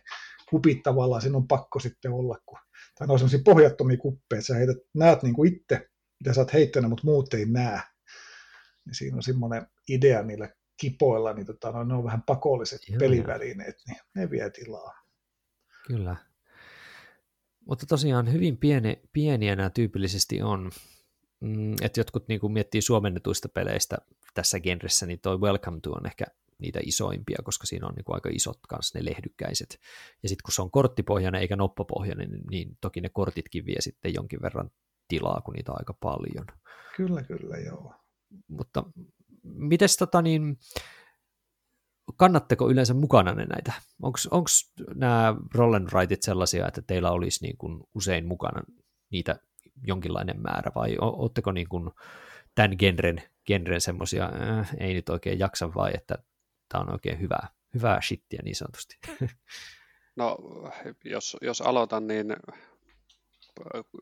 kupit 0.51 0.83
tavallaan 0.83 1.23
siinä 1.23 1.37
on 1.37 1.49
pakko 1.49 1.79
sitten 1.79 2.13
olla, 2.13 2.39
kun, 2.47 2.59
tai 2.99 3.07
ne 3.07 3.13
on 3.13 3.19
semmoisia 3.19 3.41
pohjattomia 3.45 3.97
kuppeja, 3.97 4.39
että 4.39 4.47
sä 4.47 4.55
heität, 4.55 4.77
näet 4.95 5.23
niin 5.23 5.35
kuin 5.35 5.55
itse, 5.55 5.89
mitä 6.21 6.35
sä 6.35 6.41
oot 6.41 6.53
heittänyt, 6.53 6.91
mutta 6.91 7.07
muut 7.07 7.35
ei 7.35 7.45
näe. 7.45 7.81
Niin 8.87 8.95
siinä 8.95 9.17
on 9.17 9.23
semmoinen 9.23 9.67
idea 9.89 10.23
niillä 10.23 10.49
kipoilla, 10.83 11.33
niin 11.33 11.47
tota, 11.47 11.71
no, 11.71 11.85
ne 11.85 11.95
on 11.95 12.05
vähän 12.05 12.23
pakolliset 12.23 12.89
Joo, 12.89 12.99
pelivälineet, 12.99 13.77
niin 13.87 13.99
ne 14.15 14.31
vie 14.31 14.51
tilaa. 14.51 14.95
Kyllä. 15.87 16.17
Mutta 17.69 17.87
tosiaan 17.87 18.33
hyvin 18.33 18.57
pieni, 18.57 19.03
pieniä 19.13 19.57
nämä 19.57 19.71
tyypillisesti 19.71 20.43
on. 20.43 20.71
Mm, 21.41 21.73
että 21.83 22.01
jotkut 22.01 22.29
niin 22.29 22.41
kuin 22.41 22.53
miettii 22.53 22.83
suomennetuista 22.83 23.49
peleistä 23.49 23.99
tässä 24.35 24.61
genressä, 24.61 25.07
niin 25.07 25.21
toi 25.21 25.41
Welcome 25.41 25.81
to 25.83 25.91
on 25.91 26.07
ehkä 26.07 26.25
niitä 26.59 26.81
isoimpia, 26.83 27.39
koska 27.45 27.67
siinä 27.67 27.87
on 27.87 27.95
niin 27.95 28.05
kuin 28.05 28.15
aika 28.15 28.31
isot 28.33 28.59
kanssa 28.69 28.99
ne 28.99 29.05
lehdykkäiset. 29.05 29.81
Ja 30.23 30.29
sitten 30.29 30.43
kun 30.45 30.53
se 30.53 30.63
on 30.63 30.71
korttipohjainen 30.71 31.41
eikä 31.41 31.57
noppapohjainen, 31.57 32.31
niin, 32.31 32.45
niin 32.51 32.79
toki 32.81 33.01
ne 33.01 33.09
kortitkin 33.09 33.67
vie 33.67 33.81
sitten 33.81 34.15
jonkin 34.15 34.43
verran 34.43 34.71
tilaa, 35.09 35.41
kun 35.45 35.55
niitä 35.55 35.73
on 35.73 35.79
aika 35.81 35.95
paljon. 35.95 36.47
Kyllä, 36.97 37.23
kyllä, 37.23 37.57
joo. 37.57 37.95
mutta 38.49 38.85
mites 39.43 39.97
tota 39.97 40.23
niin, 40.23 40.59
kannatteko 42.17 42.71
yleensä 42.71 42.95
mukana 42.95 43.35
ne 43.35 43.45
näitä? 43.45 43.73
Onko 44.03 44.47
nämä 44.95 45.37
roll 45.55 45.75
and 45.75 45.89
writeit 45.93 46.23
sellaisia, 46.23 46.69
että 46.69 46.83
teillä 46.83 47.11
olisi 47.11 47.45
niin 47.45 47.57
kuin 47.57 47.85
usein 47.95 48.27
mukana 48.27 48.63
niitä 49.11 49.39
jonkinlainen 49.87 50.41
määrä, 50.41 50.73
vai 50.75 50.97
oletteko 51.01 51.53
niin 51.53 51.69
kuin 51.69 51.91
tämän 52.55 52.77
genren, 52.79 53.23
genren 53.47 53.81
semmoisia, 53.81 54.25
äh, 54.25 54.71
ei 54.81 54.95
nyt 54.95 55.09
oikein 55.09 55.39
jaksa 55.39 55.75
vai, 55.75 55.91
että 55.95 56.19
tämä 56.69 56.83
on 56.83 56.93
oikein 56.93 57.21
hyvää, 57.21 57.49
hyvää 57.75 58.01
shittiä 58.01 58.41
niin 58.45 58.57
sanotusti? 58.57 58.99
No, 60.17 60.39
jos, 61.05 61.37
jos 61.41 61.61
aloitan, 61.61 62.07
niin 62.07 62.37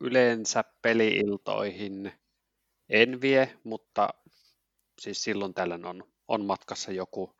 yleensä 0.01 0.63
peliiltoihin 0.81 2.11
en 2.89 3.21
vie, 3.21 3.59
mutta 3.63 4.09
siis 5.01 5.23
silloin 5.23 5.53
tällöin 5.53 5.85
on, 5.85 6.03
on 6.27 6.45
matkassa 6.45 6.91
joku, 6.91 7.35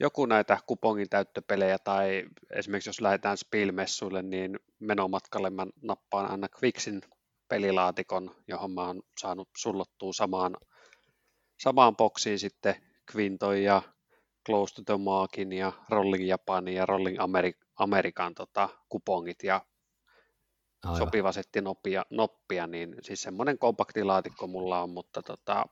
joku 0.00 0.26
näitä 0.26 0.58
kupongin 0.66 1.08
täyttöpelejä 1.08 1.78
tai 1.78 2.24
esimerkiksi 2.50 2.88
jos 2.88 3.00
lähdetään 3.00 3.36
Spielmessuille, 3.36 4.22
niin 4.22 4.58
menomatkalle 4.80 5.50
mä 5.50 5.66
nappaan 5.82 6.30
aina 6.30 6.46
Quixin 6.62 7.02
pelilaatikon, 7.48 8.34
johon 8.48 8.70
mä 8.70 8.86
oon 8.86 9.02
saanut 9.20 9.48
sullottua 9.56 10.12
samaan, 10.12 10.56
samaan 11.60 11.96
boksiin 11.96 12.38
sitten 12.38 12.74
Quinton 13.14 13.62
ja 13.62 13.82
Close 14.46 14.74
to 14.74 14.82
the 14.86 15.04
Markin 15.04 15.52
ja 15.52 15.72
Rolling 15.88 16.28
Japanin 16.28 16.74
ja 16.74 16.86
Rolling 16.86 17.18
Ameri- 17.18 17.66
Amerikan 17.76 18.34
tota, 18.34 18.68
kupongit 18.88 19.42
ja 19.42 19.60
Aivan. 20.84 20.98
sopiva 20.98 21.32
setti 21.32 21.60
noppia, 21.60 22.04
noppia, 22.10 22.66
niin 22.66 22.94
siis 23.02 23.22
semmoinen 23.22 23.58
kompaktilaatikko 23.58 24.46
mulla 24.46 24.82
on, 24.82 24.90
mutta 24.90 25.22
tota, 25.22 25.66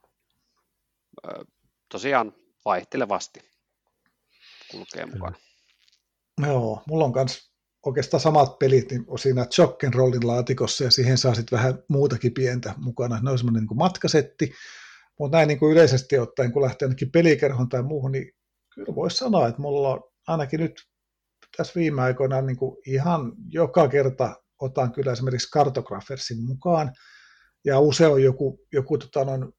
tosiaan 1.89 2.35
vaihtelevasti 2.65 3.41
kulkee 4.71 5.07
mukana. 5.07 5.37
Joo, 6.47 6.83
mulla 6.89 7.05
on 7.05 7.13
myös 7.15 7.53
oikeastaan 7.87 8.21
samat 8.21 8.59
pelit 8.59 8.91
niin 8.91 9.05
on 9.07 9.19
siinä 9.19 9.47
Rollin 9.95 10.27
laatikossa 10.27 10.85
ja 10.85 10.91
siihen 10.91 11.19
saa 11.19 11.35
sitten 11.35 11.59
vähän 11.59 11.79
muutakin 11.89 12.35
pientä 12.35 12.75
mukana. 12.77 13.21
Ne 13.23 13.31
on 13.31 13.39
semmoinen 13.39 13.67
niin 13.71 13.79
matkasetti, 13.79 14.53
mutta 15.19 15.37
näin 15.37 15.49
niin 15.49 15.59
kuin 15.59 15.73
yleisesti 15.73 16.19
ottaen, 16.19 16.53
kun 16.53 16.63
lähtee 16.63 16.87
ainakin 16.87 17.13
pelikerhon 17.13 17.69
tai 17.69 17.83
muuhun, 17.83 18.13
niin 18.13 18.33
kyllä 18.75 18.95
voisi 18.95 19.17
sanoa, 19.17 19.49
että 19.49 19.63
mulla 19.63 19.89
on 19.89 20.01
ainakin 20.27 20.61
nyt 20.61 20.73
tässä 21.57 21.73
viime 21.77 22.03
aikoina 22.03 22.43
niin 22.43 22.57
kuin 22.57 22.77
ihan 22.87 23.33
joka 23.49 23.89
kerta 23.89 24.37
otan 24.61 24.93
kyllä 24.93 25.13
esimerkiksi 25.13 25.51
kartografersin 25.51 26.45
mukaan, 26.45 26.93
ja 27.65 27.81
usein 27.81 28.13
on 28.13 28.23
joku, 28.23 28.67
joku 28.73 28.99
tota, 28.99 29.25
noin, 29.25 29.53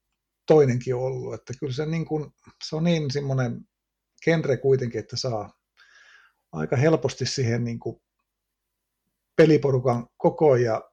toinenkin 0.46 0.94
ollut, 0.94 1.34
että 1.34 1.52
kyllä 1.60 1.72
se, 1.72 1.86
niin 1.86 2.04
kuin, 2.04 2.34
se 2.64 2.76
on 2.76 2.84
niin 2.84 3.10
semmoinen 3.10 3.68
genre 4.24 4.56
kuitenkin, 4.56 4.98
että 4.98 5.16
saa 5.16 5.58
aika 6.52 6.76
helposti 6.76 7.26
siihen 7.26 7.64
niin 7.64 7.78
kuin 7.78 8.00
peliporukan 9.36 10.06
koko 10.16 10.56
ja 10.56 10.90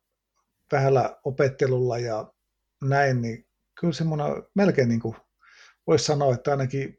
vähällä 0.72 1.20
opettelulla 1.24 1.98
ja 1.98 2.34
näin, 2.84 3.22
niin 3.22 3.48
kyllä 3.80 3.94
semmoinen 3.94 4.28
melkein 4.56 4.90
niin 4.90 5.00
kuin 5.00 5.16
voisi 5.88 6.06
sanoa, 6.06 6.34
että 6.34 6.52
ainakin 6.52 6.98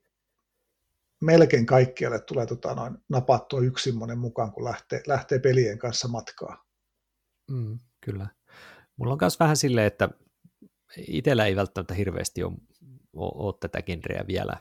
melkein 1.21 1.67
kaikkialle 1.67 2.21
tulee 2.21 2.47
tota 2.47 2.75
noin, 2.75 2.99
napattua 3.09 3.61
yksi 3.61 3.91
semmoinen 3.91 4.19
mukaan, 4.19 4.53
kun 4.53 4.65
lähtee, 4.65 5.03
lähtee 5.07 5.39
pelien 5.39 5.79
kanssa 5.79 6.09
matkaa. 6.09 6.65
Mm, 7.51 7.79
kyllä. 8.01 8.27
Mulla 8.97 9.13
on 9.13 9.19
myös 9.21 9.41
vähän 9.41 9.57
silleen, 9.57 9.87
että 9.87 10.09
itsellä 10.97 11.47
ei 11.47 11.57
välttämättä 11.57 11.95
hirveästi 11.95 12.43
ole, 12.45 12.53
ole, 13.13 13.33
ole 13.35 13.55
tätä 13.61 13.83
genreä 13.83 14.25
vielä, 14.27 14.57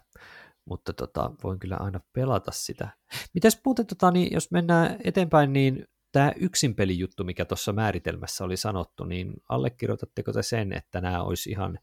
mutta 0.65 0.93
tota, 0.93 1.31
voin 1.43 1.59
kyllä 1.59 1.77
aina 1.77 1.99
pelata 2.13 2.51
sitä. 2.51 2.89
Mitäs 3.33 3.61
muuten, 3.65 3.87
tota, 3.87 4.11
niin 4.11 4.33
jos 4.33 4.51
mennään 4.51 4.97
eteenpäin, 5.03 5.53
niin 5.53 5.87
tämä 6.11 6.31
yksinpelijuttu, 6.35 7.23
mikä 7.23 7.45
tuossa 7.45 7.73
määritelmässä 7.73 8.43
oli 8.43 8.57
sanottu, 8.57 9.03
niin 9.03 9.33
allekirjoitatteko 9.49 10.33
te 10.33 10.43
sen, 10.43 10.73
että 10.73 11.01
nämä 11.01 11.23
olisi 11.23 11.49
ihan 11.49 11.79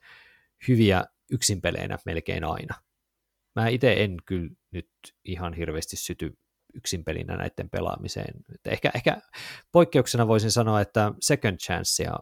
hyviä 0.68 1.05
yksinpeleinä 1.30 1.99
melkein 2.07 2.44
aina? 2.44 2.74
Mä 3.57 3.68
itse 3.68 3.92
en 3.92 4.16
kyllä 4.26 4.51
nyt 4.70 4.90
ihan 5.24 5.55
hirveästi 5.55 5.96
syty 5.96 6.38
yksinpelinä 6.74 7.36
näiden 7.36 7.70
pelaamiseen. 7.70 8.34
Että 8.55 8.70
ehkä, 8.70 8.90
ehkä 8.94 9.20
poikkeuksena 9.72 10.28
voisin 10.28 10.51
sanoa, 10.51 10.80
että 10.80 11.12
second 11.20 11.57
chancea 11.57 12.18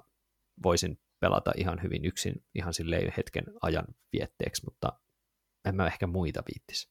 voisin 0.62 0.99
pelata 1.27 1.53
ihan 1.57 1.83
hyvin 1.83 2.05
yksin 2.05 2.45
ihan 2.55 2.74
silleen 2.74 3.12
hetken 3.16 3.45
ajan 3.62 3.85
vietteeksi, 4.12 4.64
mutta 4.64 4.93
en 5.64 5.77
mä 5.77 5.87
ehkä 5.87 6.07
muita 6.07 6.43
viittisi. 6.55 6.89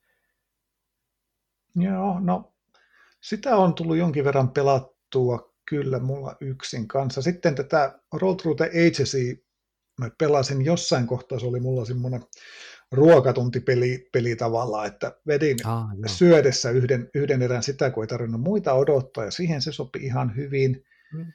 Joo, 1.75 2.19
no 2.19 2.53
sitä 3.21 3.55
on 3.55 3.73
tullut 3.73 3.97
jonkin 3.97 4.25
verran 4.25 4.49
pelattua 4.49 5.53
kyllä 5.69 5.99
mulla 5.99 6.35
yksin 6.41 6.87
kanssa. 6.87 7.21
Sitten 7.21 7.55
tätä 7.55 7.99
Roll 8.13 8.33
Through 8.33 8.57
the 8.57 8.65
Agency 8.65 9.45
mä 9.99 10.09
pelasin 10.17 10.65
jossain 10.65 11.07
kohtaa, 11.07 11.39
se 11.39 11.45
oli 11.45 11.59
mulla 11.59 11.85
semmoinen 11.85 12.21
ruokatuntipeli 12.91 14.09
peli 14.13 14.35
tavallaan, 14.35 14.87
että 14.87 15.19
vedin 15.27 15.57
ah, 15.67 15.85
syödessä 16.05 16.69
yhden, 16.69 17.09
yhden 17.13 17.41
erän 17.41 17.63
sitä, 17.63 17.89
kun 17.89 18.03
ei 18.03 18.07
tarvinnut 18.07 18.41
muita 18.41 18.73
odottaa, 18.73 19.25
ja 19.25 19.31
siihen 19.31 19.61
se 19.61 19.71
sopi 19.71 19.99
ihan 19.99 20.35
hyvin. 20.35 20.85
Mm. 21.13 21.25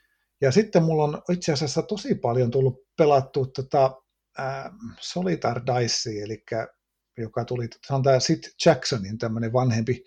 Ja 0.41 0.53
sitten 0.53 0.82
mulla 0.82 1.05
on 1.05 1.22
itse 1.32 1.53
asiassa 1.53 1.82
tosi 1.82 2.14
paljon 2.14 2.51
tullut 2.51 2.82
pelattua 2.97 3.47
tota, 3.47 4.03
äh, 4.41 4.64
Solitar 5.01 5.61
Dice, 5.66 6.22
eli 6.22 6.45
joka 7.18 7.45
tuli, 7.45 7.68
se 7.86 7.95
on 7.95 8.03
tämä 8.03 8.20
Sid 8.20 8.45
Jacksonin 8.66 9.18
tämmöinen 9.18 9.53
vanhempi, 9.53 10.05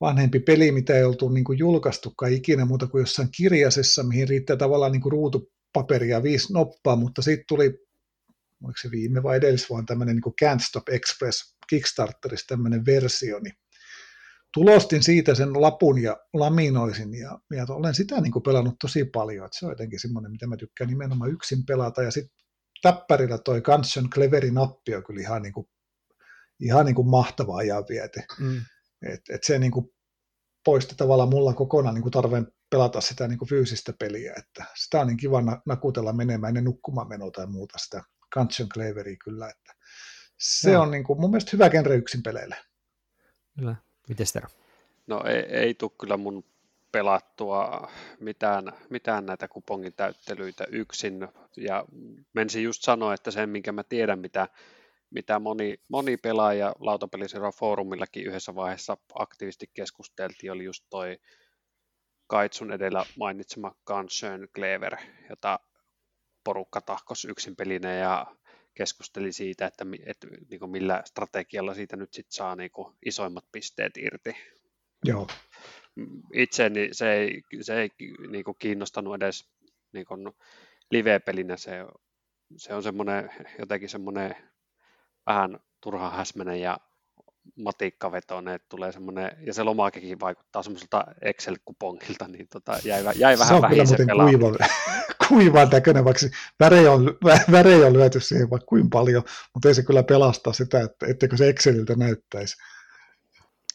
vanhempi 0.00 0.40
peli, 0.40 0.72
mitä 0.72 0.96
ei 0.96 1.04
oltu 1.04 1.28
niin 1.28 1.44
kuin 1.44 1.58
julkaistukaan 1.58 2.32
ikinä 2.32 2.64
muuta 2.64 2.86
kuin 2.86 3.00
jossain 3.00 3.28
kirjasessa, 3.36 4.02
mihin 4.02 4.28
riittää 4.28 4.56
tavallaan 4.56 4.92
niin 4.92 5.02
kuin 5.02 5.12
ruutupaperia 5.12 6.22
viisi 6.22 6.52
noppaa, 6.52 6.96
mutta 6.96 7.22
sitten 7.22 7.44
tuli 7.48 7.84
oliko 8.64 8.78
se 8.82 8.90
viime 8.90 9.22
vai 9.22 9.36
edellisvuonna 9.36 9.86
tämmöinen 9.86 10.16
niin 10.16 10.34
Can't 10.44 10.64
Stop 10.68 10.88
Express 10.88 11.56
Kickstarterissa 11.68 12.46
tämmöinen 12.48 12.86
versio, 12.86 13.40
niin 13.40 13.54
tulostin 14.54 15.02
siitä 15.02 15.34
sen 15.34 15.62
lapun 15.62 16.02
ja 16.02 16.16
laminoisin 16.32 17.14
ja, 17.14 17.38
ja 17.50 17.66
olen 17.68 17.94
sitä 17.94 18.20
niin 18.20 18.32
kuin 18.32 18.42
pelannut 18.42 18.74
tosi 18.80 19.04
paljon, 19.04 19.46
että 19.46 19.58
se 19.58 19.66
on 19.66 19.72
jotenkin 19.72 20.00
semmoinen, 20.00 20.32
mitä 20.32 20.46
mä 20.46 20.56
tykkään 20.56 20.90
nimenomaan 20.90 21.30
yksin 21.30 21.66
pelata 21.66 22.02
ja 22.02 22.10
sitten 22.10 22.36
täppärillä 22.82 23.38
toi 23.38 23.60
Kansion 23.60 24.10
Cleveri 24.10 24.50
nappi 24.50 24.94
on 24.94 25.04
kyllä 25.04 25.20
ihan, 25.20 25.42
niin 25.42 25.52
kuin, 25.52 25.66
ihan 26.60 26.86
niin 26.86 26.94
kuin 26.94 27.08
mahtava 27.08 27.56
ajanviete. 27.56 28.24
Mm. 28.40 28.60
Et, 29.12 29.20
et 29.30 29.44
se 29.44 29.58
niin 29.58 29.72
kuin 29.72 29.86
poisti 30.64 30.94
tavallaan 30.96 31.28
mulla 31.28 31.54
kokonaan 31.54 31.94
niin 31.94 32.02
kuin 32.02 32.12
tarveen 32.12 32.46
pelata 32.70 33.00
sitä 33.00 33.28
niin 33.28 33.38
kuin 33.38 33.48
fyysistä 33.48 33.92
peliä, 33.98 34.34
että 34.36 34.64
sitä 34.74 35.00
on 35.00 35.06
niin 35.06 35.16
kiva 35.16 35.42
nakutella 35.66 36.12
menemään 36.12 36.50
ennen 36.50 36.64
nukkumaan 36.64 37.08
menoa 37.08 37.30
tai 37.30 37.46
muuta 37.46 37.78
sitä 37.78 38.02
Gungeon 38.34 38.68
Claveri 38.68 39.16
kyllä, 39.16 39.48
että 39.48 39.74
se 40.38 40.72
no. 40.72 40.82
on 40.82 40.90
niin 40.90 41.04
kuin, 41.04 41.20
mun 41.20 41.30
mielestä 41.30 41.50
hyvä 41.52 41.70
genre 41.70 41.96
yksin 41.96 42.22
peleille. 42.22 42.56
Kyllä. 43.58 43.76
Miten 44.08 44.26
Tero? 44.32 44.48
No 45.06 45.24
ei, 45.26 45.36
ei 45.36 45.74
tule 45.74 45.90
kyllä 46.00 46.16
mun 46.16 46.44
pelattua 46.92 47.90
mitään, 48.20 48.72
mitään 48.90 49.26
näitä 49.26 49.48
kupongin 49.48 49.92
täyttelyitä 49.92 50.64
yksin. 50.70 51.28
Ja 51.56 51.84
mensin 52.32 52.62
just 52.62 52.82
sanoa, 52.82 53.14
että 53.14 53.30
sen, 53.30 53.48
minkä 53.48 53.72
mä 53.72 53.82
tiedän, 53.82 54.18
mitä, 54.18 54.48
mitä 55.10 55.38
moni, 55.38 55.80
moni 55.88 56.16
pelaaja 56.16 56.74
lautapelisero 56.80 57.52
foorumillakin 57.52 58.26
yhdessä 58.26 58.54
vaiheessa 58.54 58.96
aktiivisesti 59.14 59.70
keskusteltiin, 59.74 60.52
oli 60.52 60.64
just 60.64 60.84
toi 60.90 61.18
Kaitsun 62.26 62.72
edellä 62.72 63.04
mainitsema 63.18 63.74
Gunshön 63.86 64.48
Clever, 64.54 64.96
jota 65.30 65.60
porukka 66.44 66.80
tahkos 66.80 67.24
yksin 67.24 67.56
pelinä 67.56 67.94
ja 67.94 68.26
keskusteli 68.74 69.32
siitä, 69.32 69.66
että, 69.66 69.84
että 70.06 70.26
niin 70.50 70.60
kuin 70.60 70.70
millä 70.70 71.02
strategialla 71.04 71.74
siitä 71.74 71.96
nyt 71.96 72.14
sit 72.14 72.26
saa 72.30 72.56
niin 72.56 72.70
kuin 72.70 72.94
isoimmat 73.06 73.44
pisteet 73.52 73.96
irti. 73.96 74.36
Joo. 75.04 75.26
Itseäni 76.32 76.88
se 76.92 77.12
ei, 77.12 77.42
se 77.60 77.80
ei 77.80 77.90
niin 78.30 78.44
kuin 78.44 78.56
kiinnostanut 78.58 79.14
edes 79.14 79.48
niin 79.92 80.06
kuin 80.06 80.32
live-pelinä. 80.90 81.56
Se, 81.56 81.70
se 82.56 82.74
on 82.74 82.82
semmoinen, 82.82 83.30
jotenkin 83.58 83.88
semmoinen 83.88 84.36
vähän 85.26 85.58
turha 85.80 86.10
häsmäinen 86.10 86.60
ja 86.60 86.78
matikkavetoinen, 87.56 88.54
että 88.54 88.68
tulee 88.68 88.92
semmoinen, 88.92 89.36
ja 89.46 89.54
se 89.54 89.62
lomakekin 89.62 90.20
vaikuttaa 90.20 90.62
semmoiselta 90.62 91.04
Excel-kupongilta, 91.20 92.28
niin 92.28 92.48
tota, 92.48 92.78
jäi, 92.84 93.04
jäi 93.16 93.38
vähän 93.38 93.86
se 93.86 93.96
kuiva, 93.96 94.66
kuivan 95.28 95.68
näköinen, 95.68 96.04
vaikka 96.04 96.26
värejä 96.60 96.92
on, 96.92 97.18
värejä 97.52 97.86
on 97.86 97.92
lyöty 97.92 98.20
siihen 98.20 98.50
vaikka 98.50 98.66
kuin 98.66 98.90
paljon, 98.90 99.22
mutta 99.54 99.68
ei 99.68 99.74
se 99.74 99.82
kyllä 99.82 100.02
pelasta 100.02 100.52
sitä, 100.52 100.80
että 100.80 101.06
etteikö 101.06 101.36
se 101.36 101.48
Exceliltä 101.48 101.94
näyttäisi. 101.94 102.56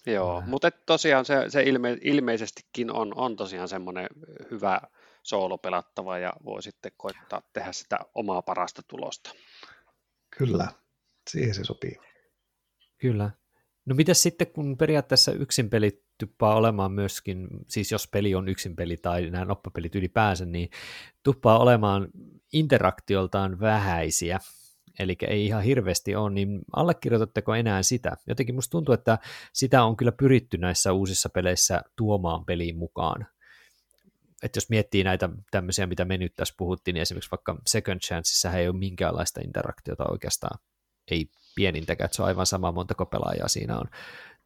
Joo, 0.06 0.43
mutta 0.45 0.72
tosiaan 0.72 1.26
se, 1.26 1.36
se 1.47 1.64
ilme, 1.64 1.97
ilmeisestikin 2.02 2.91
on, 2.91 3.14
on 3.16 3.36
tosiaan 3.36 3.68
semmoinen 3.68 4.08
hyvä 4.52 4.82
soolopelattava 5.24 6.18
ja 6.18 6.34
voi 6.45 6.64
sitten 6.64 6.91
koittaa 6.97 7.41
tehdä 7.54 7.72
sitä 7.72 8.00
omaa 8.16 8.41
parasta 8.41 8.82
tulosta. 8.88 9.32
Kyllä. 10.38 10.68
siihen 11.30 11.56
se 11.56 11.64
sopii. 11.64 11.97
Kyllä. 12.97 13.32
No 13.86 13.95
mitä 13.95 14.14
sitten, 14.14 14.47
kun 14.47 14.78
periaatteessa 14.78 15.32
yksin 15.32 15.70
pelit 15.70 16.09
tuppaa 16.20 16.55
olemaan 16.55 16.91
myöskin, 16.91 17.47
siis 17.67 17.91
jos 17.91 18.07
peli 18.07 18.36
on 18.36 18.49
yksin 18.49 18.76
peli 18.76 18.97
tai 18.97 19.30
nämä 19.30 19.45
noppapelit 19.45 19.95
ylipäänsä, 19.95 20.45
niin 20.45 20.70
tuppaa 21.24 21.59
olemaan 21.59 22.07
interaktioltaan 22.53 23.59
vähäisiä, 23.59 24.39
eli 24.99 25.15
ei 25.28 25.45
ihan 25.45 25.63
hirveästi 25.63 26.15
ole, 26.15 26.30
niin 26.30 26.59
allekirjoitatteko 26.76 27.55
enää 27.55 27.84
sitä? 27.84 28.11
Jotenkin 28.28 28.55
musta 28.55 28.72
tuntuu, 28.72 28.93
että 28.93 29.17
sitä 29.53 29.84
on 29.84 29.97
kyllä 29.97 30.11
pyritty 30.11 30.57
näissä 30.57 30.93
uusissa 30.93 31.30
peleissä 31.30 31.82
tuomaan 31.95 32.45
peliin 32.45 32.78
mukaan. 32.78 33.28
Että 34.43 34.57
jos 34.57 34.70
miettii 34.70 35.03
näitä 35.03 35.30
tämmöisiä, 35.51 35.88
mitä 35.88 36.05
me 36.05 36.17
nyt 36.17 36.36
tässä 36.36 36.53
puhuttiin, 36.57 36.93
niin 36.93 37.01
esimerkiksi 37.01 37.32
vaikka 37.32 37.57
Second 37.67 37.99
Chanceissa 37.99 38.51
ei 38.51 38.67
ole 38.67 38.78
minkäänlaista 38.78 39.41
interaktiota 39.41 40.05
oikeastaan, 40.11 40.59
ei 41.11 41.30
pienintäkään, 41.55 42.05
että 42.05 42.15
se 42.15 42.22
on 42.22 42.28
aivan 42.28 42.45
sama 42.45 42.72
montako 42.72 43.05
pelaajaa 43.05 43.47
siinä 43.47 43.78
on, 43.78 43.86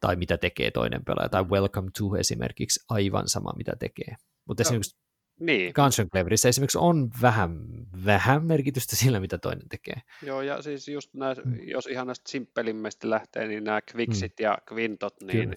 tai 0.04 0.16
mitä 0.16 0.38
tekee 0.38 0.70
toinen 0.70 1.04
pelaaja, 1.04 1.28
tai 1.28 1.44
Welcome 1.44 1.90
to 1.98 2.16
esimerkiksi 2.16 2.84
aivan 2.88 3.28
sama, 3.28 3.52
mitä 3.56 3.72
tekee. 3.78 4.16
Mutta 4.48 4.62
no, 4.62 4.66
esimerkiksi 4.66 4.96
niin. 5.40 5.72
Guns 5.74 5.96
Cleverissä 6.12 6.48
esimerkiksi 6.48 6.78
on 6.78 7.10
vähän, 7.22 7.66
vähän 8.04 8.44
merkitystä 8.44 8.96
sillä, 8.96 9.20
mitä 9.20 9.38
toinen 9.38 9.68
tekee. 9.68 10.02
Joo, 10.22 10.42
ja 10.42 10.62
siis 10.62 10.88
just 10.88 11.14
nää, 11.14 11.34
mm. 11.44 11.56
jos 11.68 11.86
ihan 11.86 12.06
näistä 12.06 12.30
simppelimmistä 12.30 13.10
lähtee, 13.10 13.48
niin 13.48 13.64
nämä 13.64 13.80
Quicksit 13.94 14.32
mm. 14.38 14.42
ja 14.42 14.58
Quintot, 14.72 15.14
niin 15.20 15.48
Kyllä. 15.48 15.54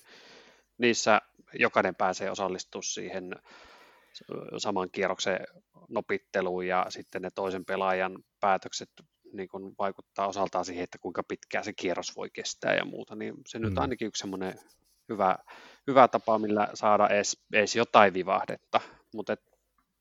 niissä 0.77 1.21
jokainen 1.53 1.95
pääsee 1.95 2.31
osallistumaan 2.31 2.83
siihen 2.83 3.35
saman 4.57 4.89
kierroksen 4.91 5.39
nopitteluun 5.89 6.67
ja 6.67 6.85
sitten 6.89 7.21
ne 7.21 7.29
toisen 7.35 7.65
pelaajan 7.65 8.23
päätökset 8.39 8.89
niin 9.33 9.49
kun 9.49 9.75
vaikuttaa 9.79 10.27
osaltaan 10.27 10.65
siihen, 10.65 10.83
että 10.83 10.97
kuinka 10.97 11.23
pitkään 11.23 11.63
se 11.63 11.73
kierros 11.73 12.15
voi 12.15 12.29
kestää 12.33 12.75
ja 12.75 12.85
muuta, 12.85 13.15
niin 13.15 13.35
se 13.47 13.59
mm. 13.59 13.65
nyt 13.65 13.77
ainakin 13.77 14.07
yksi 14.07 14.19
semmoinen 14.19 14.59
hyvä, 15.09 15.37
hyvä 15.87 16.07
tapa, 16.07 16.39
millä 16.39 16.67
saada 16.73 17.07
edes, 17.07 17.45
edes 17.53 17.75
jotain 17.75 18.13
vivahdetta, 18.13 18.81
mutta 19.13 19.37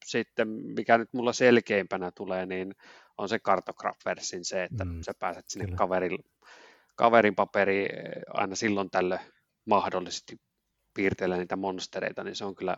sitten 0.04 0.48
mikä 0.48 0.98
nyt 0.98 1.12
mulla 1.12 1.32
selkeimpänä 1.32 2.10
tulee, 2.10 2.46
niin 2.46 2.74
on 3.18 3.28
se 3.28 3.38
kartografversin 3.38 4.44
se, 4.44 4.64
että 4.64 4.84
mm, 4.84 5.02
sä 5.02 5.12
pääset 5.18 5.44
sinne 5.48 5.76
kaverin, 5.76 6.18
kaverin 6.96 7.34
paperiin 7.34 7.88
aina 8.28 8.56
silloin 8.56 8.90
tällöin 8.90 9.20
mahdollisesti 9.66 10.36
piirtelemään 10.94 11.40
niitä 11.40 11.56
monstereita, 11.56 12.24
niin 12.24 12.36
se 12.36 12.44
on 12.44 12.54
kyllä 12.54 12.76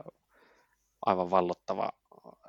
aivan 1.06 1.30
vallottava 1.30 1.88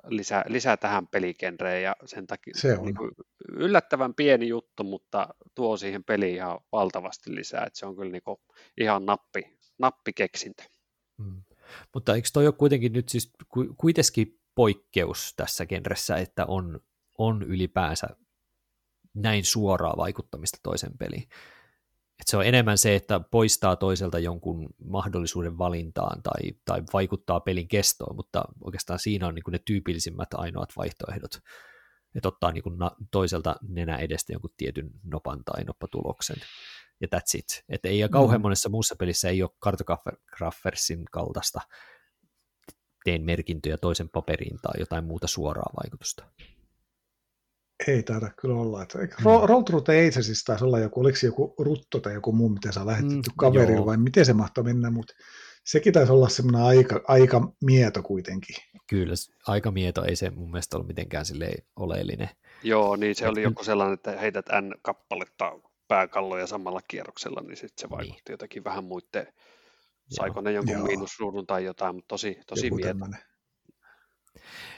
lisä, 0.08 0.44
lisää 0.48 0.78
tähän 0.78 1.08
pelikenreen 1.08 1.84
ja 1.84 1.96
sen 2.06 2.28
takia 2.28 2.54
se 2.58 2.78
on. 2.78 2.86
Niin 2.86 2.96
kuin 2.96 3.12
yllättävän 3.52 4.14
pieni 4.14 4.48
juttu, 4.48 4.84
mutta 4.84 5.28
tuo 5.56 5.78
siihen 5.78 6.04
peliin 6.04 6.36
ihan 6.36 6.60
valtavasti 6.72 7.36
lisää, 7.36 7.64
että 7.66 7.80
se 7.80 7.86
on 7.86 7.96
kyllä 7.96 8.12
niin 8.12 8.24
kuin 8.24 8.38
ihan 8.82 9.06
nappi, 9.06 9.58
nappikeksintö. 9.80 10.64
Hmm. 11.24 11.44
Mutta 11.94 12.16
eikö 12.16 12.30
toi 12.34 12.48
ole 12.48 12.54
kuitenkin 12.54 12.94
nyt 12.94 13.10
siis 13.10 13.32
kuitenkin 13.78 14.40
poikkeus 14.56 15.34
tässä 15.36 15.66
genressä, 15.66 16.16
että 16.16 16.46
on, 16.46 16.80
on 17.18 17.44
ylipäänsä 17.44 18.08
näin 19.14 19.46
suoraa 19.46 19.98
vaikuttamista 19.98 20.58
toisen 20.64 20.98
peliin? 20.98 21.30
Että 22.20 22.32
se 22.32 22.38
on 22.38 22.46
enemmän 22.46 22.78
se, 22.78 22.96
että 22.96 23.20
poistaa 23.20 23.76
toiselta 23.76 24.20
jonkun 24.20 24.70
mahdollisuuden 24.86 25.58
valintaan 25.58 26.24
tai, 26.24 26.52
tai 26.66 26.84
vaikuttaa 26.94 27.40
pelin 27.40 27.68
kestoon, 27.68 28.16
mutta 28.16 28.44
oikeastaan 28.62 29.00
siinä 29.00 29.28
on 29.28 29.36
niin 29.36 29.44
ne 29.52 29.60
tyypillisimmät 29.66 30.34
ainoat 30.34 30.70
vaihtoehdot, 30.78 31.40
että 32.16 32.28
ottaa 32.28 32.52
niin 32.52 32.78
na, 32.78 32.92
toiselta 33.12 33.56
nenä 33.68 33.98
edestä 33.98 34.34
jonkun 34.34 34.54
tietyn 34.58 34.90
nopan 35.04 35.44
tai 35.44 35.64
noppatuloksen, 35.64 36.38
ja 37.02 37.08
that's 37.16 37.38
it. 37.38 37.64
Että 37.70 37.88
ei 37.88 38.10
kauhean 38.12 38.42
mm. 38.42 38.44
monessa 38.44 38.70
muussa 38.70 38.96
pelissä 39.00 39.30
ei 39.30 39.44
ole 39.44 39.52
kartograffersin 39.60 41.06
kaltaista 41.12 41.62
teen 43.04 43.26
merkintöjä 43.26 43.78
toisen 43.78 44.10
paperiin 44.10 44.60
tai 44.62 44.80
jotain 44.80 45.04
muuta 45.04 45.28
suoraa 45.28 45.72
vaikutusta. 45.84 46.24
Ei 47.88 48.04
taida 48.04 48.32
kyllä 48.42 48.56
olla. 48.56 48.84
Että, 48.84 48.98
mm. 48.98 49.24
Roll 49.24 49.62
Through 49.62 49.90
Agesissa 49.90 50.46
taisi 50.46 50.66
olla 50.66 50.80
joku, 50.80 51.00
oliko 51.00 51.18
joku 51.24 51.56
rutto 51.58 52.00
tai 52.00 52.14
joku 52.14 52.32
muu, 52.32 52.50
miten 52.50 52.74
saa 52.74 52.86
lähetetty 52.86 53.30
mm, 53.30 53.36
kaverille 53.38 53.86
vai 53.86 53.98
miten 53.98 54.26
se 54.26 54.34
mahtoi 54.34 54.64
mennä, 54.64 54.92
mutta 54.92 55.14
sekin 55.64 55.94
taisi 55.94 56.12
olla 56.12 56.30
semmoinen 56.30 56.62
aika, 56.62 57.02
aika 57.08 57.52
mieto 57.62 58.04
kuitenkin. 58.04 58.56
Kyllä, 58.90 59.14
aika 59.48 59.72
mieto 59.72 60.04
ei 60.04 60.16
se 60.16 60.30
mun 60.30 60.52
mielestä 60.52 60.78
ollut 60.78 60.88
mitenkään 60.88 61.26
oleellinen. 61.76 62.30
Joo, 62.64 62.96
niin 62.96 63.16
se 63.16 63.28
oli 63.28 63.42
joku 63.42 63.64
sellainen, 63.64 63.94
että 63.94 64.12
heität 64.12 64.46
N-kappaletta 64.62 65.60
pääkalloja 65.88 66.48
samalla 66.48 66.82
kierroksella, 66.88 67.42
niin 67.42 67.58
sitten 67.58 67.82
se 67.82 67.90
vaikutti 67.90 68.22
niin. 68.28 68.34
jotenkin 68.34 68.64
vähän 68.64 68.84
muiden, 68.84 69.28
saiko 70.10 70.42
ne 70.42 70.52
jonkun 70.52 70.84
miinusruudun 70.84 71.48
tai 71.48 71.66
jotain, 71.66 71.96
mutta 71.96 72.08
tosi, 72.08 72.40
tosi 72.48 72.72
mieto. 72.72 73.06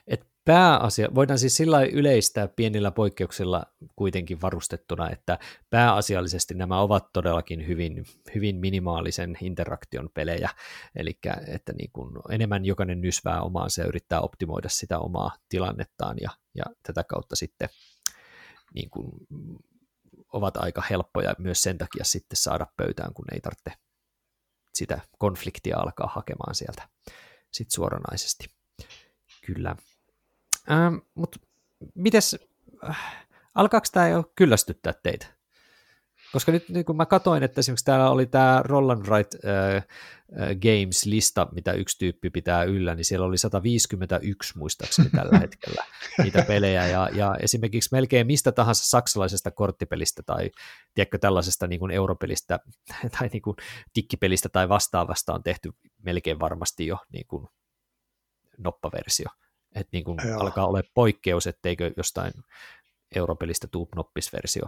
Et 0.08 0.31
pääasia, 0.46 1.16
voidaan 1.16 1.40
siis 1.40 1.58
sillä 1.58 1.82
yleistää 1.84 2.48
pienillä 2.48 2.92
poikkeuksilla 2.92 3.64
kuitenkin 3.96 4.42
varustettuna, 4.42 5.10
että 5.10 5.40
pääasiallisesti 5.70 6.54
nämä 6.54 6.80
ovat 6.80 7.14
todellakin 7.14 7.68
hyvin, 7.68 8.06
hyvin 8.36 8.56
minimaalisen 8.56 9.38
interaktion 9.42 10.10
pelejä, 10.14 10.50
eli 10.96 11.20
että 11.48 11.74
niin 11.74 11.90
kuin 11.94 12.16
enemmän 12.30 12.66
jokainen 12.66 13.02
nysvää 13.02 13.42
omaansa 13.42 13.82
ja 13.82 13.88
yrittää 13.88 14.22
optimoida 14.22 14.70
sitä 14.70 15.00
omaa 15.00 15.36
tilannettaan 15.50 16.18
ja, 16.22 16.30
ja 16.56 16.64
tätä 16.84 17.04
kautta 17.04 17.36
sitten 17.36 17.70
niin 18.74 18.90
kuin 18.90 19.12
ovat 20.34 20.58
aika 20.58 20.84
helppoja 20.90 21.36
myös 21.38 21.62
sen 21.62 21.78
takia 21.78 22.04
sitten 22.04 22.38
saada 22.38 22.68
pöytään, 22.78 23.14
kun 23.14 23.26
ei 23.34 23.42
tarvitse 23.42 23.74
sitä 24.74 25.00
konfliktia 25.18 25.78
alkaa 25.78 26.12
hakemaan 26.16 26.56
sieltä 26.56 26.90
sit 27.52 27.72
suoranaisesti. 27.72 28.46
Kyllä. 29.46 29.76
Ähm, 30.72 30.96
Mutta 31.16 31.40
mites, 31.96 32.38
äh, 32.90 33.28
alkaako 33.56 33.88
tämä 33.92 34.08
jo 34.08 34.32
kyllästyttää 34.36 34.94
teitä? 35.04 35.28
Koska 36.32 36.52
nyt 36.52 36.70
niin 36.70 36.86
kun 36.86 36.98
mä 36.98 37.06
katoin, 37.06 37.44
että 37.44 37.60
esimerkiksi 37.60 37.86
täällä 37.86 38.10
oli 38.10 38.26
tämä 38.26 38.62
Roland 38.66 39.06
Wright 39.06 39.36
äh, 39.46 39.76
äh, 39.76 39.84
Games-lista, 40.50 41.48
mitä 41.52 41.74
yksi 41.74 41.98
tyyppi 42.00 42.30
pitää 42.30 42.64
yllä, 42.64 42.96
niin 42.96 43.06
siellä 43.06 43.26
oli 43.26 43.38
151 43.38 44.58
muistaakseni 44.58 45.10
tällä 45.10 45.40
hetkellä 45.44 45.86
niitä 46.24 46.46
pelejä, 46.48 46.88
ja, 46.88 47.10
ja 47.14 47.36
esimerkiksi 47.40 47.90
melkein 47.92 48.28
mistä 48.28 48.52
tahansa 48.52 48.86
saksalaisesta 48.86 49.52
korttipelistä 49.52 50.24
tai 50.26 50.52
tiedätkö, 50.94 51.18
tällaisesta 51.18 51.68
niin 51.68 51.80
kuin 51.80 51.92
europelistä 51.92 52.60
tai 53.20 53.28
niin 53.34 53.42
kuin 53.42 53.56
tikkipelistä 53.94 54.50
tai 54.50 54.70
vastaavasta 54.70 55.34
on 55.34 55.44
tehty 55.44 55.72
melkein 56.04 56.40
varmasti 56.40 56.88
jo 56.88 56.98
niin 57.14 57.26
kuin 57.28 57.48
noppaversio. 58.58 59.30
Että 59.76 59.90
niin 59.92 60.04
kuin 60.04 60.18
alkaa 60.40 60.68
olla 60.68 60.82
poikkeus, 60.94 61.48
etteikö 61.48 61.92
jostain 61.98 62.34
europelistä 63.16 63.68
tuu 63.68 63.90
noppisversio 63.96 64.66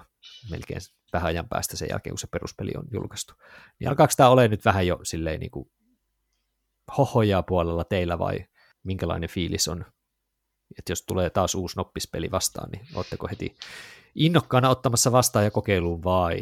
melkein 0.49 0.81
vähän 1.13 1.27
ajan 1.27 1.49
päästä 1.49 1.77
sen 1.77 1.87
jälkeen, 1.91 2.11
kun 2.11 2.19
se 2.19 2.27
peruspeli 2.27 2.71
on 2.77 2.87
julkaistu. 2.91 3.33
Niin 3.79 3.89
alkaako 3.89 4.13
tämä 4.17 4.29
ole 4.29 4.47
nyt 4.47 4.65
vähän 4.65 4.87
jo 4.87 4.99
silleen 5.03 5.39
niin 5.39 5.51
kuin 5.51 5.71
hohojaa 6.97 7.43
puolella 7.43 7.83
teillä 7.83 8.19
vai 8.19 8.45
minkälainen 8.83 9.29
fiilis 9.29 9.67
on? 9.67 9.85
Että 10.77 10.91
jos 10.91 11.01
tulee 11.01 11.29
taas 11.29 11.55
uusi 11.55 11.77
noppispeli 11.77 12.31
vastaan, 12.31 12.69
niin 12.71 12.87
oletteko 12.95 13.27
heti 13.27 13.55
innokkaana 14.15 14.69
ottamassa 14.69 15.11
vastaan 15.11 15.45
ja 15.45 15.51
kokeiluun 15.51 16.03
vai? 16.03 16.39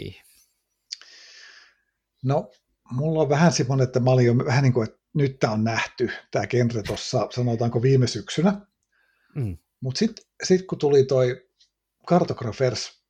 No, 2.23 2.51
mulla 2.91 3.21
on 3.21 3.29
vähän 3.29 3.51
semmoinen, 3.51 3.83
että 3.83 3.99
mä 3.99 4.11
olin 4.11 4.25
jo 4.25 4.37
vähän 4.37 4.63
niin 4.63 4.73
kuin, 4.73 4.89
että 4.89 5.00
nyt 5.13 5.39
tämä 5.39 5.53
on 5.53 5.63
nähty, 5.63 6.09
tämä 6.31 6.47
genre 6.47 6.83
tuossa, 6.83 7.27
sanotaanko 7.31 7.81
viime 7.81 8.07
syksynä. 8.07 8.61
Mm. 9.35 9.57
Mutta 9.81 9.99
sitten 9.99 10.25
sit 10.43 10.67
kun 10.67 10.77
tuli 10.77 11.03
toi 11.03 11.47
Cartographers, 12.07 13.01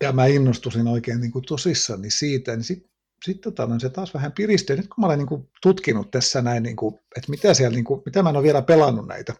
ja 0.00 0.12
mä 0.12 0.26
innostusin 0.26 0.88
oikein 0.88 1.20
niin 1.20 1.32
kuin 1.32 1.44
tosissani 1.48 2.10
siitä, 2.10 2.56
niin 2.56 2.64
sitten 2.64 2.90
sit, 3.24 3.40
tota, 3.40 3.66
no, 3.66 3.78
se 3.78 3.88
taas 3.88 4.14
vähän 4.14 4.32
piristyi. 4.32 4.76
Nyt 4.76 4.88
kun 4.88 5.02
mä 5.02 5.06
olen 5.06 5.18
niin 5.18 5.28
kuin, 5.28 5.50
tutkinut 5.62 6.10
tässä 6.10 6.42
näin, 6.42 6.62
niin 6.62 6.76
kuin, 6.76 6.94
että 7.16 7.30
mitä, 7.30 7.54
siellä, 7.54 7.74
niin 7.74 7.84
kuin, 7.84 8.02
mitä 8.06 8.22
mä 8.22 8.30
en 8.30 8.36
ole 8.36 8.44
vielä 8.44 8.62
pelannut 8.62 9.06
näitä, 9.06 9.34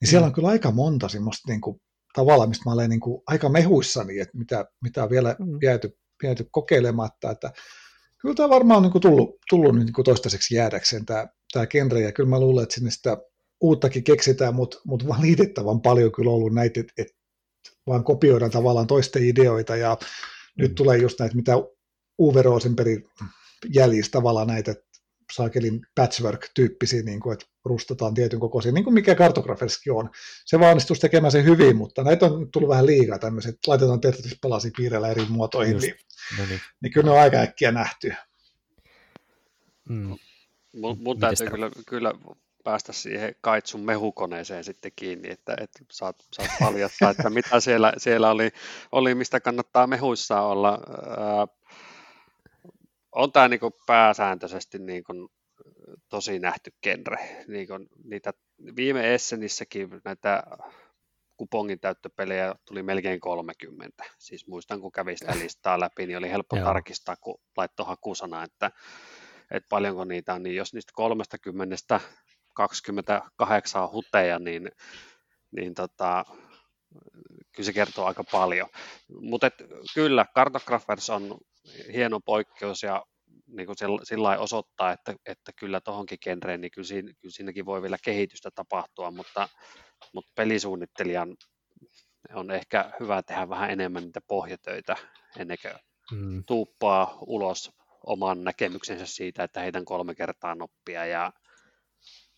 niin 0.00 0.08
siellä 0.08 0.26
mm. 0.26 0.28
on 0.28 0.34
kyllä 0.34 0.48
aika 0.48 0.70
monta 0.70 1.08
semmoista 1.08 1.52
niin 1.52 1.60
kuin, 1.60 1.80
tavalla, 2.14 2.46
mistä 2.46 2.62
mä 2.66 2.72
olen 2.72 2.90
niin 2.90 3.00
kuin, 3.00 3.22
aika 3.26 3.48
mehuissani, 3.48 4.18
että 4.18 4.38
mitä, 4.38 4.64
mitä 4.82 5.02
on 5.02 5.10
vielä 5.10 5.36
mm. 5.38 5.58
jääty, 5.62 5.98
jääty 6.22 6.48
kokeilematta. 6.50 7.30
Että 7.30 7.52
kyllä 8.22 8.34
tämä 8.34 8.48
varmaan 8.48 8.76
on 8.76 8.82
niin 8.82 8.92
kuin 8.92 9.02
tullut, 9.02 9.36
tullut 9.50 9.76
niin 9.76 9.92
kuin 9.92 10.04
toistaiseksi 10.04 10.54
jäädäkseen 10.54 11.06
tämä, 11.06 11.26
tämä 11.52 11.66
genre, 11.66 12.00
ja 12.00 12.12
kyllä 12.12 12.28
mä 12.28 12.40
luulen, 12.40 12.62
että 12.62 12.74
sinne 12.74 12.90
sitä 12.90 13.16
uuttakin 13.60 14.04
keksitään, 14.04 14.54
mutta, 14.54 14.80
mutta 14.84 15.08
valitettavan 15.18 15.80
paljon 15.80 16.12
kyllä 16.12 16.30
ollut 16.30 16.54
näitä, 16.54 16.80
että, 16.80 16.92
että 16.98 17.14
vaan 17.86 18.04
kopioidaan 18.04 18.50
tavallaan 18.50 18.86
toisten 18.86 19.24
ideoita, 19.24 19.76
ja 19.76 19.96
mm. 20.00 20.62
nyt 20.62 20.74
tulee 20.74 20.98
just 20.98 21.20
näitä, 21.20 21.36
mitä 21.36 21.52
Uwe 22.18 22.42
Rosenberg 22.42 23.04
jäljistä 23.74 24.12
tavallaan 24.12 24.46
näitä, 24.46 24.70
että 24.70 24.84
saakelin 25.32 25.86
patchwork-tyyppisiä, 25.94 27.02
niin 27.02 27.20
kuin, 27.20 27.32
että 27.32 27.46
rustataan 27.64 28.14
tietyn 28.14 28.40
kokoisia, 28.40 28.72
niin 28.72 28.84
kuin 28.84 28.94
mikä 28.94 29.14
kartograferskin 29.14 29.92
on. 29.92 30.10
Se 30.44 30.60
vaan 30.60 30.70
onnistuisi 30.70 31.02
tekemään 31.02 31.32
sen 31.32 31.44
hyvin, 31.44 31.76
mutta 31.76 32.04
näitä 32.04 32.26
on 32.26 32.50
tullut 32.50 32.68
vähän 32.68 32.86
liikaa 32.86 33.18
tämmöiset, 33.18 33.58
laitetaan 33.66 34.00
Tetris-palasi 34.00 34.70
piirrellä 34.76 35.08
eri 35.08 35.26
muotoihin, 35.28 35.78
niin, 35.78 35.94
no 36.38 36.44
niin. 36.46 36.60
niin 36.82 36.92
kyllä 36.92 37.04
ne 37.04 37.10
on 37.10 37.20
aika 37.20 37.36
äkkiä 37.36 37.72
nähty. 37.72 38.14
Mm. 39.88 40.18
Mun, 40.72 40.98
mun 41.00 41.20
täytyy 41.20 41.50
kyllä, 41.50 41.70
kyllä 41.86 42.12
päästä 42.64 42.92
siihen 42.92 43.34
kaitsun 43.40 43.80
mehukoneeseen 43.80 44.64
sitten 44.64 44.92
kiinni, 44.96 45.30
että, 45.30 45.56
että 45.60 45.78
saat, 45.92 46.16
saat 46.32 46.50
paljastaa, 46.60 47.10
että 47.10 47.30
mitä 47.30 47.60
siellä, 47.60 47.92
siellä 47.96 48.30
oli, 48.30 48.50
oli, 48.92 49.14
mistä 49.14 49.40
kannattaa 49.40 49.86
mehuissa 49.86 50.40
olla. 50.40 50.80
Ää, 51.18 51.46
on 53.12 53.32
tämä 53.32 53.48
niin 53.48 53.60
pääsääntöisesti 53.86 54.78
niin 54.78 55.04
kuin 55.04 55.28
tosi 56.08 56.38
nähty 56.38 56.70
genre. 56.82 57.44
Niin 57.48 57.66
kuin 57.66 57.88
niitä 58.04 58.32
viime 58.76 59.14
Essenissäkin 59.14 59.88
näitä 60.04 60.42
kupongin 61.36 61.80
täyttöpelejä 61.80 62.54
tuli 62.64 62.82
melkein 62.82 63.20
30. 63.20 64.04
Siis 64.18 64.46
muistan, 64.46 64.80
kun 64.80 64.92
kävi 64.92 65.16
sitä 65.16 65.38
listaa 65.38 65.80
läpi, 65.80 66.06
niin 66.06 66.18
oli 66.18 66.30
helppo 66.30 66.56
Joo. 66.56 66.64
tarkistaa, 66.64 67.16
kun 67.20 67.40
laittoi 67.56 67.86
hakusana, 67.86 68.42
että, 68.42 68.70
että 69.50 69.68
paljonko 69.68 70.04
niitä 70.04 70.34
on. 70.34 70.42
Niin 70.42 70.56
jos 70.56 70.74
niistä 70.74 70.92
30 70.94 72.00
28 72.54 73.90
huteja, 73.92 74.38
niin, 74.38 74.70
niin 75.50 75.74
tota, 75.74 76.24
kyllä 77.52 77.66
se 77.66 77.72
kertoo 77.72 78.06
aika 78.06 78.24
paljon. 78.24 78.68
Mutta 79.20 79.50
kyllä, 79.94 80.26
Cartographers 80.34 81.10
on 81.10 81.38
hieno 81.92 82.20
poikkeus 82.20 82.82
ja 82.82 83.04
niin 83.46 83.66
kuin 83.66 83.76
sillä 84.02 84.38
osoittaa, 84.38 84.92
että, 84.92 85.14
että 85.26 85.52
kyllä 85.56 85.80
tuohonkin 85.80 86.18
genreen, 86.22 86.60
niin 86.60 86.70
kyllä, 86.70 86.86
siinä, 86.86 87.12
kyllä 87.20 87.32
siinäkin 87.32 87.66
voi 87.66 87.82
vielä 87.82 87.96
kehitystä 88.04 88.50
tapahtua, 88.54 89.10
mutta, 89.10 89.48
mutta 90.14 90.32
pelisuunnittelijan 90.34 91.36
on 92.34 92.50
ehkä 92.50 92.92
hyvä 93.00 93.22
tehdä 93.22 93.48
vähän 93.48 93.70
enemmän 93.70 94.02
niitä 94.02 94.20
pohjatöitä 94.26 94.96
ennen 95.38 95.58
kuin 95.62 95.74
mm. 96.18 96.44
tuuppaa 96.44 97.18
ulos 97.26 97.70
oman 98.06 98.44
näkemyksensä 98.44 99.06
siitä, 99.06 99.44
että 99.44 99.60
heitän 99.60 99.84
kolme 99.84 100.14
kertaa 100.14 100.54
noppia 100.54 101.06
ja 101.06 101.32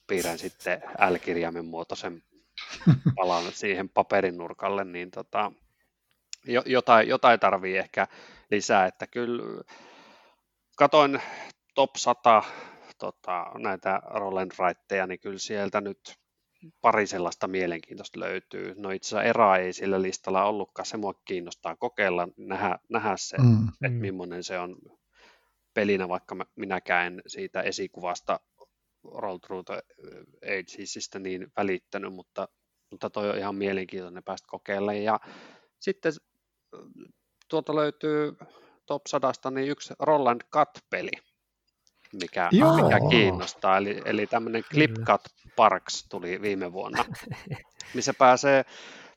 piirrän 0.06 0.38
sitten 0.38 0.82
L-kirjaimen 1.10 1.64
muotoisen 1.64 2.22
palan 3.16 3.52
siihen 3.52 3.88
paperin 3.88 4.38
nurkalle, 4.38 4.84
niin 4.84 5.10
tota, 5.10 5.52
jotain, 6.66 7.08
jotain 7.08 7.40
tarvii 7.40 7.76
ehkä 7.76 8.06
lisää, 8.50 8.86
että 8.86 9.06
kyllä 9.06 9.62
katoin 10.76 11.20
top 11.74 11.96
100 11.96 12.42
tota, 12.98 13.46
näitä 13.58 14.02
Roland 14.04 14.52
Wrightteja, 14.58 15.06
niin 15.06 15.20
kyllä 15.20 15.38
sieltä 15.38 15.80
nyt 15.80 15.98
pari 16.80 17.06
sellaista 17.06 17.48
mielenkiintoista 17.48 18.20
löytyy. 18.20 18.74
No 18.76 18.90
itse 18.90 19.06
asiassa 19.08 19.22
Era 19.22 19.56
ei 19.56 19.72
sillä 19.72 20.02
listalla 20.02 20.44
ollutkaan, 20.44 20.86
se 20.86 20.96
mua 20.96 21.14
kiinnostaa 21.24 21.76
kokeilla, 21.76 22.28
nähdä, 22.36 22.78
nähdä 22.88 23.16
se, 23.16 23.36
mm, 23.38 23.68
että 23.68 23.88
mm. 23.88 23.94
millainen 23.94 24.44
se 24.44 24.58
on 24.58 24.76
pelinä, 25.74 26.08
vaikka 26.08 26.36
minäkään 26.56 27.06
en 27.06 27.22
siitä 27.26 27.62
esikuvasta 27.62 28.40
Roll 29.14 29.38
Through 29.38 29.64
the 29.64 29.82
Agesista 30.58 31.18
niin 31.18 31.52
välittänyt, 31.56 32.14
mutta, 32.14 32.48
mutta 32.90 33.10
toi 33.10 33.30
on 33.30 33.38
ihan 33.38 33.54
mielenkiintoinen 33.54 34.24
päästä 34.24 34.46
kokeilemaan. 34.50 35.04
Ja 35.04 35.20
sitten 35.80 36.12
tuolta 37.48 37.74
löytyy 37.74 38.36
top 38.86 39.02
100 39.06 39.32
niin 39.50 39.68
yksi 39.68 39.94
Roland 39.98 40.40
Cut-peli, 40.52 41.10
mikä, 42.12 42.48
mikä 42.52 43.00
kiinnostaa. 43.10 43.76
Eli, 43.76 44.02
eli 44.04 44.26
tämmöinen 44.26 44.64
Clip 44.64 44.90
Cut 45.06 45.22
Parks 45.56 46.06
tuli 46.08 46.42
viime 46.42 46.72
vuonna, 46.72 47.04
missä 47.94 48.14
pääsee, 48.14 48.64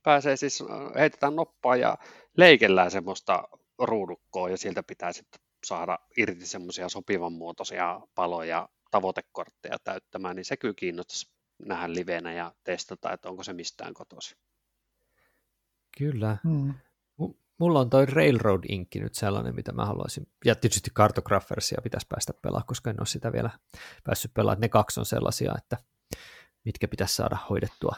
pääsee 0.03 0.35
siis, 0.35 0.63
heitetään 0.95 1.35
noppaa 1.35 1.75
ja 1.75 1.97
leikellään 2.37 2.91
semmoista 2.91 3.43
ruudukkoa 3.79 4.49
ja 4.49 4.57
sieltä 4.57 4.83
pitää 4.83 5.13
sitten 5.13 5.41
saada 5.63 5.99
irti 6.17 6.45
semmoisia 6.45 6.89
sopivan 6.89 7.33
muotoisia 7.33 8.01
paloja 8.15 8.69
tavoitekortteja 8.91 9.77
täyttämään, 9.83 10.35
niin 10.35 10.45
se 10.45 10.57
kyllä 10.57 10.73
kiinnostaisi 10.77 11.31
nähdä 11.65 11.93
livenä 11.93 12.33
ja 12.33 12.53
testata, 12.63 13.13
että 13.13 13.29
onko 13.29 13.43
se 13.43 13.53
mistään 13.53 13.93
kotosi. 13.93 14.35
Kyllä. 15.97 16.37
Hmm. 16.43 16.73
Mulla 17.57 17.79
on 17.79 17.89
toi 17.89 18.05
Railroad 18.05 18.63
Inkki 18.69 18.99
nyt 18.99 19.15
sellainen, 19.15 19.55
mitä 19.55 19.71
mä 19.71 19.85
haluaisin. 19.85 20.27
Ja 20.45 20.55
tietysti 20.55 20.91
Cartographersia 20.91 21.81
pitäisi 21.83 22.07
päästä 22.09 22.33
pelaamaan, 22.41 22.67
koska 22.67 22.89
en 22.89 22.99
ole 22.99 23.07
sitä 23.07 23.31
vielä 23.31 23.49
päässyt 24.03 24.33
pelaamaan. 24.33 24.61
Ne 24.61 24.69
kaksi 24.69 24.99
on 24.99 25.05
sellaisia, 25.05 25.53
että 25.57 25.77
mitkä 26.65 26.87
pitäisi 26.87 27.15
saada 27.15 27.37
hoidettua 27.49 27.95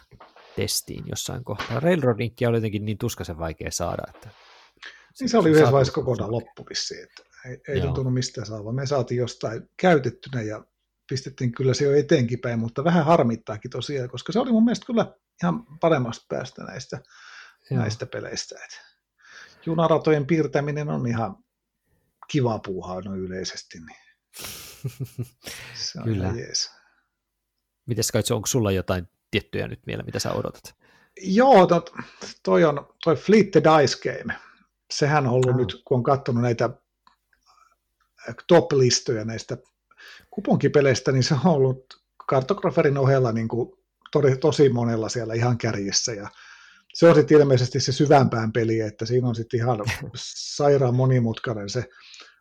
testiin 0.55 1.03
jossain 1.07 1.43
kohtaa. 1.43 1.80
Railroad 1.80 2.20
Inkki 2.20 2.45
oli 2.45 2.57
jotenkin 2.57 2.86
niin 2.86 2.97
tuskaisen 2.97 3.38
vaikea 3.38 3.72
saada. 3.72 4.03
Että 4.16 4.30
niin 5.20 5.30
se 5.30 5.38
oli 5.38 5.49
yhdessä 5.49 5.72
vaiheessa 5.72 5.93
kokonaan 5.93 6.32
loppu 6.32 6.66
että 7.03 7.24
ei, 7.49 7.57
ei 7.68 7.82
tuntunut 7.82 8.14
mistään 8.14 8.47
saava. 8.47 8.72
Me 8.72 8.86
saatiin 8.86 9.18
jostain 9.18 9.70
käytettynä 9.78 10.41
ja 10.41 10.64
pistettiin 11.10 11.51
kyllä 11.51 11.74
se 11.74 11.86
jo 11.86 11.93
eteenkin 11.93 12.39
päin, 12.39 12.60
mutta 12.60 12.84
vähän 12.84 13.05
harmittaakin 13.05 13.72
tosiaan, 13.72 14.10
koska 14.10 14.32
se 14.32 14.39
oli 14.39 14.51
mun 14.51 14.66
mielestä 14.66 14.86
kyllä 14.86 15.14
ihan 15.43 15.66
paremmasta 15.80 16.26
päästä 16.30 16.64
näistä, 16.64 17.01
näistä 17.72 18.05
peleistä. 18.05 18.55
Et 18.55 18.88
junaratojen 19.70 20.26
piirtäminen 20.26 20.89
on 20.89 21.07
ihan 21.07 21.38
kiva 22.28 22.59
puuhaa 22.59 23.01
noin 23.01 23.20
yleisesti, 23.20 23.80
niin 23.80 23.97
se 25.84 25.99
on 25.99 26.03
kyllä. 26.03 26.34
jees. 26.36 26.72
Mites 27.86 28.11
Kaitso, 28.11 28.36
onko 28.36 28.47
sulla 28.47 28.72
jotain 28.72 29.07
tiettyjä 29.32 29.67
nyt 29.67 29.88
vielä, 29.88 30.03
mitä 30.03 30.20
sä 30.20 30.32
odotat? 30.32 30.76
Joo, 31.22 31.67
tot, 31.67 31.91
toi 32.43 32.63
on 32.65 32.95
toi 33.03 33.15
Fleet 33.15 33.51
the 33.51 33.61
Dice 33.63 33.97
Game. 34.03 34.36
Sehän 34.91 35.28
on 35.28 35.34
ollut 35.34 35.49
oh. 35.49 35.57
nyt, 35.57 35.82
kun 35.86 35.97
on 35.97 36.03
katsonut 36.03 36.43
näitä 36.43 36.70
top-listoja 38.47 39.26
näistä 39.26 39.57
kuponkipeleistä, 40.32 41.11
niin 41.11 41.24
se 41.24 41.34
on 41.34 41.51
ollut 41.51 42.03
kartograferin 42.28 42.97
ohella 42.97 43.32
niin 43.32 43.47
kuin 43.47 43.72
tosi, 44.11 44.38
tosi 44.38 44.70
monella 44.70 45.09
siellä 45.09 45.34
ihan 45.34 45.57
kärjessä 45.57 46.13
ja 46.13 46.30
se 46.99 47.09
on 47.09 47.15
sitten 47.15 47.37
ilmeisesti 47.37 47.79
se 47.79 47.91
syvämpään 47.91 48.51
peli, 48.51 48.79
että 48.79 49.05
siinä 49.05 49.27
on 49.27 49.35
sitten 49.35 49.59
ihan 49.59 49.79
sairaan 50.55 50.95
monimutkainen 50.95 51.69
se 51.69 51.83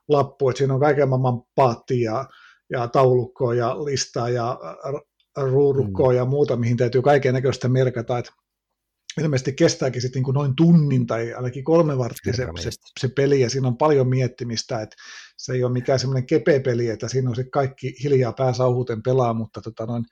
lappu, 0.09 0.49
että 0.49 0.59
siinä 0.59 0.75
on 0.75 0.81
kaiken 0.81 1.09
maailman 1.09 1.43
paatti 1.55 2.01
ja, 2.01 2.29
ja 2.71 2.89
taulukkoa 2.89 3.55
ja 3.55 3.85
listaa 3.85 4.29
ja 4.29 4.59
ruudukkoa 5.37 6.11
mm. 6.11 6.17
ja 6.17 6.25
muuta, 6.25 6.57
mihin 6.57 6.77
täytyy 6.77 7.03
kaiken 7.03 7.35
näköistä 7.35 7.69
merkata, 7.69 8.19
että 8.19 8.33
ilmeisesti 9.21 9.53
kestääkin 9.53 10.03
sitten 10.03 10.23
niin 10.23 10.35
noin 10.35 10.57
tunnin 10.57 11.07
tai 11.07 11.33
ainakin 11.33 11.65
kolme 11.65 11.99
varttia 11.99 12.33
se, 12.33 12.47
se, 12.61 12.71
se, 13.01 13.09
peli, 13.09 13.41
ja 13.41 13.51
siinä 13.51 13.69
on 13.69 13.77
paljon 13.77 14.09
miettimistä, 14.09 14.81
että 14.83 14.97
se 15.37 15.53
ei 15.53 15.65
ole 15.65 15.73
mikään 15.73 15.99
semmoinen 15.99 16.27
kepe 16.27 16.61
peli, 16.61 16.89
että 16.89 17.09
siinä 17.09 17.31
on 17.31 17.37
se 17.37 17.45
kaikki 17.45 17.95
hiljaa 18.03 18.33
pääsauhuten 18.33 19.03
pelaa, 19.03 19.35
mutta 19.35 19.61
tota 19.61 19.87
noin, 19.87 20.05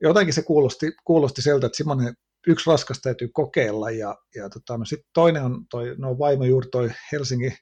jotenkin 0.00 0.34
se 0.34 0.42
kuulosti, 0.42 0.92
kuulosti 1.04 1.42
sieltä, 1.42 1.66
että 1.66 1.76
semmoinen 1.76 2.14
yksi 2.46 2.70
raskas 2.70 3.00
täytyy 3.02 3.28
kokeilla, 3.32 3.90
ja, 3.90 4.16
ja 4.34 4.48
tota, 4.48 4.78
no 4.78 4.84
sitten 4.84 5.10
toinen 5.14 5.44
on, 5.44 5.66
toi, 5.70 5.94
no 5.98 6.18
vaimo 6.18 6.44
juuri 6.44 6.68
toi 6.72 6.90
Helsingin 7.12 7.52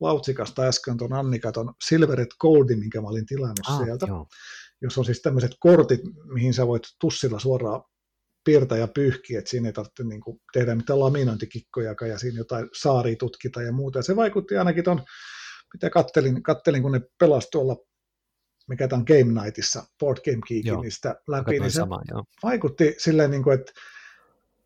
Lautsikasta 0.00 0.62
äsken 0.62 0.96
tuon 0.96 1.12
Annika 1.12 1.52
tuon 1.52 1.74
Silveret 1.88 2.28
Goldin, 2.40 2.78
minkä 2.78 3.00
mä 3.00 3.08
olin 3.08 3.26
tilannut 3.26 3.68
ah, 3.68 3.84
sieltä, 3.84 4.06
joo. 4.08 4.26
jos 4.82 4.98
on 4.98 5.04
siis 5.04 5.22
tämmöiset 5.22 5.52
kortit, 5.60 6.00
mihin 6.32 6.54
sä 6.54 6.66
voit 6.66 6.82
tussilla 7.00 7.38
suoraan 7.38 7.82
piirtää 8.44 8.78
ja 8.78 8.88
pyyhkiä, 8.88 9.38
että 9.38 9.50
siinä 9.50 9.68
ei 9.68 9.72
tarvitse 9.72 10.04
niin 10.04 10.20
kuin, 10.20 10.40
tehdä 10.52 10.74
mitään 10.74 11.00
laminointikikkoja 11.00 11.94
ja 12.08 12.18
siinä 12.18 12.38
jotain 12.38 12.68
saaria 12.74 13.16
tutkita 13.18 13.62
ja 13.62 13.72
muuta. 13.72 13.98
Ja 13.98 14.02
se 14.02 14.16
vaikutti 14.16 14.56
ainakin 14.56 14.84
tuon, 14.84 15.02
mitä 15.74 15.90
kattelin, 15.90 16.42
kattelin 16.42 16.82
kun 16.82 16.92
ne 16.92 17.00
pelasi 17.18 17.48
tuolla, 17.52 17.76
mikä 18.68 18.88
tämä 18.88 18.98
on 18.98 19.06
Game 19.06 19.42
Nightissa, 19.42 19.84
Board 20.00 20.18
Game 20.24 20.40
Geekin, 20.48 20.80
niin 20.80 20.92
sitä 20.92 21.14
läpi, 21.28 21.50
niin 21.50 21.70
se 21.70 21.74
sama, 21.74 22.00
joo. 22.10 22.24
vaikutti 22.42 22.94
silleen, 22.98 23.30
niin 23.30 23.42
kuin, 23.42 23.60
että 23.60 23.72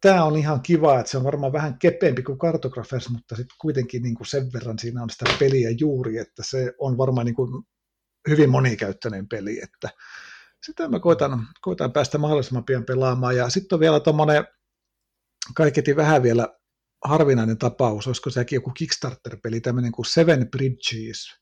tämä 0.01 0.24
on 0.24 0.36
ihan 0.36 0.61
kiva, 0.61 1.01
että 1.01 1.11
se 1.11 1.18
on 1.18 1.24
varmaan 1.24 1.53
vähän 1.53 1.78
kepeämpi 1.78 2.22
kuin 2.22 2.38
Cartographers, 2.38 3.11
mutta 3.11 3.36
sitten 3.36 3.57
kuitenkin 3.61 4.03
niin 4.03 4.14
kuin 4.14 4.26
sen 4.26 4.53
verran 4.53 4.78
siinä 4.78 5.03
on 5.03 5.11
sitä 5.11 5.24
peliä 5.38 5.70
juuri, 5.70 6.18
että 6.18 6.42
se 6.46 6.72
on 6.78 6.99
varmaan 6.99 7.26
niin 7.26 7.34
kuin 7.34 7.64
hyvin 8.28 8.51
monikäyttöinen 8.51 9.28
peli, 9.28 9.61
että 9.62 9.90
sitä 10.66 10.88
mä 10.88 11.01
koitan, 11.01 11.46
koitan 11.61 11.92
päästä 11.92 12.18
mahdollisimman 12.18 12.64
pian 12.64 12.84
pelaamaan. 12.84 13.36
Ja 13.36 13.49
sitten 13.49 13.76
on 13.76 13.80
vielä 13.80 14.01
tuommoinen 14.01 14.44
kaiketi 15.55 15.96
vähän 15.96 16.22
vielä 16.22 16.49
harvinainen 17.05 17.59
tapaus, 17.59 18.07
olisiko 18.07 18.30
sekin 18.30 18.57
joku 18.57 18.70
Kickstarter-peli, 18.70 19.61
tämmöinen 19.61 19.92
kuin 19.92 20.07
Seven 20.07 20.49
Bridges, 20.51 21.40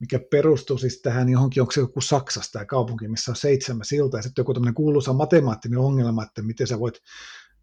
mikä 0.00 0.20
perustuu 0.30 0.78
siis 0.78 1.00
tähän 1.02 1.28
johonkin, 1.28 1.60
onko 1.60 1.72
se 1.72 1.80
joku 1.80 2.00
Saksassa 2.00 2.52
tämä 2.52 2.64
kaupunki, 2.64 3.08
missä 3.08 3.32
on 3.32 3.36
seitsemän 3.36 3.84
siltaa, 3.84 4.18
ja 4.18 4.22
sitten 4.22 4.42
joku 4.42 4.54
tämmöinen 4.54 4.74
kuuluisa 4.74 5.12
matemaattinen 5.12 5.78
ongelma, 5.78 6.22
että 6.22 6.42
miten 6.42 6.66
sä 6.66 6.78
voit 6.78 6.94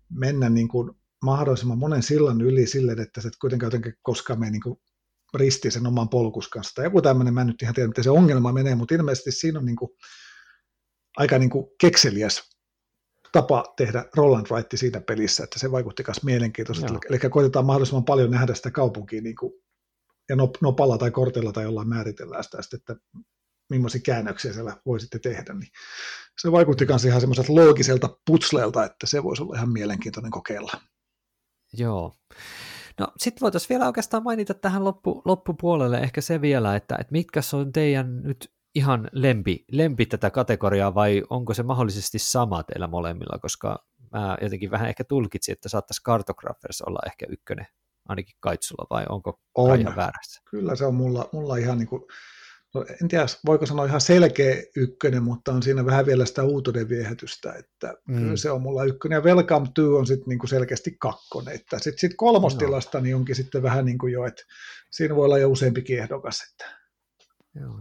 mennä 0.10 0.50
niin 0.50 0.68
kuin 0.68 0.92
mahdollisimman 1.24 1.78
monen 1.78 2.04
sillan 2.04 2.42
yli 2.42 2.68
silleen, 2.68 3.00
että 3.00 3.22
se 3.22 3.28
et 3.28 3.34
kuitenkaan 3.42 3.68
jotenkin 3.68 3.94
koskaan 4.02 4.40
mene 4.40 4.52
niin 4.52 4.62
kuin 4.62 4.80
ristiin 5.34 5.72
sen 5.72 5.88
oman 5.88 6.10
polkus 6.10 6.48
kanssa. 6.48 6.76
Tai 6.76 6.86
joku 6.86 7.02
tämmöinen, 7.02 7.34
mä 7.34 7.42
en 7.42 7.48
nyt 7.48 7.62
ihan 7.62 7.76
tiedä, 7.76 7.88
miten 7.88 8.04
se 8.04 8.10
ongelma 8.10 8.52
menee, 8.52 8.76
mutta 8.76 8.96
ilmeisesti 8.96 9.32
siinä 9.32 9.60
on 9.60 9.66
niin 9.66 9.76
kuin, 9.76 9.92
aika 11.18 11.40
niin 11.40 11.50
kuin 11.50 11.66
kekseliäs 11.82 12.50
tapa 13.32 13.74
tehdä 13.78 14.06
Roland 14.16 14.48
Wright 14.52 14.72
siitä 14.76 15.02
pelissä, 15.02 15.44
että 15.44 15.60
se 15.60 15.72
vaikutti 15.72 16.04
myös 16.08 16.24
mielenkiintoiselta. 16.24 16.94
Joo. 16.94 17.02
Eli 17.10 17.30
koitetaan 17.30 17.66
mahdollisimman 17.66 18.06
paljon 18.06 18.32
nähdä 18.32 18.56
sitä 18.56 18.72
kaupunkia 18.72 19.22
niin 19.22 19.36
kuin, 19.36 19.54
ja 20.30 20.36
nopalla 20.62 20.98
tai 20.98 21.12
kortilla 21.12 21.52
tai 21.52 21.64
jollain 21.64 21.90
määritellään 21.90 22.44
sitä, 22.44 22.58
että 22.74 22.96
millaisia 23.70 24.02
käännöksiä 24.06 24.54
siellä 24.54 24.78
voisitte 24.86 25.20
tehdä. 25.20 25.54
Niin 25.54 25.72
se 26.42 26.52
vaikutti 26.52 26.86
myös 26.86 27.06
ihan 27.06 27.22
semmoiselta 27.22 27.56
loogiselta 27.56 28.18
putsleelta, 28.26 28.84
että 28.86 29.08
se 29.08 29.24
voisi 29.24 29.44
olla 29.44 29.56
ihan 29.56 29.72
mielenkiintoinen 29.72 30.32
kokeilla. 30.32 30.72
Joo. 31.74 32.14
No 33.00 33.08
sitten 33.18 33.42
voitaisiin 33.42 33.70
vielä 33.70 33.88
oikeastaan 33.88 34.24
mainita 34.24 34.54
tähän 34.54 34.84
loppu, 34.84 35.22
loppupuolelle 35.26 35.98
ehkä 35.98 36.22
se 36.22 36.42
vielä, 36.42 36.76
että, 36.76 36.96
että 37.00 37.12
mitkä 37.12 37.40
on 37.54 37.72
teidän 37.72 38.24
nyt 38.24 38.52
ihan 38.76 39.10
lempi, 39.12 39.66
lempi 39.72 40.06
tätä 40.06 40.30
kategoriaa 40.30 40.96
vai 40.96 41.24
onko 41.30 41.54
se 41.54 41.64
mahdollisesti 41.64 42.20
sama 42.20 42.64
teillä 42.64 42.88
molemmilla, 42.88 43.40
koska 43.40 43.86
mä 44.12 44.38
jotenkin 44.42 44.72
vähän 44.72 44.90
ehkä 44.90 45.04
tulkitsin, 45.04 45.54
että 45.54 45.70
saattaisi 45.70 46.04
Cartographers 46.04 46.82
olla 46.82 47.00
ehkä 47.06 47.26
ykkönen 47.30 47.68
ainakin 48.10 48.36
Kaitsulla 48.40 48.88
vai 48.90 49.06
onko 49.10 49.40
on. 49.56 49.96
väärässä? 49.96 50.42
Kyllä 50.50 50.76
se 50.76 50.86
on 50.86 50.96
mulla, 50.96 51.30
mulla 51.34 51.58
ihan 51.58 51.78
niin 51.78 51.88
kuin, 51.88 52.04
no 52.74 52.86
en 53.02 53.08
tiedä 53.08 53.26
voiko 53.46 53.66
sanoa 53.66 53.86
ihan 53.86 54.02
selkeä 54.02 54.64
ykkönen, 54.76 55.24
mutta 55.24 55.52
on 55.52 55.64
siinä 55.64 55.86
vähän 55.86 56.06
vielä 56.06 56.26
sitä 56.26 56.44
uutuuden 56.44 56.90
viehätystä, 56.90 57.54
että 57.54 57.94
mm. 58.08 58.18
kyllä 58.18 58.38
se 58.38 58.52
on 58.52 58.62
mulla 58.62 58.84
ykkönen 58.84 59.16
ja 59.16 59.24
Welcome 59.24 59.68
to 59.76 59.98
on 59.98 60.08
sitten 60.08 60.30
niin 60.30 60.40
kuin 60.40 60.50
selkeästi 60.50 60.96
kakkonen, 61.00 61.56
että 61.56 61.80
sitten 61.80 62.00
sit 62.00 62.14
kolmostilasta 62.18 62.98
no. 62.98 63.04
niin 63.04 63.16
onkin 63.16 63.36
sitten 63.36 63.64
vähän 63.64 63.86
niin 63.86 63.98
kuin 63.98 64.14
jo, 64.14 64.26
että 64.26 64.44
siinä 64.92 65.16
voi 65.16 65.26
olla 65.26 65.38
jo 65.38 65.50
useampikin 65.50 66.00
ehdokas, 66.00 66.42
että 66.52 66.80
Joo. 67.56 67.80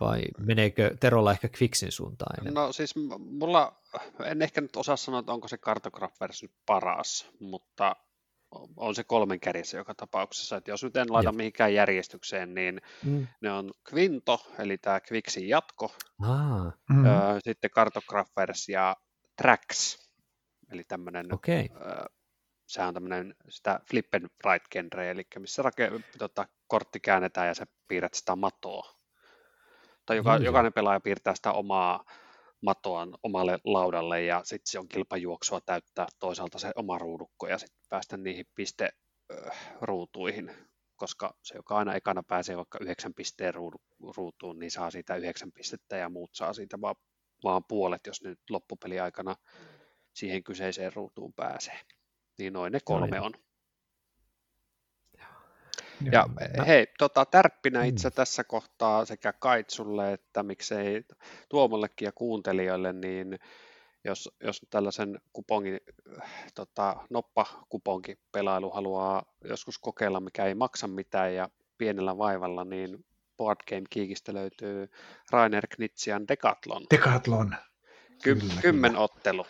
Vai 0.00 0.22
meneekö 0.38 0.96
Terolla 1.00 1.32
ehkä 1.32 1.48
Quicksin 1.60 1.92
suuntaan 1.92 2.40
enemmän? 2.40 2.64
No 2.64 2.72
siis 2.72 2.94
mulla, 3.18 3.82
en 4.24 4.42
ehkä 4.42 4.60
nyt 4.60 4.76
osaa 4.76 4.96
sanoa, 4.96 5.20
että 5.20 5.32
onko 5.32 5.48
se 5.48 5.58
Cartograph 5.58 6.16
nyt 6.42 6.52
paras, 6.66 7.30
mutta 7.40 7.96
on 8.76 8.94
se 8.94 9.04
kolmen 9.04 9.40
kädessä 9.40 9.76
joka 9.76 9.94
tapauksessa. 9.94 10.56
Että 10.56 10.70
jos 10.70 10.84
nyt 10.84 10.96
en 10.96 11.12
laita 11.12 11.28
Jep. 11.28 11.36
mihinkään 11.36 11.74
järjestykseen, 11.74 12.54
niin 12.54 12.80
mm. 13.04 13.26
ne 13.40 13.52
on 13.52 13.70
Quinto, 13.92 14.46
eli 14.58 14.78
tämä 14.78 15.00
Quicksin 15.10 15.48
jatko, 15.48 15.94
ah. 16.22 16.72
mm. 16.90 17.04
ö, 17.06 17.10
sitten 17.38 17.70
Cartographers 17.70 18.68
ja 18.68 18.96
Tracks, 19.36 20.10
eli 20.72 20.84
tämmöinen, 20.84 21.34
okay. 21.34 21.68
ö, 21.76 22.04
sehän 22.66 22.88
on 22.88 22.94
tämmöinen 22.94 23.34
sitä 23.48 23.80
flip 23.90 24.14
and 24.14 24.28
right 24.44 24.66
genre, 24.70 25.10
eli 25.10 25.22
missä 25.38 25.62
rake, 25.62 25.90
tota, 26.18 26.46
kortti 26.66 27.00
käännetään 27.00 27.46
ja 27.46 27.54
sä 27.54 27.66
piirrät 27.88 28.14
sitä 28.14 28.36
matoa 28.36 28.94
tai 30.06 30.16
joka, 30.16 30.38
mm. 30.38 30.44
jokainen 30.44 30.72
pelaaja 30.72 31.00
piirtää 31.00 31.34
sitä 31.34 31.52
omaa 31.52 32.04
matoaan 32.64 33.14
omalle 33.22 33.58
laudalle 33.64 34.22
ja 34.22 34.40
sitten 34.44 34.70
se 34.70 34.78
on 34.78 34.88
kilpajuoksua 34.88 35.60
täyttää 35.60 36.06
toisaalta 36.18 36.58
se 36.58 36.72
oma 36.76 36.98
ruudukko 36.98 37.48
ja 37.48 37.58
sitten 37.58 37.78
päästä 37.88 38.16
niihin 38.16 38.46
pisteruutuihin, 38.54 40.50
koska 40.96 41.34
se, 41.42 41.56
joka 41.56 41.76
aina 41.76 41.94
ekana 41.94 42.22
pääsee 42.22 42.56
vaikka 42.56 42.78
yhdeksän 42.80 43.14
pisteen 43.14 43.54
ruutuun, 44.16 44.58
niin 44.58 44.70
saa 44.70 44.90
siitä 44.90 45.16
yhdeksän 45.16 45.52
pistettä 45.52 45.96
ja 45.96 46.08
muut 46.08 46.30
saa 46.34 46.52
siitä 46.52 46.80
vaan, 46.80 46.94
vaan 47.44 47.64
puolet, 47.68 48.06
jos 48.06 48.22
nyt 48.22 48.38
loppupeli 48.50 49.00
aikana 49.00 49.36
siihen 50.14 50.44
kyseiseen 50.44 50.92
ruutuun 50.94 51.32
pääsee. 51.32 51.80
Niin 52.38 52.52
noin 52.52 52.72
ne 52.72 52.78
kolme 52.84 53.20
on. 53.20 53.32
Ja 56.12 56.26
hei, 56.66 56.86
tota, 56.98 57.24
tärppinä 57.24 57.82
mm. 57.82 57.88
itse 57.88 58.10
tässä 58.10 58.44
kohtaa 58.44 59.04
sekä 59.04 59.32
Kaitsulle 59.32 60.12
että 60.12 60.42
miksei 60.42 61.04
Tuomollekin 61.48 62.06
ja 62.06 62.12
kuuntelijoille, 62.12 62.92
niin 62.92 63.38
jos, 64.04 64.30
jos 64.40 64.60
tällaisen 64.70 65.20
kupongin, 65.32 65.80
tota, 66.54 66.96
noppakuponkin 67.10 68.18
pelailu 68.32 68.70
haluaa 68.70 69.22
joskus 69.44 69.78
kokeilla, 69.78 70.20
mikä 70.20 70.44
ei 70.44 70.54
maksa 70.54 70.88
mitään 70.88 71.34
ja 71.34 71.48
pienellä 71.78 72.18
vaivalla, 72.18 72.64
niin 72.64 73.04
Board 73.36 73.60
Game 73.68 73.82
Geekistä 73.92 74.34
löytyy 74.34 74.90
Rainer 75.30 75.66
Knitsian 75.66 76.28
Decathlon. 76.28 76.86
Decathlon. 76.90 77.56
Ky- 78.22 78.38
kymmen 78.60 78.96
ottelu. 78.96 79.46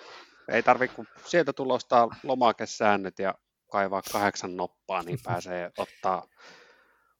Ei 0.49 0.63
tarvitse 0.63 0.97
kuin 0.97 1.09
sieltä 1.27 1.53
tulostaa 1.53 2.09
lomakesäännöt 2.23 3.19
ja 3.19 3.35
kaivaa 3.75 4.03
kahdeksan 4.13 4.57
noppaa, 4.57 5.03
niin 5.03 5.19
pääsee 5.29 5.71
ottaa 5.79 6.27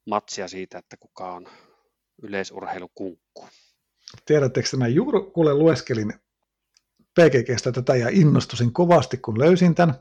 matsia 0.05 0.47
siitä, 0.47 0.77
että 0.77 0.97
kuka 0.97 1.33
on 1.33 1.47
yleisurheilukunkku. 2.23 3.47
Tiedättekö, 4.25 4.67
että 4.67 4.77
mä 4.77 4.87
juuri 4.87 5.19
kuule 5.33 5.53
lueskelin 5.53 6.13
PGGstä 7.13 7.71
tätä 7.71 7.95
ja 7.95 8.09
innostusin 8.11 8.73
kovasti, 8.73 9.17
kun 9.17 9.39
löysin 9.39 9.75
tämän. 9.75 9.95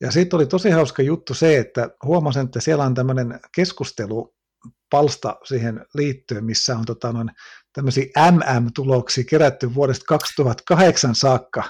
Ja 0.00 0.10
sitten 0.10 0.36
oli 0.36 0.46
tosi 0.46 0.70
hauska 0.70 1.02
juttu 1.02 1.34
se, 1.34 1.58
että 1.58 1.90
huomasin, 2.04 2.44
että 2.44 2.60
siellä 2.60 2.84
on 2.84 2.94
tämmöinen 2.94 3.40
keskustelu 3.54 4.34
palsta 4.90 5.36
siihen 5.44 5.86
liittyen, 5.94 6.44
missä 6.44 6.76
on 6.76 6.84
tota, 6.84 7.12
noin, 7.12 7.30
tämmöisiä 7.72 8.04
MM-tuloksia 8.30 9.24
kerätty 9.24 9.74
vuodesta 9.74 10.04
2008 10.08 11.14
saakka 11.14 11.64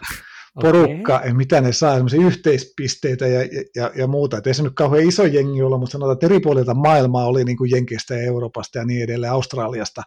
porukka, 0.54 1.16
okay. 1.16 1.32
mitä 1.32 1.60
ne 1.60 1.72
saa, 1.72 1.94
semmoisia 1.94 2.26
yhteispisteitä 2.26 3.26
ja, 3.26 3.40
ja, 3.76 3.90
ja 3.94 4.06
muuta. 4.06 4.38
Et 4.38 4.46
ei 4.46 4.54
se 4.54 4.62
nyt 4.62 4.74
kauhean 4.74 5.08
iso 5.08 5.24
jengi 5.24 5.62
olla, 5.62 5.78
mutta 5.78 5.92
sanotaan, 5.92 6.12
että 6.14 6.26
eri 6.26 6.40
puolilta 6.40 6.74
maailmaa 6.74 7.26
oli 7.26 7.44
niin 7.44 7.56
kuin 7.56 7.70
Jenkistä 7.70 8.14
ja 8.14 8.22
Euroopasta 8.22 8.78
ja 8.78 8.84
niin 8.84 9.02
edelleen, 9.02 9.32
Australiasta 9.32 10.02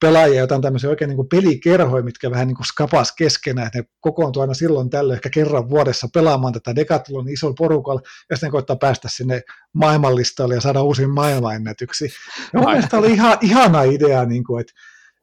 pelaajia, 0.00 0.40
jotain 0.40 0.62
tämmöisiä 0.62 0.90
oikein 0.90 1.08
niin 1.08 1.16
kuin 1.16 1.28
pelikerhoja, 1.28 2.04
mitkä 2.04 2.30
vähän 2.30 2.46
niin 2.46 2.56
kuin 2.56 2.66
skapas 2.66 3.12
keskenään, 3.12 3.66
että 3.66 3.78
ne 3.78 3.84
kokoontuu 4.00 4.42
aina 4.42 4.54
silloin 4.54 4.90
tällöin 4.90 5.16
ehkä 5.16 5.30
kerran 5.30 5.70
vuodessa 5.70 6.08
pelaamaan 6.14 6.52
tätä 6.52 6.76
Decathlon 6.76 7.28
isolla 7.28 7.54
porukalla, 7.58 8.00
ja 8.30 8.36
sitten 8.36 8.50
koittaa 8.50 8.76
päästä 8.76 9.08
sinne 9.10 9.42
maailmanlistalle 9.72 10.54
ja 10.54 10.60
saada 10.60 10.82
uusia 10.82 11.08
maailmanennätyksiä. 11.08 12.08
Ja 12.52 12.60
mun 12.60 12.70
mielestä 12.70 12.98
oli 12.98 13.12
ihan, 13.12 13.38
ihana 13.40 13.82
idea, 13.82 14.24
niin 14.24 14.44
kuin, 14.44 14.60
että, 14.60 14.72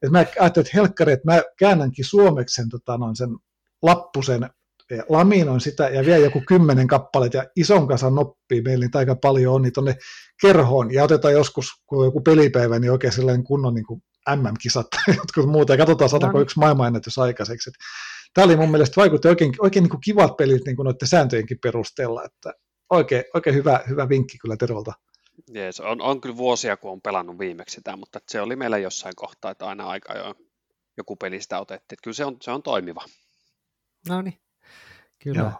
että 0.02 0.12
mä 0.12 0.18
ajattelin, 0.18 0.66
että 0.66 0.78
helkkari, 0.78 1.12
että 1.12 1.32
mä 1.32 1.42
käännänkin 1.58 2.04
suomeksi 2.04 2.54
sen, 2.54 2.68
tota, 2.68 2.98
noin 2.98 3.16
sen 3.16 3.28
lappusen, 3.82 4.50
laminoin 5.08 5.60
sitä 5.60 5.88
ja 5.88 6.04
vielä 6.04 6.24
joku 6.24 6.42
kymmenen 6.48 6.86
kappaletta 6.86 7.36
ja 7.36 7.44
ison 7.56 7.88
kasan 7.88 8.14
noppia 8.14 8.62
meillä 8.62 8.84
niitä 8.84 8.98
aika 8.98 9.16
paljon 9.16 9.54
on, 9.54 9.62
niin 9.62 9.72
tuonne 9.72 9.96
kerhoon 10.40 10.94
ja 10.94 11.04
otetaan 11.04 11.34
joskus, 11.34 11.66
kun 11.86 11.98
on 11.98 12.04
joku 12.04 12.20
pelipäivä, 12.20 12.78
niin 12.78 12.92
oikein 12.92 13.12
sellainen 13.12 13.44
kunnon 13.44 13.74
niin 13.74 13.86
kuin 13.86 14.02
MM-kisat 14.36 14.86
tai 14.94 15.14
jotkut 15.16 15.52
muuta 15.52 15.72
ja 15.72 15.78
katsotaan 15.78 16.10
saadaanko 16.10 16.38
no. 16.38 16.42
yksi 16.42 16.58
maailmanennätys 16.58 17.18
aikaiseksi. 17.18 17.70
Tämä 18.34 18.44
oli 18.44 18.56
mun 18.56 18.70
mielestä 18.70 19.00
vaikutti 19.00 19.28
oikein, 19.28 19.52
oikein 19.58 19.82
niin 19.82 19.90
kuin 19.90 20.00
kivat 20.00 20.36
pelit 20.36 20.64
niin 20.66 20.76
kuin 20.76 20.84
noiden 20.84 21.08
sääntöjenkin 21.08 21.58
perusteella, 21.62 22.24
että 22.24 22.52
oikein, 22.90 23.24
oikein 23.34 23.56
hyvä, 23.56 23.80
hyvä 23.88 24.08
vinkki 24.08 24.38
kyllä 24.38 24.56
Terolta. 24.56 24.92
Jees, 25.54 25.80
on, 25.80 26.00
on 26.00 26.20
kyllä 26.20 26.36
vuosia, 26.36 26.76
kun 26.76 26.90
on 26.90 27.00
pelannut 27.02 27.38
viimeksi 27.38 27.74
sitä, 27.74 27.96
mutta 27.96 28.18
se 28.28 28.40
oli 28.40 28.56
meillä 28.56 28.78
jossain 28.78 29.16
kohtaa, 29.16 29.50
että 29.50 29.66
aina 29.66 29.88
aika 29.88 30.18
jo 30.18 30.34
joku 30.96 31.16
peli 31.16 31.40
sitä 31.40 31.60
otettiin. 31.60 31.94
Että 31.94 32.02
kyllä 32.04 32.14
se 32.14 32.24
on, 32.24 32.36
se 32.42 32.50
on 32.50 32.62
toimiva. 32.62 33.04
No 34.08 34.22
niin, 34.22 34.40
kyllä. 35.22 35.40
Joo. 35.40 35.52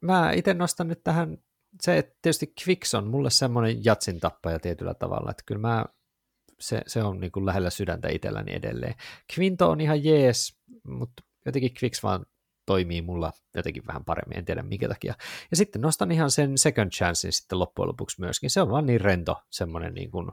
Mä 0.00 0.32
itse 0.32 0.54
nostan 0.54 0.88
nyt 0.88 1.04
tähän 1.04 1.38
se, 1.80 1.98
että 1.98 2.18
tietysti 2.22 2.54
Quicks 2.66 2.94
on 2.94 3.06
mulle 3.06 3.30
semmoinen 3.30 3.84
jatsin 3.84 4.20
tappaja 4.20 4.58
tietyllä 4.58 4.94
tavalla, 4.94 5.30
että 5.30 5.42
kyllä 5.46 5.60
mä, 5.60 5.84
se, 6.60 6.82
se 6.86 7.02
on 7.02 7.20
niin 7.20 7.32
kuin 7.32 7.46
lähellä 7.46 7.70
sydäntä 7.70 8.08
itselläni 8.08 8.54
edelleen. 8.54 8.94
Quinto 9.38 9.70
on 9.70 9.80
ihan 9.80 10.04
jees, 10.04 10.58
mutta 10.88 11.22
jotenkin 11.46 11.74
Quicks 11.82 12.02
vaan 12.02 12.26
toimii 12.66 13.02
mulla 13.02 13.32
jotenkin 13.54 13.86
vähän 13.86 14.04
paremmin, 14.04 14.38
en 14.38 14.44
tiedä 14.44 14.62
minkä 14.62 14.88
takia. 14.88 15.14
Ja 15.50 15.56
sitten 15.56 15.82
nostan 15.82 16.12
ihan 16.12 16.30
sen 16.30 16.58
second 16.58 16.90
chancein 16.90 17.32
sitten 17.32 17.58
loppujen 17.58 17.88
lopuksi 17.88 18.20
myöskin. 18.20 18.50
Se 18.50 18.60
on 18.60 18.70
vaan 18.70 18.86
niin 18.86 19.00
rento, 19.00 19.42
semmoinen 19.50 19.94
niin 19.94 20.10
kuin 20.10 20.30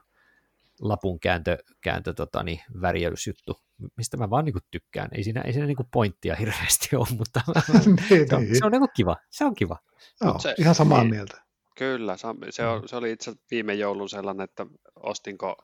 lapun 0.81 1.19
kääntö, 1.19 1.57
kääntö 1.81 2.13
tota, 2.13 2.43
niin, 2.43 2.59
värjäysjuttu, 2.81 3.61
mistä 3.97 4.17
mä 4.17 4.29
vaan 4.29 4.45
niin 4.45 4.53
kuin 4.53 4.63
tykkään. 4.71 5.09
Ei 5.11 5.23
siinä, 5.23 5.41
ei 5.41 5.53
siinä 5.53 5.67
niin 5.71 5.77
kuin 5.77 5.89
pointtia 5.91 6.35
hirveästi 6.35 6.95
ole, 6.95 7.07
mutta 7.17 7.41
niin, 7.85 8.29
se, 8.29 8.35
on, 8.35 8.45
se 8.59 8.65
on 8.65 8.71
niin 8.71 8.81
kuin 8.81 8.91
kiva. 8.95 9.15
Se 9.29 9.45
on 9.45 9.55
kiva. 9.55 9.77
Joo, 10.21 10.39
se, 10.39 10.55
ihan 10.57 10.75
samaa 10.75 11.03
niin, 11.03 11.09
mieltä. 11.09 11.41
Kyllä, 11.77 12.17
se, 12.49 12.67
on, 12.67 12.89
se 12.89 12.95
oli 12.95 13.11
itse 13.11 13.33
viime 13.51 13.73
joulun 13.73 14.09
sellainen, 14.09 14.43
että 14.43 14.65
ostinko 14.95 15.55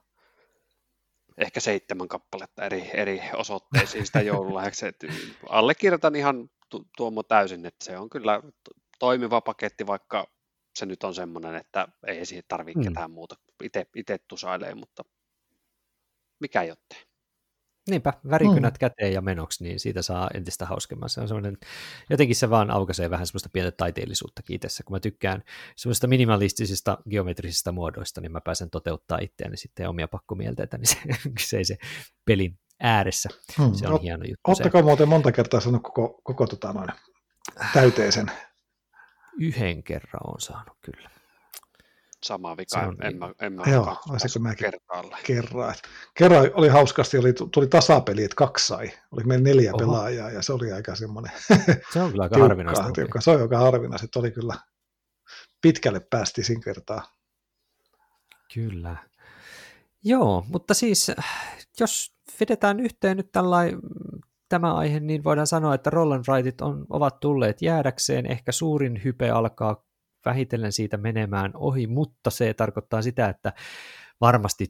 ehkä 1.37 1.59
seitsemän 1.59 2.07
kappaletta 2.07 2.65
eri, 2.65 2.89
eri 2.93 3.21
osoitteisiin 3.33 4.05
sitä 4.05 4.21
joululahjaksi. 4.21 4.85
Allekirjoitan 5.49 6.15
ihan 6.15 6.49
tu, 6.69 6.87
Tuomo 6.97 7.23
täysin, 7.23 7.65
että 7.65 7.85
se 7.85 7.97
on 7.97 8.09
kyllä 8.09 8.41
toimiva 8.99 9.41
paketti, 9.41 9.87
vaikka 9.87 10.27
se 10.75 10.85
nyt 10.85 11.03
on 11.03 11.15
semmoinen, 11.15 11.55
että 11.55 11.87
ei 12.07 12.25
siihen 12.25 12.43
tarvitse 12.47 12.79
mm. 12.79 12.87
ketään 12.87 13.11
muuta 13.11 13.35
itse 13.95 14.17
tusailee, 14.27 14.75
mutta 14.75 15.03
mikä 16.39 16.63
jottei. 16.63 17.03
Niinpä, 17.89 18.13
värikynät 18.29 18.73
mm. 18.73 18.79
käteen 18.79 19.13
ja 19.13 19.21
menoksi, 19.21 19.63
niin 19.63 19.79
siitä 19.79 20.01
saa 20.01 20.29
entistä 20.33 20.65
hauskemman. 20.65 21.09
Se 21.09 21.21
on 21.21 21.27
semmoinen, 21.27 21.57
jotenkin 22.09 22.35
se 22.35 22.49
vaan 22.49 22.71
aukaisee 22.71 23.09
vähän 23.09 23.27
semmoista 23.27 23.49
pientä 23.53 23.71
taiteellisuutta 23.71 24.43
kiitessä. 24.43 24.83
Kun 24.83 24.95
mä 24.95 24.99
tykkään 24.99 25.43
semmoista 25.75 26.07
minimalistisista 26.07 26.97
geometrisista 27.09 27.71
muodoista, 27.71 28.21
niin 28.21 28.31
mä 28.31 28.41
pääsen 28.41 28.69
toteuttaa 28.69 29.17
itseäni 29.21 29.57
sitten 29.57 29.89
omia 29.89 30.07
pakkomielteitä, 30.07 30.77
niin 30.77 30.87
se, 30.95 30.97
se 31.39 31.57
ei 31.57 31.65
se 31.65 31.77
pelin 32.25 32.59
ääressä. 32.79 33.29
Hmm. 33.57 33.73
Se 33.73 33.87
on 33.87 33.93
Ot, 33.93 34.01
hieno 34.01 34.23
juttu. 34.25 34.51
Ottakaa 34.51 34.81
se. 34.81 34.85
muuten 34.85 35.09
monta 35.09 35.31
kertaa 35.31 35.59
sanoa 35.59 35.79
koko, 35.79 36.21
koko 36.23 36.47
tota 36.47 36.73
noin, 36.73 36.89
täyteisen? 37.73 38.31
Yhden 39.39 39.83
kerran 39.83 40.21
on 40.27 40.41
saanut 40.41 40.77
kyllä. 40.81 41.09
Sama 42.23 42.57
vika, 42.57 42.79
on, 42.79 42.97
en, 43.03 43.17
mä, 43.17 43.33
en 43.41 43.53
mä 43.53 43.63
joo, 43.65 43.97
olisiko 44.09 44.39
mä 44.39 44.55
kerran. 44.55 45.75
Kerran 46.13 46.51
oli 46.53 46.67
hauskasti, 46.67 47.17
oli, 47.17 47.33
tuli 47.51 47.67
tasapeli, 47.67 48.23
että 48.23 48.35
kaksi 48.35 48.67
sai. 48.67 48.91
Oli 49.11 49.23
meillä 49.23 49.43
neljä 49.43 49.71
Oho. 49.71 49.77
pelaajaa 49.77 50.31
ja 50.31 50.41
se 50.41 50.53
oli 50.53 50.71
aika 50.71 50.95
semmoinen 50.95 51.31
Se 51.93 52.01
on 52.01 52.11
kyllä 52.11 52.23
aika 52.23 52.39
harvinaista. 52.39 52.91
Tiukka. 52.91 53.21
Se 53.21 53.31
on 53.31 53.41
aika 53.41 53.57
harvinaista, 53.57 54.19
oli 54.19 54.31
kyllä 54.31 54.55
pitkälle 55.61 55.99
päästi 56.09 56.43
siinä 56.43 56.61
kertaa. 56.63 57.03
Kyllä. 58.53 58.95
Joo, 60.03 60.45
mutta 60.47 60.73
siis 60.73 61.11
jos 61.79 62.15
vedetään 62.39 62.79
yhteen 62.79 63.17
nyt 63.17 63.31
tällainen 63.31 63.79
tämä 64.53 64.73
aihe, 64.73 64.99
niin 64.99 65.23
voidaan 65.23 65.47
sanoa, 65.47 65.75
että 65.75 65.89
roll 65.89 66.11
and 66.11 66.25
on, 66.61 66.85
ovat 66.89 67.19
tulleet 67.19 67.61
jäädäkseen. 67.61 68.25
Ehkä 68.25 68.51
suurin 68.51 69.01
hype 69.03 69.29
alkaa 69.29 69.85
vähitellen 70.25 70.71
siitä 70.71 70.97
menemään 70.97 71.51
ohi, 71.55 71.87
mutta 71.87 72.29
se 72.29 72.53
tarkoittaa 72.53 73.01
sitä, 73.01 73.29
että 73.29 73.53
varmasti 74.21 74.67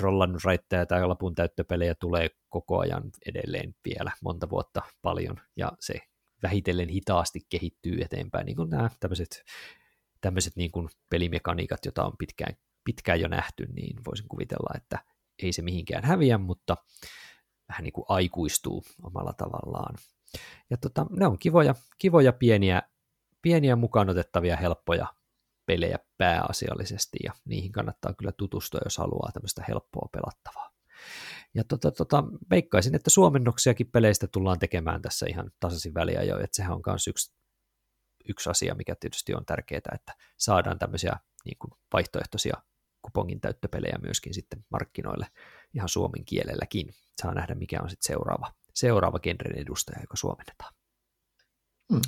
rollannut 0.00 0.44
raitteja 0.44 0.86
tai 0.86 1.06
lapun 1.06 1.34
täyttöpelejä 1.34 1.94
tulee 1.94 2.28
koko 2.48 2.78
ajan 2.78 3.02
edelleen 3.26 3.74
vielä 3.84 4.12
monta 4.22 4.50
vuotta 4.50 4.82
paljon, 5.02 5.36
ja 5.56 5.72
se 5.80 5.94
vähitellen 6.42 6.88
hitaasti 6.88 7.40
kehittyy 7.48 8.02
eteenpäin, 8.02 8.46
niin 8.46 8.56
kuin 8.56 8.70
nämä 8.70 8.90
tämmöiset, 9.00 9.44
tämmöiset 10.20 10.56
niin 10.56 10.72
kuin 10.72 10.88
pelimekaniikat, 11.10 11.84
joita 11.84 12.04
on 12.04 12.12
pitkään, 12.18 12.54
pitkään 12.84 13.20
jo 13.20 13.28
nähty, 13.28 13.66
niin 13.72 13.96
voisin 14.06 14.28
kuvitella, 14.28 14.74
että 14.76 14.98
ei 15.42 15.52
se 15.52 15.62
mihinkään 15.62 16.04
häviä, 16.04 16.38
mutta 16.38 16.76
vähän 17.68 17.84
niin 17.84 17.92
kuin 17.92 18.04
aikuistuu 18.08 18.84
omalla 19.02 19.32
tavallaan. 19.32 19.94
Ja 20.70 20.76
tota, 20.76 21.06
ne 21.10 21.26
on 21.26 21.38
kivoja, 21.38 21.74
kivoja 21.98 22.32
pieniä 22.32 22.82
pieniä 23.44 23.76
mukaan 23.76 24.10
otettavia 24.10 24.56
helppoja 24.56 25.06
pelejä 25.66 25.98
pääasiallisesti, 26.18 27.18
ja 27.24 27.32
niihin 27.44 27.72
kannattaa 27.72 28.14
kyllä 28.14 28.32
tutustua, 28.32 28.80
jos 28.84 28.98
haluaa 28.98 29.32
tämmöistä 29.32 29.64
helppoa 29.68 30.08
pelattavaa. 30.12 30.70
Ja 31.54 31.64
tota, 31.64 31.90
tota, 31.90 32.24
veikkaisin, 32.50 32.94
että 32.94 33.10
suomennoksiakin 33.10 33.90
peleistä 33.90 34.26
tullaan 34.26 34.58
tekemään 34.58 35.02
tässä 35.02 35.26
ihan 35.28 35.50
tasaisin 35.60 35.94
väliä 35.94 36.22
jo, 36.22 36.38
että 36.38 36.56
sehän 36.56 36.72
on 36.72 36.82
myös 36.86 37.08
yksi, 37.08 37.34
yksi 38.28 38.50
asia, 38.50 38.74
mikä 38.74 38.94
tietysti 39.00 39.34
on 39.34 39.46
tärkeää, 39.46 39.94
että 39.94 40.14
saadaan 40.36 40.78
tämmöisiä 40.78 41.16
niin 41.44 41.56
kuin 41.58 41.70
vaihtoehtoisia 41.92 42.56
kupongin 43.04 43.40
täyttöpelejä 43.40 43.98
myöskin 44.02 44.34
sitten 44.34 44.64
markkinoille 44.70 45.26
ihan 45.74 45.88
suomen 45.88 46.24
kielelläkin. 46.24 46.94
Saa 47.22 47.34
nähdä, 47.34 47.54
mikä 47.54 47.80
on 47.82 47.90
sitten 47.90 48.06
seuraava, 48.06 48.52
seuraava 48.74 49.18
genren 49.18 49.58
edustaja, 49.58 50.00
joka 50.00 50.16
suomennetaan. 50.16 50.74
Hmm. 51.92 52.00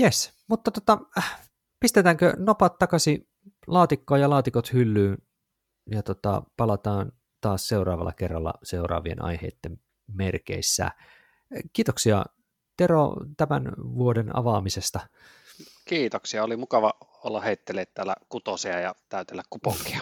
Yes, 0.00 0.32
mutta 0.48 0.70
tota, 0.70 0.98
äh, 1.18 1.40
pistetäänkö 1.80 2.34
nopat 2.38 2.78
takaisin 2.78 3.28
laatikkoon 3.66 4.20
ja 4.20 4.30
laatikot 4.30 4.72
hyllyyn 4.72 5.18
ja 5.90 6.02
tota, 6.02 6.42
palataan 6.56 7.12
taas 7.40 7.68
seuraavalla 7.68 8.12
kerralla 8.12 8.54
seuraavien 8.62 9.24
aiheiden 9.24 9.80
merkeissä. 10.06 10.90
Kiitoksia 11.72 12.24
Tero 12.76 13.16
tämän 13.36 13.72
vuoden 13.78 14.36
avaamisesta. 14.36 15.00
Kiitoksia, 15.84 16.44
oli 16.44 16.56
mukava 16.56 16.92
olla 17.24 17.40
heittelee 17.40 17.86
täällä 17.86 18.14
kutosia 18.28 18.80
ja 18.80 18.94
täytellä 19.08 19.42
kuponkia. 19.50 20.00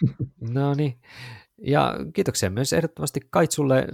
no 0.40 0.74
niin, 0.74 0.98
ja 1.58 1.96
kiitoksia 2.14 2.50
myös 2.50 2.72
ehdottomasti 2.72 3.20
Kaitsulle 3.30 3.86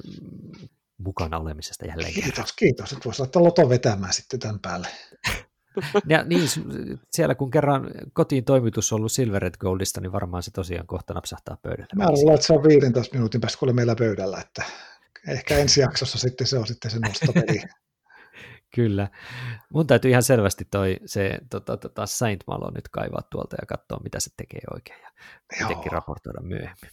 mukana 0.99 1.39
olemisesta 1.39 1.87
jälleen 1.87 2.13
Kiitos, 2.13 2.53
kiitos. 2.53 2.93
Että 2.93 3.05
voisi 3.05 3.21
laittaa 3.21 3.45
loto 3.45 3.69
vetämään 3.69 4.13
sitten 4.13 4.41
tämän 4.41 4.61
päälle. 4.61 4.89
Ja 6.09 6.25
niin, 6.25 6.49
siellä 7.11 7.35
kun 7.35 7.51
kerran 7.51 7.91
kotiin 8.13 8.45
toimitus 8.45 8.93
on 8.93 8.97
ollut 8.97 9.13
Silvered 9.13 9.55
Goldista, 9.59 10.01
niin 10.01 10.13
varmaan 10.13 10.43
se 10.43 10.51
tosiaan 10.51 10.87
kohta 10.87 11.15
napsahtaa 11.15 11.57
pöydälle. 11.63 11.89
Mä 11.97 12.11
luulen, 12.11 12.35
että 12.35 12.47
se 12.47 12.53
on 12.53 12.63
15 12.63 13.15
minuutin 13.15 13.41
päästä, 13.41 13.59
kun 13.59 13.75
meillä 13.75 13.97
pöydällä, 13.97 14.41
että 14.41 14.63
ehkä 15.29 15.59
ensi 15.59 15.81
jaksossa 15.81 16.19
sitten 16.19 16.47
se 16.47 16.59
on 16.59 16.67
sitten 16.67 16.91
se 16.91 16.99
nostopeli. 16.99 17.63
Kyllä. 18.75 19.09
Mun 19.73 19.87
täytyy 19.87 20.11
ihan 20.11 20.23
selvästi 20.23 20.65
toi 20.71 20.97
se 21.07 21.39
tota, 21.51 21.77
tota 21.77 22.07
Saint 22.07 22.45
Malo 22.47 22.71
nyt 22.71 22.89
kaivaa 22.89 23.23
tuolta 23.31 23.57
ja 23.61 23.67
katsoa, 23.67 24.01
mitä 24.03 24.21
se 24.21 24.31
tekee 24.37 24.61
oikein 24.75 25.01
ja 25.03 25.11
jotenkin 25.61 25.93
raportoida 25.93 26.41
myöhemmin. 26.43 26.91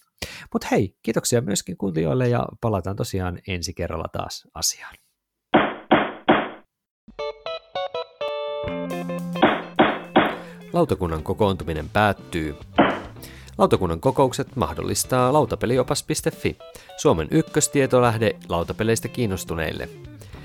Mutta 0.53 0.67
hei, 0.71 0.97
kiitoksia 1.03 1.41
myöskin 1.41 1.77
kuuntelijoille 1.77 2.27
ja 2.27 2.47
palataan 2.61 2.95
tosiaan 2.95 3.39
ensi 3.47 3.73
kerralla 3.73 4.07
taas 4.11 4.47
asiaan. 4.53 4.95
Lautakunnan 10.73 11.23
kokoontuminen 11.23 11.89
päättyy. 11.89 12.55
Lautakunnan 13.57 13.99
kokoukset 13.99 14.55
mahdollistaa 14.55 15.33
lautapeliopas.fi, 15.33 16.57
Suomen 16.97 17.27
ykköstietolähde 17.31 18.35
lautapeleistä 18.49 19.07
kiinnostuneille. 19.07 19.89